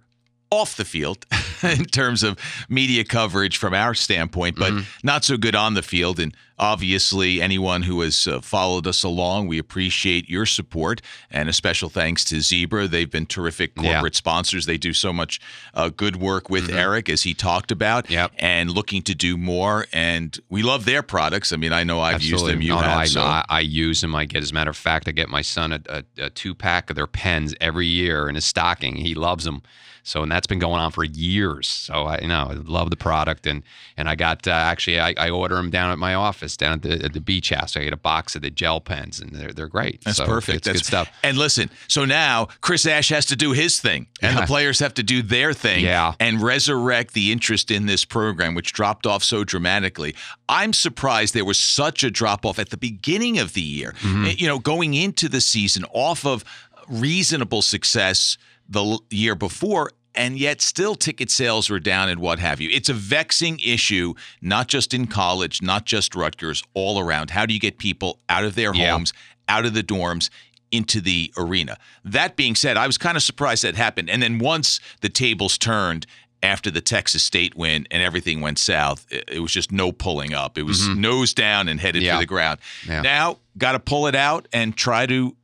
off 0.51 0.75
the 0.75 0.85
field 0.85 1.25
in 1.63 1.85
terms 1.85 2.23
of 2.23 2.37
media 2.67 3.05
coverage 3.05 3.57
from 3.57 3.73
our 3.73 3.93
standpoint, 3.93 4.57
but 4.57 4.73
mm-hmm. 4.73 4.83
not 5.01 5.23
so 5.23 5.37
good 5.37 5.55
on 5.55 5.75
the 5.75 5.81
field. 5.81 6.19
And 6.19 6.35
obviously, 6.59 7.41
anyone 7.41 7.83
who 7.83 8.01
has 8.01 8.27
uh, 8.27 8.41
followed 8.41 8.85
us 8.85 9.03
along, 9.03 9.47
we 9.47 9.57
appreciate 9.57 10.29
your 10.29 10.45
support. 10.45 11.01
And 11.29 11.47
a 11.47 11.53
special 11.53 11.89
thanks 11.89 12.25
to 12.25 12.41
Zebra. 12.41 12.89
They've 12.89 13.09
been 13.09 13.25
terrific 13.25 13.75
corporate 13.75 14.13
yeah. 14.13 14.17
sponsors. 14.17 14.65
They 14.65 14.77
do 14.77 14.91
so 14.91 15.13
much 15.13 15.39
uh, 15.73 15.87
good 15.87 16.17
work 16.17 16.49
with 16.49 16.67
mm-hmm. 16.67 16.77
Eric, 16.77 17.07
as 17.07 17.23
he 17.23 17.33
talked 17.33 17.71
about, 17.71 18.09
yep. 18.09 18.31
and 18.37 18.69
looking 18.69 19.01
to 19.03 19.15
do 19.15 19.37
more. 19.37 19.85
And 19.93 20.37
we 20.49 20.63
love 20.63 20.83
their 20.83 21.01
products. 21.01 21.53
I 21.53 21.55
mean, 21.55 21.71
I 21.71 21.85
know 21.85 22.01
I've 22.01 22.15
Absolutely. 22.15 22.47
used 22.47 22.53
them. 22.53 22.61
You 22.61 22.73
no, 22.73 22.77
have. 22.79 22.95
No, 22.95 22.97
I, 22.97 23.05
so. 23.05 23.21
I, 23.21 23.45
I, 23.47 23.59
use 23.61 24.01
them. 24.01 24.15
I 24.15 24.25
get, 24.25 24.43
as 24.43 24.51
a 24.51 24.53
matter 24.53 24.69
of 24.69 24.77
fact, 24.77 25.07
I 25.07 25.11
get 25.11 25.29
my 25.29 25.41
son 25.41 25.71
a, 25.71 25.81
a, 25.87 26.03
a 26.25 26.29
two 26.29 26.53
pack 26.53 26.89
of 26.89 26.97
their 26.97 27.07
pens 27.07 27.55
every 27.61 27.87
year 27.87 28.27
in 28.27 28.35
his 28.35 28.43
stocking. 28.43 28.97
He 28.97 29.15
loves 29.15 29.45
them. 29.45 29.61
So, 30.03 30.23
and 30.23 30.31
that's 30.31 30.47
been 30.47 30.59
going 30.59 30.79
on 30.81 30.91
for 30.91 31.03
years. 31.03 31.67
So, 31.67 31.93
I 31.93 32.19
you 32.19 32.27
know 32.27 32.47
I 32.49 32.53
love 32.53 32.89
the 32.89 32.95
product, 32.95 33.45
and 33.45 33.63
and 33.97 34.09
I 34.09 34.15
got 34.15 34.47
uh, 34.47 34.51
actually 34.51 34.99
I, 34.99 35.13
I, 35.17 35.29
order 35.29 35.55
them 35.55 35.69
down 35.69 35.91
at 35.91 35.97
my 35.97 36.13
office 36.13 36.57
down 36.57 36.73
at 36.73 36.81
the, 36.81 37.05
at 37.05 37.13
the 37.13 37.21
beach 37.21 37.49
house. 37.49 37.77
I 37.77 37.83
get 37.83 37.93
a 37.93 37.97
box 37.97 38.35
of 38.35 38.41
the 38.41 38.49
gel 38.49 38.81
pens, 38.81 39.19
and 39.19 39.31
they're 39.31 39.51
they're 39.51 39.67
great. 39.67 40.03
That's 40.03 40.17
so 40.17 40.25
perfect. 40.25 40.57
It's 40.57 40.67
that's 40.67 40.79
good 40.79 40.85
stuff. 40.85 41.11
And 41.23 41.37
listen, 41.37 41.69
so 41.87 42.05
now 42.05 42.47
Chris 42.61 42.85
Ash 42.85 43.09
has 43.09 43.25
to 43.27 43.35
do 43.35 43.51
his 43.51 43.79
thing, 43.79 44.07
and 44.21 44.35
yeah. 44.35 44.41
the 44.41 44.47
players 44.47 44.79
have 44.79 44.93
to 44.95 45.03
do 45.03 45.21
their 45.21 45.53
thing, 45.53 45.83
yeah. 45.83 46.13
and 46.19 46.41
resurrect 46.41 47.13
the 47.13 47.31
interest 47.31 47.71
in 47.71 47.85
this 47.85 48.05
program, 48.05 48.55
which 48.55 48.73
dropped 48.73 49.05
off 49.05 49.23
so 49.23 49.43
dramatically. 49.43 50.15
I'm 50.49 50.73
surprised 50.73 51.33
there 51.33 51.45
was 51.45 51.59
such 51.59 52.03
a 52.03 52.11
drop 52.11 52.45
off 52.45 52.59
at 52.59 52.69
the 52.69 52.77
beginning 52.77 53.39
of 53.39 53.53
the 53.53 53.61
year. 53.61 53.93
Mm-hmm. 53.99 54.25
You 54.37 54.47
know, 54.47 54.59
going 54.59 54.93
into 54.93 55.29
the 55.29 55.41
season 55.41 55.85
off 55.93 56.25
of 56.25 56.43
reasonable 56.89 57.61
success 57.61 58.37
the 58.71 58.99
year 59.09 59.35
before 59.35 59.91
and 60.15 60.37
yet 60.37 60.61
still 60.61 60.95
ticket 60.95 61.31
sales 61.31 61.69
were 61.69 61.79
down 61.79 62.09
and 62.09 62.19
what 62.19 62.39
have 62.39 62.59
you. 62.59 62.69
It's 62.71 62.89
a 62.89 62.93
vexing 62.93 63.59
issue, 63.59 64.13
not 64.41 64.67
just 64.67 64.93
in 64.93 65.07
college, 65.07 65.61
not 65.61 65.85
just 65.85 66.15
Rutgers, 66.15 66.63
all 66.73 66.99
around. 66.99 67.29
How 67.29 67.45
do 67.45 67.53
you 67.53 67.59
get 67.59 67.77
people 67.77 68.19
out 68.27 68.43
of 68.43 68.55
their 68.55 68.73
yeah. 68.73 68.91
homes, 68.91 69.13
out 69.47 69.65
of 69.65 69.73
the 69.73 69.83
dorms, 69.83 70.29
into 70.71 71.01
the 71.01 71.33
arena? 71.37 71.77
That 72.03 72.35
being 72.35 72.55
said, 72.55 72.77
I 72.77 72.87
was 72.87 72.97
kind 72.97 73.15
of 73.15 73.23
surprised 73.23 73.63
that 73.63 73.75
happened. 73.75 74.09
And 74.09 74.21
then 74.21 74.39
once 74.39 74.79
the 75.01 75.09
tables 75.09 75.57
turned 75.57 76.05
after 76.43 76.71
the 76.71 76.81
Texas 76.81 77.23
State 77.23 77.55
win 77.55 77.87
and 77.91 78.01
everything 78.01 78.41
went 78.41 78.57
south, 78.57 79.05
it, 79.09 79.39
was 79.39 79.53
just 79.53 79.71
no 79.71 79.91
pulling 79.91 80.33
up. 80.33 80.57
It 80.57 80.63
was 80.63 80.81
mm-hmm. 80.81 81.01
nose 81.01 81.33
down 81.33 81.69
and 81.69 81.79
headed 81.79 82.01
yeah. 82.01 82.15
for 82.15 82.21
the 82.21 82.25
ground. 82.25 82.59
Yeah. 82.87 83.01
Now, 83.01 83.37
got 83.57 83.73
to 83.73 83.79
pull 83.79 84.07
it 84.07 84.15
out 84.15 84.47
and 84.51 84.75
try 84.75 85.05
to 85.05 85.35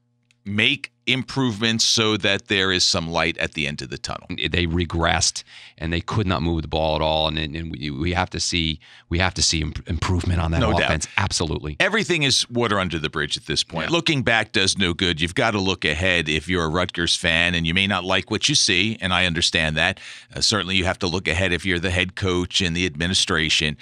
make 0.43 0.91
improvements 1.07 1.85
so 1.85 2.17
that 2.17 2.47
there 2.47 2.71
is 2.71 2.83
some 2.83 3.09
light 3.09 3.37
at 3.37 3.53
the 3.53 3.65
end 3.65 3.81
of 3.81 3.89
the 3.89 3.97
tunnel. 3.97 4.27
They 4.29 4.67
regressed 4.67 5.43
and 5.77 5.91
they 5.91 6.01
could 6.01 6.27
not 6.27 6.41
move 6.41 6.61
the 6.61 6.67
ball 6.67 6.95
at 6.95 7.01
all, 7.01 7.27
and, 7.27 7.37
and 7.37 7.71
we, 7.71 7.89
we 7.89 8.13
have 8.13 8.29
to 8.31 8.39
see 8.39 8.79
we 9.09 9.19
have 9.19 9.33
to 9.35 9.41
see 9.41 9.61
improvement 9.61 10.41
on 10.41 10.51
that 10.51 10.59
no 10.59 10.77
offense. 10.77 11.05
Doubt. 11.05 11.13
Absolutely, 11.17 11.77
everything 11.79 12.23
is 12.23 12.49
water 12.49 12.79
under 12.79 12.99
the 12.99 13.09
bridge 13.09 13.37
at 13.37 13.45
this 13.45 13.63
point. 13.63 13.89
Yeah. 13.89 13.95
Looking 13.95 14.23
back 14.23 14.51
does 14.51 14.77
no 14.77 14.93
good. 14.93 15.21
You've 15.21 15.35
got 15.35 15.51
to 15.51 15.59
look 15.59 15.85
ahead 15.85 16.29
if 16.29 16.47
you're 16.47 16.65
a 16.65 16.69
Rutgers 16.69 17.15
fan, 17.15 17.55
and 17.55 17.65
you 17.65 17.73
may 17.73 17.87
not 17.87 18.03
like 18.03 18.29
what 18.29 18.49
you 18.49 18.55
see, 18.55 18.97
and 19.01 19.13
I 19.13 19.25
understand 19.25 19.77
that. 19.77 19.99
Uh, 20.35 20.41
certainly, 20.41 20.75
you 20.75 20.85
have 20.85 20.99
to 20.99 21.07
look 21.07 21.27
ahead 21.27 21.53
if 21.53 21.65
you're 21.65 21.79
the 21.79 21.91
head 21.91 22.15
coach 22.15 22.61
and 22.61 22.75
the 22.75 22.85
administration. 22.85 23.77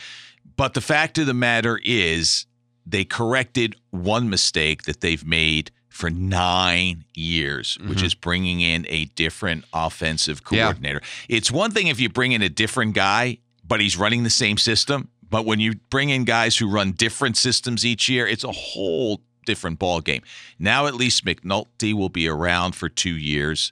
But 0.57 0.73
the 0.73 0.81
fact 0.81 1.17
of 1.17 1.25
the 1.25 1.33
matter 1.33 1.79
is, 1.83 2.45
they 2.85 3.03
corrected 3.03 3.75
one 3.89 4.29
mistake 4.29 4.83
that 4.83 5.01
they've 5.01 5.25
made 5.25 5.71
for 5.95 6.09
nine 6.09 7.05
years, 7.13 7.77
mm-hmm. 7.77 7.89
which 7.89 8.03
is 8.03 8.13
bringing 8.13 8.59
in 8.59 8.85
a 8.89 9.05
different 9.05 9.63
offensive 9.71 10.43
coordinator. 10.43 10.99
Yeah. 11.29 11.37
It's 11.37 11.49
one 11.49 11.71
thing 11.71 11.87
if 11.87 12.01
you 12.01 12.09
bring 12.09 12.33
in 12.33 12.41
a 12.41 12.49
different 12.49 12.95
guy, 12.95 13.37
but 13.65 13.79
he's 13.79 13.95
running 13.95 14.23
the 14.23 14.29
same 14.29 14.57
system. 14.57 15.07
But 15.29 15.45
when 15.45 15.61
you 15.61 15.75
bring 15.89 16.09
in 16.09 16.25
guys 16.25 16.57
who 16.57 16.69
run 16.69 16.91
different 16.91 17.37
systems 17.37 17.85
each 17.85 18.09
year, 18.09 18.27
it's 18.27 18.43
a 18.43 18.51
whole 18.51 19.21
different 19.45 19.79
ball 19.79 20.01
game. 20.01 20.21
Now 20.59 20.85
at 20.87 20.95
least 20.95 21.23
McNulty 21.23 21.93
will 21.93 22.09
be 22.09 22.27
around 22.27 22.75
for 22.75 22.89
two 22.89 23.15
years, 23.15 23.71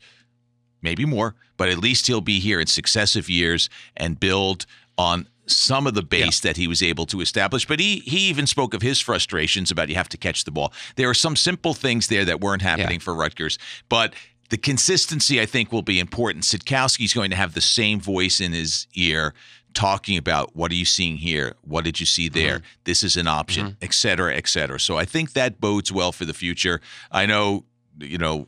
maybe 0.81 1.03
more, 1.03 1.35
but 1.57 1.67
at 1.67 1.79
least 1.79 2.07
he'll 2.07 2.21
be 2.21 2.39
here 2.39 2.61
in 2.61 2.67
successive 2.67 3.29
years 3.29 3.69
and 3.97 4.17
build 4.17 4.65
on 4.97 5.27
some 5.55 5.87
of 5.87 5.93
the 5.93 6.03
base 6.03 6.43
yeah. 6.43 6.49
that 6.49 6.57
he 6.57 6.67
was 6.67 6.81
able 6.81 7.05
to 7.07 7.21
establish. 7.21 7.65
But 7.65 7.79
he 7.79 7.99
he 7.99 8.29
even 8.29 8.47
spoke 8.47 8.73
of 8.73 8.81
his 8.81 8.99
frustrations 8.99 9.71
about 9.71 9.89
you 9.89 9.95
have 9.95 10.09
to 10.09 10.17
catch 10.17 10.43
the 10.43 10.51
ball. 10.51 10.73
There 10.95 11.09
are 11.09 11.13
some 11.13 11.35
simple 11.35 11.73
things 11.73 12.07
there 12.07 12.25
that 12.25 12.41
weren't 12.41 12.61
happening 12.61 12.99
yeah. 12.99 13.03
for 13.03 13.13
Rutgers, 13.13 13.57
but 13.89 14.13
the 14.49 14.57
consistency 14.57 15.41
I 15.41 15.45
think 15.45 15.71
will 15.71 15.81
be 15.81 15.99
important. 15.99 16.45
Sitkowski's 16.45 17.13
going 17.13 17.31
to 17.31 17.35
have 17.35 17.53
the 17.53 17.61
same 17.61 17.99
voice 17.99 18.39
in 18.39 18.51
his 18.51 18.87
ear 18.93 19.33
talking 19.73 20.17
about 20.17 20.55
what 20.55 20.71
are 20.71 20.75
you 20.75 20.85
seeing 20.85 21.17
here? 21.17 21.55
What 21.61 21.83
did 21.83 21.99
you 21.99 22.05
see 22.05 22.29
there? 22.29 22.57
Mm-hmm. 22.57 22.81
This 22.83 23.01
is 23.01 23.17
an 23.17 23.27
option, 23.27 23.65
mm-hmm. 23.65 23.83
et 23.83 23.93
cetera, 23.93 24.35
et 24.35 24.47
cetera. 24.47 24.79
So 24.79 24.97
I 24.97 25.05
think 25.05 25.33
that 25.33 25.59
bodes 25.59 25.91
well 25.91 26.11
for 26.11 26.25
the 26.25 26.33
future. 26.33 26.79
I 27.11 27.25
know, 27.25 27.65
you 27.99 28.19
know, 28.19 28.47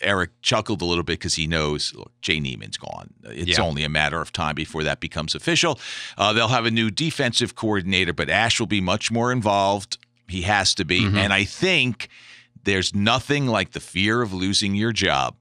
Eric 0.00 0.30
chuckled 0.42 0.82
a 0.82 0.84
little 0.84 1.04
bit 1.04 1.18
because 1.18 1.34
he 1.34 1.46
knows 1.46 1.92
look, 1.94 2.12
Jay 2.20 2.40
Niemann's 2.40 2.76
gone. 2.76 3.12
It's 3.24 3.58
yeah. 3.58 3.64
only 3.64 3.84
a 3.84 3.88
matter 3.88 4.20
of 4.20 4.32
time 4.32 4.54
before 4.54 4.82
that 4.84 5.00
becomes 5.00 5.34
official. 5.34 5.78
Uh, 6.16 6.32
they'll 6.32 6.48
have 6.48 6.66
a 6.66 6.70
new 6.70 6.90
defensive 6.90 7.54
coordinator, 7.54 8.12
but 8.12 8.28
Ash 8.28 8.60
will 8.60 8.66
be 8.66 8.80
much 8.80 9.10
more 9.10 9.32
involved. 9.32 9.98
He 10.28 10.42
has 10.42 10.74
to 10.76 10.84
be. 10.84 11.02
Mm-hmm. 11.02 11.18
And 11.18 11.32
I 11.32 11.44
think 11.44 12.08
there's 12.64 12.94
nothing 12.94 13.46
like 13.46 13.72
the 13.72 13.80
fear 13.80 14.22
of 14.22 14.32
losing 14.32 14.74
your 14.74 14.92
job, 14.92 15.36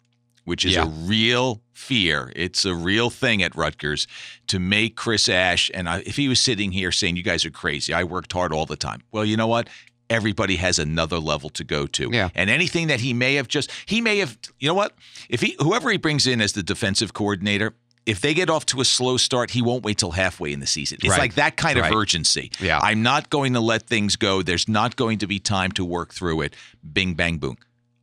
which 0.46 0.66
is 0.66 0.76
yeah. 0.76 0.86
a 0.86 0.88
real 0.88 1.62
fear. 1.74 2.32
It's 2.36 2.66
a 2.66 2.76
real 2.76 3.10
thing 3.10 3.42
at 3.44 3.56
Rutgers 3.56 4.08
to 4.48 4.60
make 4.60 4.96
Chris 4.96 5.30
Ash. 5.30 5.72
And 5.74 5.88
I, 5.90 6.00
if 6.00 6.16
he 6.16 6.28
was 6.28 6.40
sitting 6.40 6.72
here 6.72 6.92
saying, 6.92 7.16
You 7.16 7.24
guys 7.24 7.46
are 7.46 7.52
crazy, 7.52 7.94
I 7.94 8.04
worked 8.04 8.34
hard 8.34 8.54
all 8.54 8.66
the 8.66 8.76
time. 8.76 9.02
Well, 9.12 9.26
you 9.26 9.38
know 9.38 9.48
what? 9.48 9.70
Everybody 10.12 10.58
has 10.58 10.78
another 10.78 11.18
level 11.18 11.50
to 11.52 11.64
go 11.64 11.88
to. 11.88 12.10
Yeah. 12.12 12.30
And 12.36 12.50
anything 12.50 12.88
that 12.88 13.00
he 13.00 13.14
may 13.14 13.36
have 13.36 13.48
just 13.48 13.72
he 13.86 14.02
may 14.02 14.20
have 14.20 14.38
you 14.60 14.68
know 14.68 14.74
what? 14.74 14.94
If 15.30 15.42
he 15.42 15.56
whoever 15.60 15.90
he 15.90 15.98
brings 15.98 16.28
in 16.28 16.42
as 16.42 16.54
the 16.54 16.62
defensive 16.62 17.14
coordinator, 17.14 17.74
if 18.06 18.20
they 18.20 18.34
get 18.34 18.50
off 18.50 18.66
to 18.68 18.82
a 18.82 18.86
slow 18.86 19.18
start, 19.18 19.52
he 19.52 19.62
won't 19.62 19.84
wait 19.84 19.98
till 19.98 20.12
halfway 20.12 20.52
in 20.52 20.60
the 20.60 20.68
season. 20.68 20.98
It's 21.02 21.10
right. 21.10 21.20
like 21.20 21.36
that 21.36 21.56
kind 21.56 21.78
of 21.78 21.84
right. 21.84 21.94
urgency. 21.94 22.52
Yeah. 22.60 22.80
I'm 22.82 23.02
not 23.02 23.30
going 23.30 23.54
to 23.54 23.60
let 23.60 23.84
things 23.84 24.16
go. 24.16 24.42
There's 24.42 24.68
not 24.68 24.96
going 24.96 25.20
to 25.20 25.28
be 25.28 25.40
time 25.40 25.72
to 25.74 25.86
work 25.86 26.14
through 26.14 26.42
it. 26.42 26.56
Bing 26.94 27.14
bang 27.14 27.38
boom. 27.38 27.58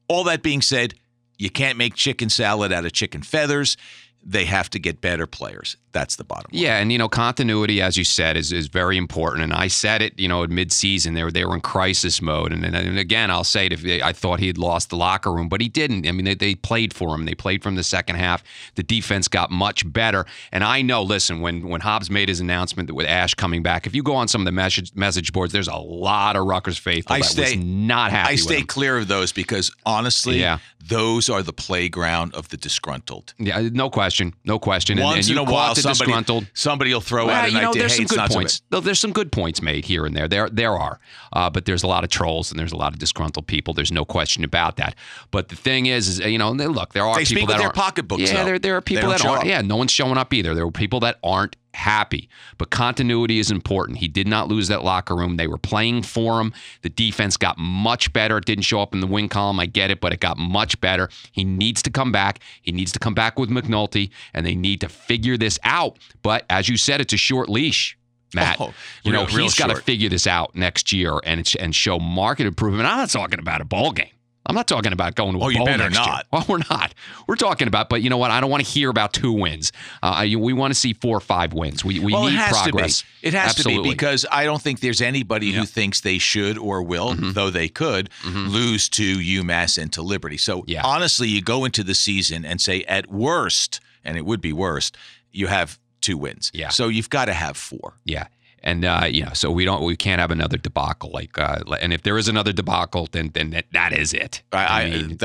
All 0.09 0.25
that 0.25 0.43
being 0.43 0.63
said, 0.63 0.95
you 1.37 1.51
can't 1.51 1.77
make 1.77 1.95
chicken 1.95 2.31
salad 2.31 2.73
out 2.73 2.85
of 2.85 2.93
chicken 2.93 3.23
feathers 3.23 3.77
they 4.25 4.45
have 4.45 4.69
to 4.71 4.79
get 4.79 5.01
better 5.01 5.27
players. 5.27 5.77
That's 5.93 6.17
the 6.17 6.25
bottom 6.25 6.51
line. 6.53 6.63
Yeah, 6.63 6.79
and 6.79 6.93
you 6.93 6.99
know, 6.99 7.09
continuity, 7.09 7.81
as 7.81 7.97
you 7.97 8.05
said, 8.05 8.37
is, 8.37 8.53
is 8.53 8.69
very 8.69 8.97
important. 8.97 9.45
And 9.45 9.53
I 9.53 9.69
said 9.69 10.03
it, 10.03 10.19
you 10.19 10.29
know, 10.29 10.43
at 10.43 10.51
midseason, 10.51 11.15
they 11.15 11.25
were 11.25 11.33
they 11.33 11.45
were 11.45 11.55
in 11.55 11.61
crisis 11.61 12.21
mode. 12.21 12.53
And, 12.53 12.65
and, 12.65 12.77
and 12.77 12.99
again, 12.99 13.31
I'll 13.31 13.45
say 13.45 13.67
it, 13.67 14.03
I 14.03 14.13
thought 14.13 14.41
he 14.41 14.47
had 14.47 14.59
lost 14.59 14.91
the 14.91 14.97
locker 14.97 15.33
room, 15.33 15.49
but 15.49 15.61
he 15.61 15.69
didn't. 15.69 16.07
I 16.07 16.13
mean, 16.13 16.25
they, 16.25 16.35
they 16.35 16.55
played 16.55 16.93
for 16.93 17.15
him. 17.15 17.25
They 17.25 17.35
played 17.35 17.63
from 17.63 17.77
the 17.77 17.83
second 17.83 18.17
half. 18.17 18.43
The 18.75 18.83
defense 18.83 19.29
got 19.29 19.51
much 19.51 19.91
better. 19.91 20.27
And 20.53 20.63
I 20.63 20.83
know, 20.83 21.03
listen, 21.03 21.41
when 21.41 21.69
when 21.69 21.81
Hobbs 21.81 22.11
made 22.11 22.29
his 22.29 22.41
announcement 22.41 22.89
that 22.89 22.95
with 22.95 23.07
Ash 23.07 23.35
coming 23.35 23.63
back, 23.63 23.87
if 23.87 23.95
you 23.95 24.03
go 24.03 24.15
on 24.15 24.29
some 24.29 24.43
of 24.43 24.47
the 24.47 24.53
message 24.53 24.95
message 24.95 25.33
boards, 25.33 25.53
there's 25.53 25.69
a 25.69 25.77
lot 25.77 26.37
of 26.37 26.45
Rutgers 26.47 26.79
faithful 26.79 27.17
I 27.17 27.21
that 27.21 27.25
stay, 27.25 27.57
was 27.57 27.65
not 27.65 28.11
happy. 28.11 28.33
I 28.33 28.37
stay 28.37 28.63
clear 28.63 28.99
of 28.99 29.09
those 29.09 29.33
because 29.33 29.71
honestly, 29.87 30.41
yeah. 30.41 30.59
those 30.87 31.31
are 31.31 31.43
the 31.43 31.53
playground 31.53 32.35
of 32.35 32.49
the 32.51 32.57
disgruntled. 32.57 33.35
Yeah, 33.39 33.69
no 33.73 33.91
question, 33.91 34.35
no 34.45 34.59
question. 34.59 35.01
Once 35.01 35.29
and, 35.29 35.39
and 35.39 35.49
in 35.49 35.49
a 35.49 35.53
while, 35.53 35.75
somebody, 35.83 36.47
somebody 36.55 36.93
will 36.93 37.01
throw 37.01 37.27
well, 37.27 37.35
out 37.35 37.49
an 37.49 37.55
you 37.55 37.61
know, 37.61 37.71
idea. 37.71 37.83
There's 37.83 37.97
hey, 37.97 38.07
some 38.07 38.17
good 38.19 38.31
points. 38.31 38.63
There's 38.71 39.01
some 39.01 39.13
good 39.13 39.33
points 39.33 39.63
made 39.63 39.85
here 39.85 40.07
and 40.07 40.17
there. 40.17 40.29
There, 40.29 40.49
there 40.49 40.77
are, 40.77 41.01
uh, 41.33 41.51
but 41.51 41.65
there's 41.65 41.83
a 41.83 41.87
lot 41.87 42.05
of 42.05 42.11
trolls 42.11 42.51
and 42.51 42.59
there's 42.59 42.73
a 42.73 42.77
lot 42.77 42.93
of 42.93 42.99
disgruntled 42.99 43.47
people. 43.47 43.75
There's 43.75 43.93
no 43.93 44.05
question 44.05 44.45
about 44.45 44.77
that. 44.77 44.95
But 45.31 45.49
the 45.49 45.57
thing 45.57 45.87
is, 45.87 46.09
is 46.09 46.19
you 46.21 46.39
know, 46.39 46.51
look, 46.53 46.93
there 46.93 47.05
are 47.05 47.17
they 47.17 47.25
people 47.25 47.47
that 47.49 47.59
their 47.59 47.71
pocketbooks. 47.71 48.31
Yeah, 48.31 48.45
there, 48.45 48.59
there 48.59 48.77
are 48.77 48.81
people 48.81 49.11
that 49.11 49.25
aren't. 49.25 49.47
Yeah, 49.47 49.61
no 49.61 49.77
one's 49.77 49.93
showing 49.93 50.19
up 50.19 50.33
either. 50.33 50.55
There 50.55 50.67
are 50.67 50.71
people 50.71 51.01
that 51.01 51.19
aren't 51.23 51.57
happy. 51.79 52.29
But 52.59 52.71
continuity 52.71 53.39
is 53.39 53.51
important. 53.51 53.99
He 53.99 54.09
did 54.09 54.27
not 54.27 54.49
lose 54.49 54.69
that 54.69 54.85
locker 54.85 55.15
room. 55.15 55.37
They 55.37 55.47
were 55.47 55.59
playing 55.59 56.03
for 56.03 56.41
him. 56.41 56.53
The 56.83 56.89
defense 56.89 57.37
got 57.37 57.57
much 57.57 58.13
better. 58.13 58.37
It 58.39 58.45
didn't 58.45 58.65
show 58.65 58.83
up 58.83 58.93
in 58.93 59.01
the 59.01 59.07
win 59.07 59.29
column. 59.29 59.61
I 59.61 59.67
get 59.67 59.91
it, 59.91 60.01
but 60.01 60.13
it 60.13 60.21
got 60.21 60.37
much 60.37 60.81
better. 60.81 61.09
He 61.33 61.45
needs 61.45 61.81
to 61.83 61.91
come 61.91 62.13
back. 62.13 62.41
He 62.61 62.73
needs 62.73 62.93
to 62.93 62.99
come 62.99 63.15
back 63.15 63.39
with 63.39 63.49
McNulty, 63.49 64.11
and 64.35 64.45
they 64.45 64.55
need 64.55 64.81
to 64.81 64.89
figure 64.89 65.37
this 65.37 65.59
out. 65.63 65.97
But 66.23 66.45
as 66.51 66.69
you 66.69 66.77
said, 66.77 67.01
it's 67.01 67.13
a 67.13 67.19
short 67.19 67.49
leash. 67.49 67.97
Matt, 68.35 68.61
oh, 68.61 68.75
you 69.05 69.13
know 69.13 69.25
he's 69.25 69.55
got 69.55 69.69
to 69.69 69.77
figure 69.77 70.11
this 70.11 70.27
out 70.27 70.55
next 70.55 70.93
year 70.93 71.19
and 71.25 71.51
and 71.59 71.75
show 71.75 71.99
market 71.99 72.47
improvement. 72.47 72.87
I'm 72.87 72.99
not 72.99 73.09
talking 73.09 73.39
about 73.39 73.63
a 73.63 73.65
ball 73.65 73.93
game. 73.93 74.11
I'm 74.49 74.55
not 74.55 74.67
talking 74.67 74.93
about 74.93 75.15
going 75.15 75.35
to 75.35 75.39
a 75.39 75.45
Oh, 75.45 75.49
you 75.49 75.65
better 75.65 75.91
next 75.91 76.05
year. 76.05 76.21
Well, 76.33 76.45
we're 76.49 76.61
not. 76.71 76.95
We're 77.27 77.37
talking 77.37 77.69
about, 77.69 77.89
but 77.91 78.03
you 78.03 78.11
know 78.11 78.17
what? 78.17 78.31
I 78.31 78.41
don't 78.41 78.51
want 78.51 78.65
to 78.65 78.71
hear 78.71 78.89
about 78.91 79.13
two 79.13 79.33
wins. 79.33 79.73
Uh, 80.03 80.25
we 80.39 80.53
want 80.53 80.73
to 80.73 80.79
see 80.79 80.95
four 80.95 81.17
or 81.17 81.21
five 81.21 81.53
wins. 81.53 81.85
We, 81.85 81.99
we 82.01 82.13
well, 82.13 82.23
need 82.25 82.35
it 82.35 82.39
has 82.39 82.63
progress. 82.63 83.01
to 83.01 83.07
be. 83.23 83.29
It 83.29 83.35
has 83.35 83.55
to 83.57 83.65
be 83.65 83.83
because 83.83 84.25
I 84.33 84.45
don't 84.45 84.61
think 84.63 84.81
there's 84.81 85.03
anybody 85.03 85.53
who 85.53 85.65
thinks 85.65 86.01
they 86.01 86.19
should 86.19 86.57
or 86.59 86.83
will, 86.83 87.15
Mm-hmm. 87.15 87.33
though 87.33 87.51
they 87.51 87.69
could, 87.69 88.11
lose 88.25 88.89
to 88.91 89.19
UMass 89.19 89.77
and 89.81 89.93
to 89.93 90.03
Liberty. 90.03 90.37
So 90.39 90.65
Yeah. 90.67 90.83
honestly, 90.85 91.29
you 91.29 91.43
go 91.43 91.65
into 91.65 91.85
the 91.85 91.95
season 91.95 92.45
and 92.45 92.61
say 92.61 92.83
at 92.85 93.11
worst, 93.11 93.81
and 94.05 94.17
it 94.17 94.25
would 94.25 94.41
be 94.41 94.53
worst, 94.53 94.97
you 95.33 95.47
have 95.49 95.79
two 96.01 96.17
wins. 96.17 96.51
Yeah. 96.55 96.69
So 96.71 96.89
you've 96.89 97.11
got 97.11 97.27
to 97.27 97.33
have 97.35 97.57
four. 97.57 97.95
Yeah. 98.05 98.29
And 98.63 98.85
uh, 98.85 99.07
you 99.09 99.25
know, 99.25 99.33
so 99.35 99.51
we 99.51 99.65
don't, 99.65 99.83
we 99.85 99.97
can't 99.97 100.21
have 100.21 100.31
another 100.31 100.57
debacle. 100.57 101.11
Like, 101.13 101.39
uh, 101.39 101.59
and 101.81 101.93
if 101.93 102.03
there 102.03 102.19
is 102.19 102.27
another 102.29 102.53
debacle, 102.53 103.09
then 103.13 103.31
then 103.33 103.51
that, 103.51 103.67
that 103.73 103.93
is 103.93 104.13
it. 104.13 104.43
I- 104.53 104.57
I- 104.59 104.83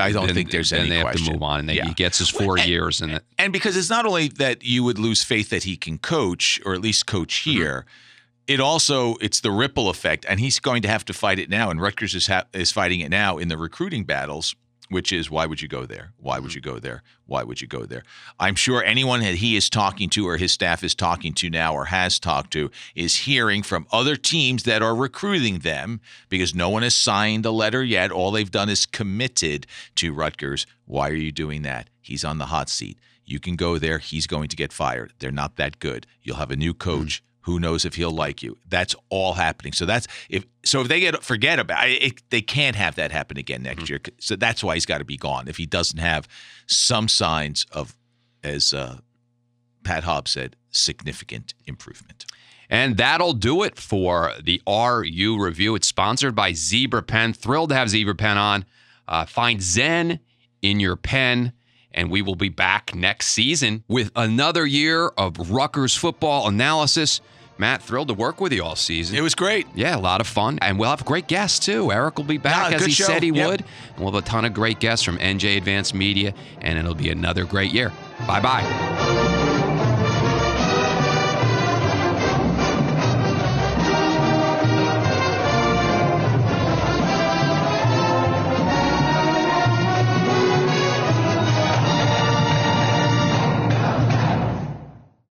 I 0.08 0.12
don't 0.12 0.28
then- 0.28 0.36
think 0.36 0.52
there's 0.52 0.70
then 0.70 0.82
any 0.82 0.90
they 0.90 0.98
have 1.00 1.16
to 1.16 1.32
move 1.32 1.42
on, 1.44 1.60
and 1.62 1.68
then 1.70 1.76
Yeah. 1.78 1.88
he 1.88 1.94
gets 1.94 2.20
his 2.20 2.30
four 2.30 2.58
years, 2.60 3.02
and 3.02 3.14
that- 3.16 3.24
And 3.40 3.52
because 3.52 3.76
it's 3.76 3.90
not 3.90 4.06
only 4.06 4.28
that 4.28 4.64
you 4.64 4.84
would 4.84 5.00
lose 5.00 5.24
faith 5.24 5.50
that 5.50 5.64
he 5.64 5.76
can 5.78 5.98
coach 5.98 6.60
or 6.66 6.74
at 6.74 6.82
least 6.82 7.06
coach 7.06 7.42
Mm-hmm. 7.42 7.52
here, 7.60 7.86
it 8.46 8.60
also 8.60 9.16
it's 9.22 9.40
the 9.40 9.52
ripple 9.52 9.90
effect, 9.90 10.26
and 10.30 10.40
he's 10.40 10.60
going 10.60 10.82
to 10.84 10.88
have 10.88 11.04
to 11.06 11.14
fight 11.14 11.40
it 11.40 11.50
now. 11.50 11.70
And 11.72 11.82
Rutgers 11.82 12.14
is 12.14 12.28
ha- 12.28 12.46
is 12.54 12.72
fighting 12.72 13.00
it 13.00 13.10
now 13.10 13.38
in 13.38 13.48
the 13.48 13.58
recruiting 13.58 14.04
battles, 14.04 14.56
which 14.90 15.12
is 15.12 15.32
why 15.32 15.46
would 15.46 15.62
you 15.62 15.68
go 15.68 15.86
there? 15.86 16.12
Why 16.18 16.36
Mm-hmm. 16.36 16.44
would 16.44 16.56
you 16.56 16.62
go 16.62 16.80
there? 16.80 17.04
Why 17.26 17.44
would 17.44 17.62
you 17.62 17.68
go 17.68 17.86
there? 17.86 18.04
I'm 18.40 18.56
sure 18.56 18.84
anyone 18.84 19.22
that 19.22 19.36
he 19.36 19.56
is 19.56 19.70
talking 19.70 20.10
to 20.12 20.28
or 20.28 20.38
his 20.38 20.52
staff 20.52 20.84
is 20.84 20.94
talking 20.94 21.34
to 21.36 21.50
now 21.50 21.74
or 21.74 21.86
has 21.86 22.20
talked 22.20 22.52
to 22.54 22.70
is 22.96 23.16
hearing 23.18 23.64
from 23.64 23.88
other 23.92 24.16
teams 24.16 24.64
that 24.64 24.82
are 24.82 24.96
recruiting 24.96 25.60
them 25.60 26.02
because 26.30 26.54
no 26.54 26.70
one 26.70 26.84
has 26.84 26.96
signed 26.96 27.46
a 27.46 27.52
letter 27.52 27.84
yet. 27.84 28.12
All 28.12 28.32
they've 28.32 28.52
done 28.52 28.70
is 28.70 28.86
committed 28.86 29.66
to 29.96 30.14
Rutgers. 30.14 30.66
Why 30.86 31.10
are 31.10 31.16
you 31.16 31.32
doing 31.32 31.62
that? 31.64 31.90
He's 32.02 32.26
on 32.26 32.38
the 32.38 32.48
hot 32.48 32.70
seat. 32.70 33.00
You 33.26 33.40
can 33.40 33.56
go 33.56 33.78
there. 33.78 34.00
He's 34.00 34.28
going 34.28 34.50
to 34.50 34.56
get 34.58 34.74
fired. 34.74 35.14
They're 35.20 35.32
not 35.32 35.56
that 35.56 35.80
good. 35.80 36.06
You'll 36.22 36.36
have 36.36 36.52
a 36.52 36.58
new 36.58 36.74
coach. 36.74 37.24
Who 37.44 37.60
knows 37.60 37.86
if 37.86 37.96
he'll 37.96 38.12
like 38.12 38.42
you? 38.42 38.58
That's 38.68 38.96
all 39.10 39.34
happening. 39.34 39.74
So 39.74 39.86
that's 39.86 40.08
if 40.30 40.46
so 40.64 40.82
if 40.82 40.88
they 40.88 41.00
get 41.00 41.24
forget 41.24 41.60
about 41.60 41.88
it, 41.90 42.04
it 42.04 42.24
they 42.30 42.42
can't 42.42 42.76
have 42.76 42.96
that 42.96 43.12
happen 43.12 43.38
again 43.38 43.64
next 43.64 43.90
year. 43.90 44.00
So 44.20 44.36
that's 44.36 44.64
why 44.64 44.76
he's 44.76 44.86
got 44.86 45.00
to 45.00 45.06
be 45.06 45.18
gone. 45.18 45.48
If 45.48 45.58
he 45.58 45.66
doesn't 45.66 46.00
have 46.00 46.28
some 46.68 47.08
signs 47.08 47.66
of, 47.72 47.96
as 48.44 48.74
uh, 48.74 48.98
Pat 49.84 50.04
Hobbs 50.04 50.32
said, 50.32 50.56
significant 50.72 51.54
improvement. 51.66 52.26
And 52.70 52.98
that'll 52.98 53.34
do 53.34 53.64
it 53.64 53.78
for 53.78 54.34
the 54.42 54.62
RU 54.68 55.38
review. 55.44 55.76
It's 55.76 55.88
sponsored 55.88 56.36
by 56.36 56.54
Zebra 56.54 57.04
Pen. 57.04 57.34
Thrilled 57.34 57.70
to 57.70 57.76
have 57.76 57.90
Zebra 57.90 58.16
Pen 58.16 58.38
on. 58.38 58.66
Uh, 59.08 59.26
find 59.26 59.62
Zen 59.62 60.20
in 60.62 60.80
your 60.80 60.96
pen, 60.96 61.52
and 61.92 62.10
we 62.10 62.22
will 62.22 62.36
be 62.36 62.50
back 62.50 62.96
next 62.96 63.28
season 63.28 63.84
with 63.88 64.12
another 64.16 64.66
year 64.66 65.08
of 65.10 65.52
Rutgers 65.52 65.94
football 65.96 66.48
analysis. 66.48 67.22
Matt, 67.64 67.82
thrilled 67.82 68.10
to 68.10 68.14
work 68.14 68.42
with 68.42 68.52
you 68.52 68.62
all 68.62 68.76
season. 68.76 69.16
It 69.16 69.22
was 69.22 69.36
great. 69.36 69.68
Yeah, 69.74 69.96
a 69.96 69.98
lot 69.98 70.20
of 70.20 70.28
fun. 70.28 70.60
And 70.62 70.78
we'll 70.78 70.90
have 70.90 71.06
great 71.06 71.28
guests 71.28 71.60
too. 71.60 71.94
Eric 71.94 72.18
will 72.18 72.26
be 72.26 72.38
back 72.38 72.72
Yeah, 72.72 72.76
as 72.76 72.86
he 72.86 72.92
show. 72.92 73.06
said 73.06 73.24
he 73.24 73.30
Yep. 73.30 73.48
would. 73.48 73.60
And 73.96 74.04
we'll 74.04 74.12
have 74.14 74.22
a 74.22 74.28
ton 74.28 74.44
of 74.44 74.54
great 74.54 74.80
guests 74.82 75.06
from 75.06 75.18
NJ 75.18 75.56
Advanced 75.56 75.94
Media, 75.94 76.34
and 76.62 76.78
it'll 76.78 76.94
be 76.94 77.10
another 77.10 77.46
great 77.46 77.72
year. 77.72 77.94
Bye 78.28 78.42
bye. 78.42 79.22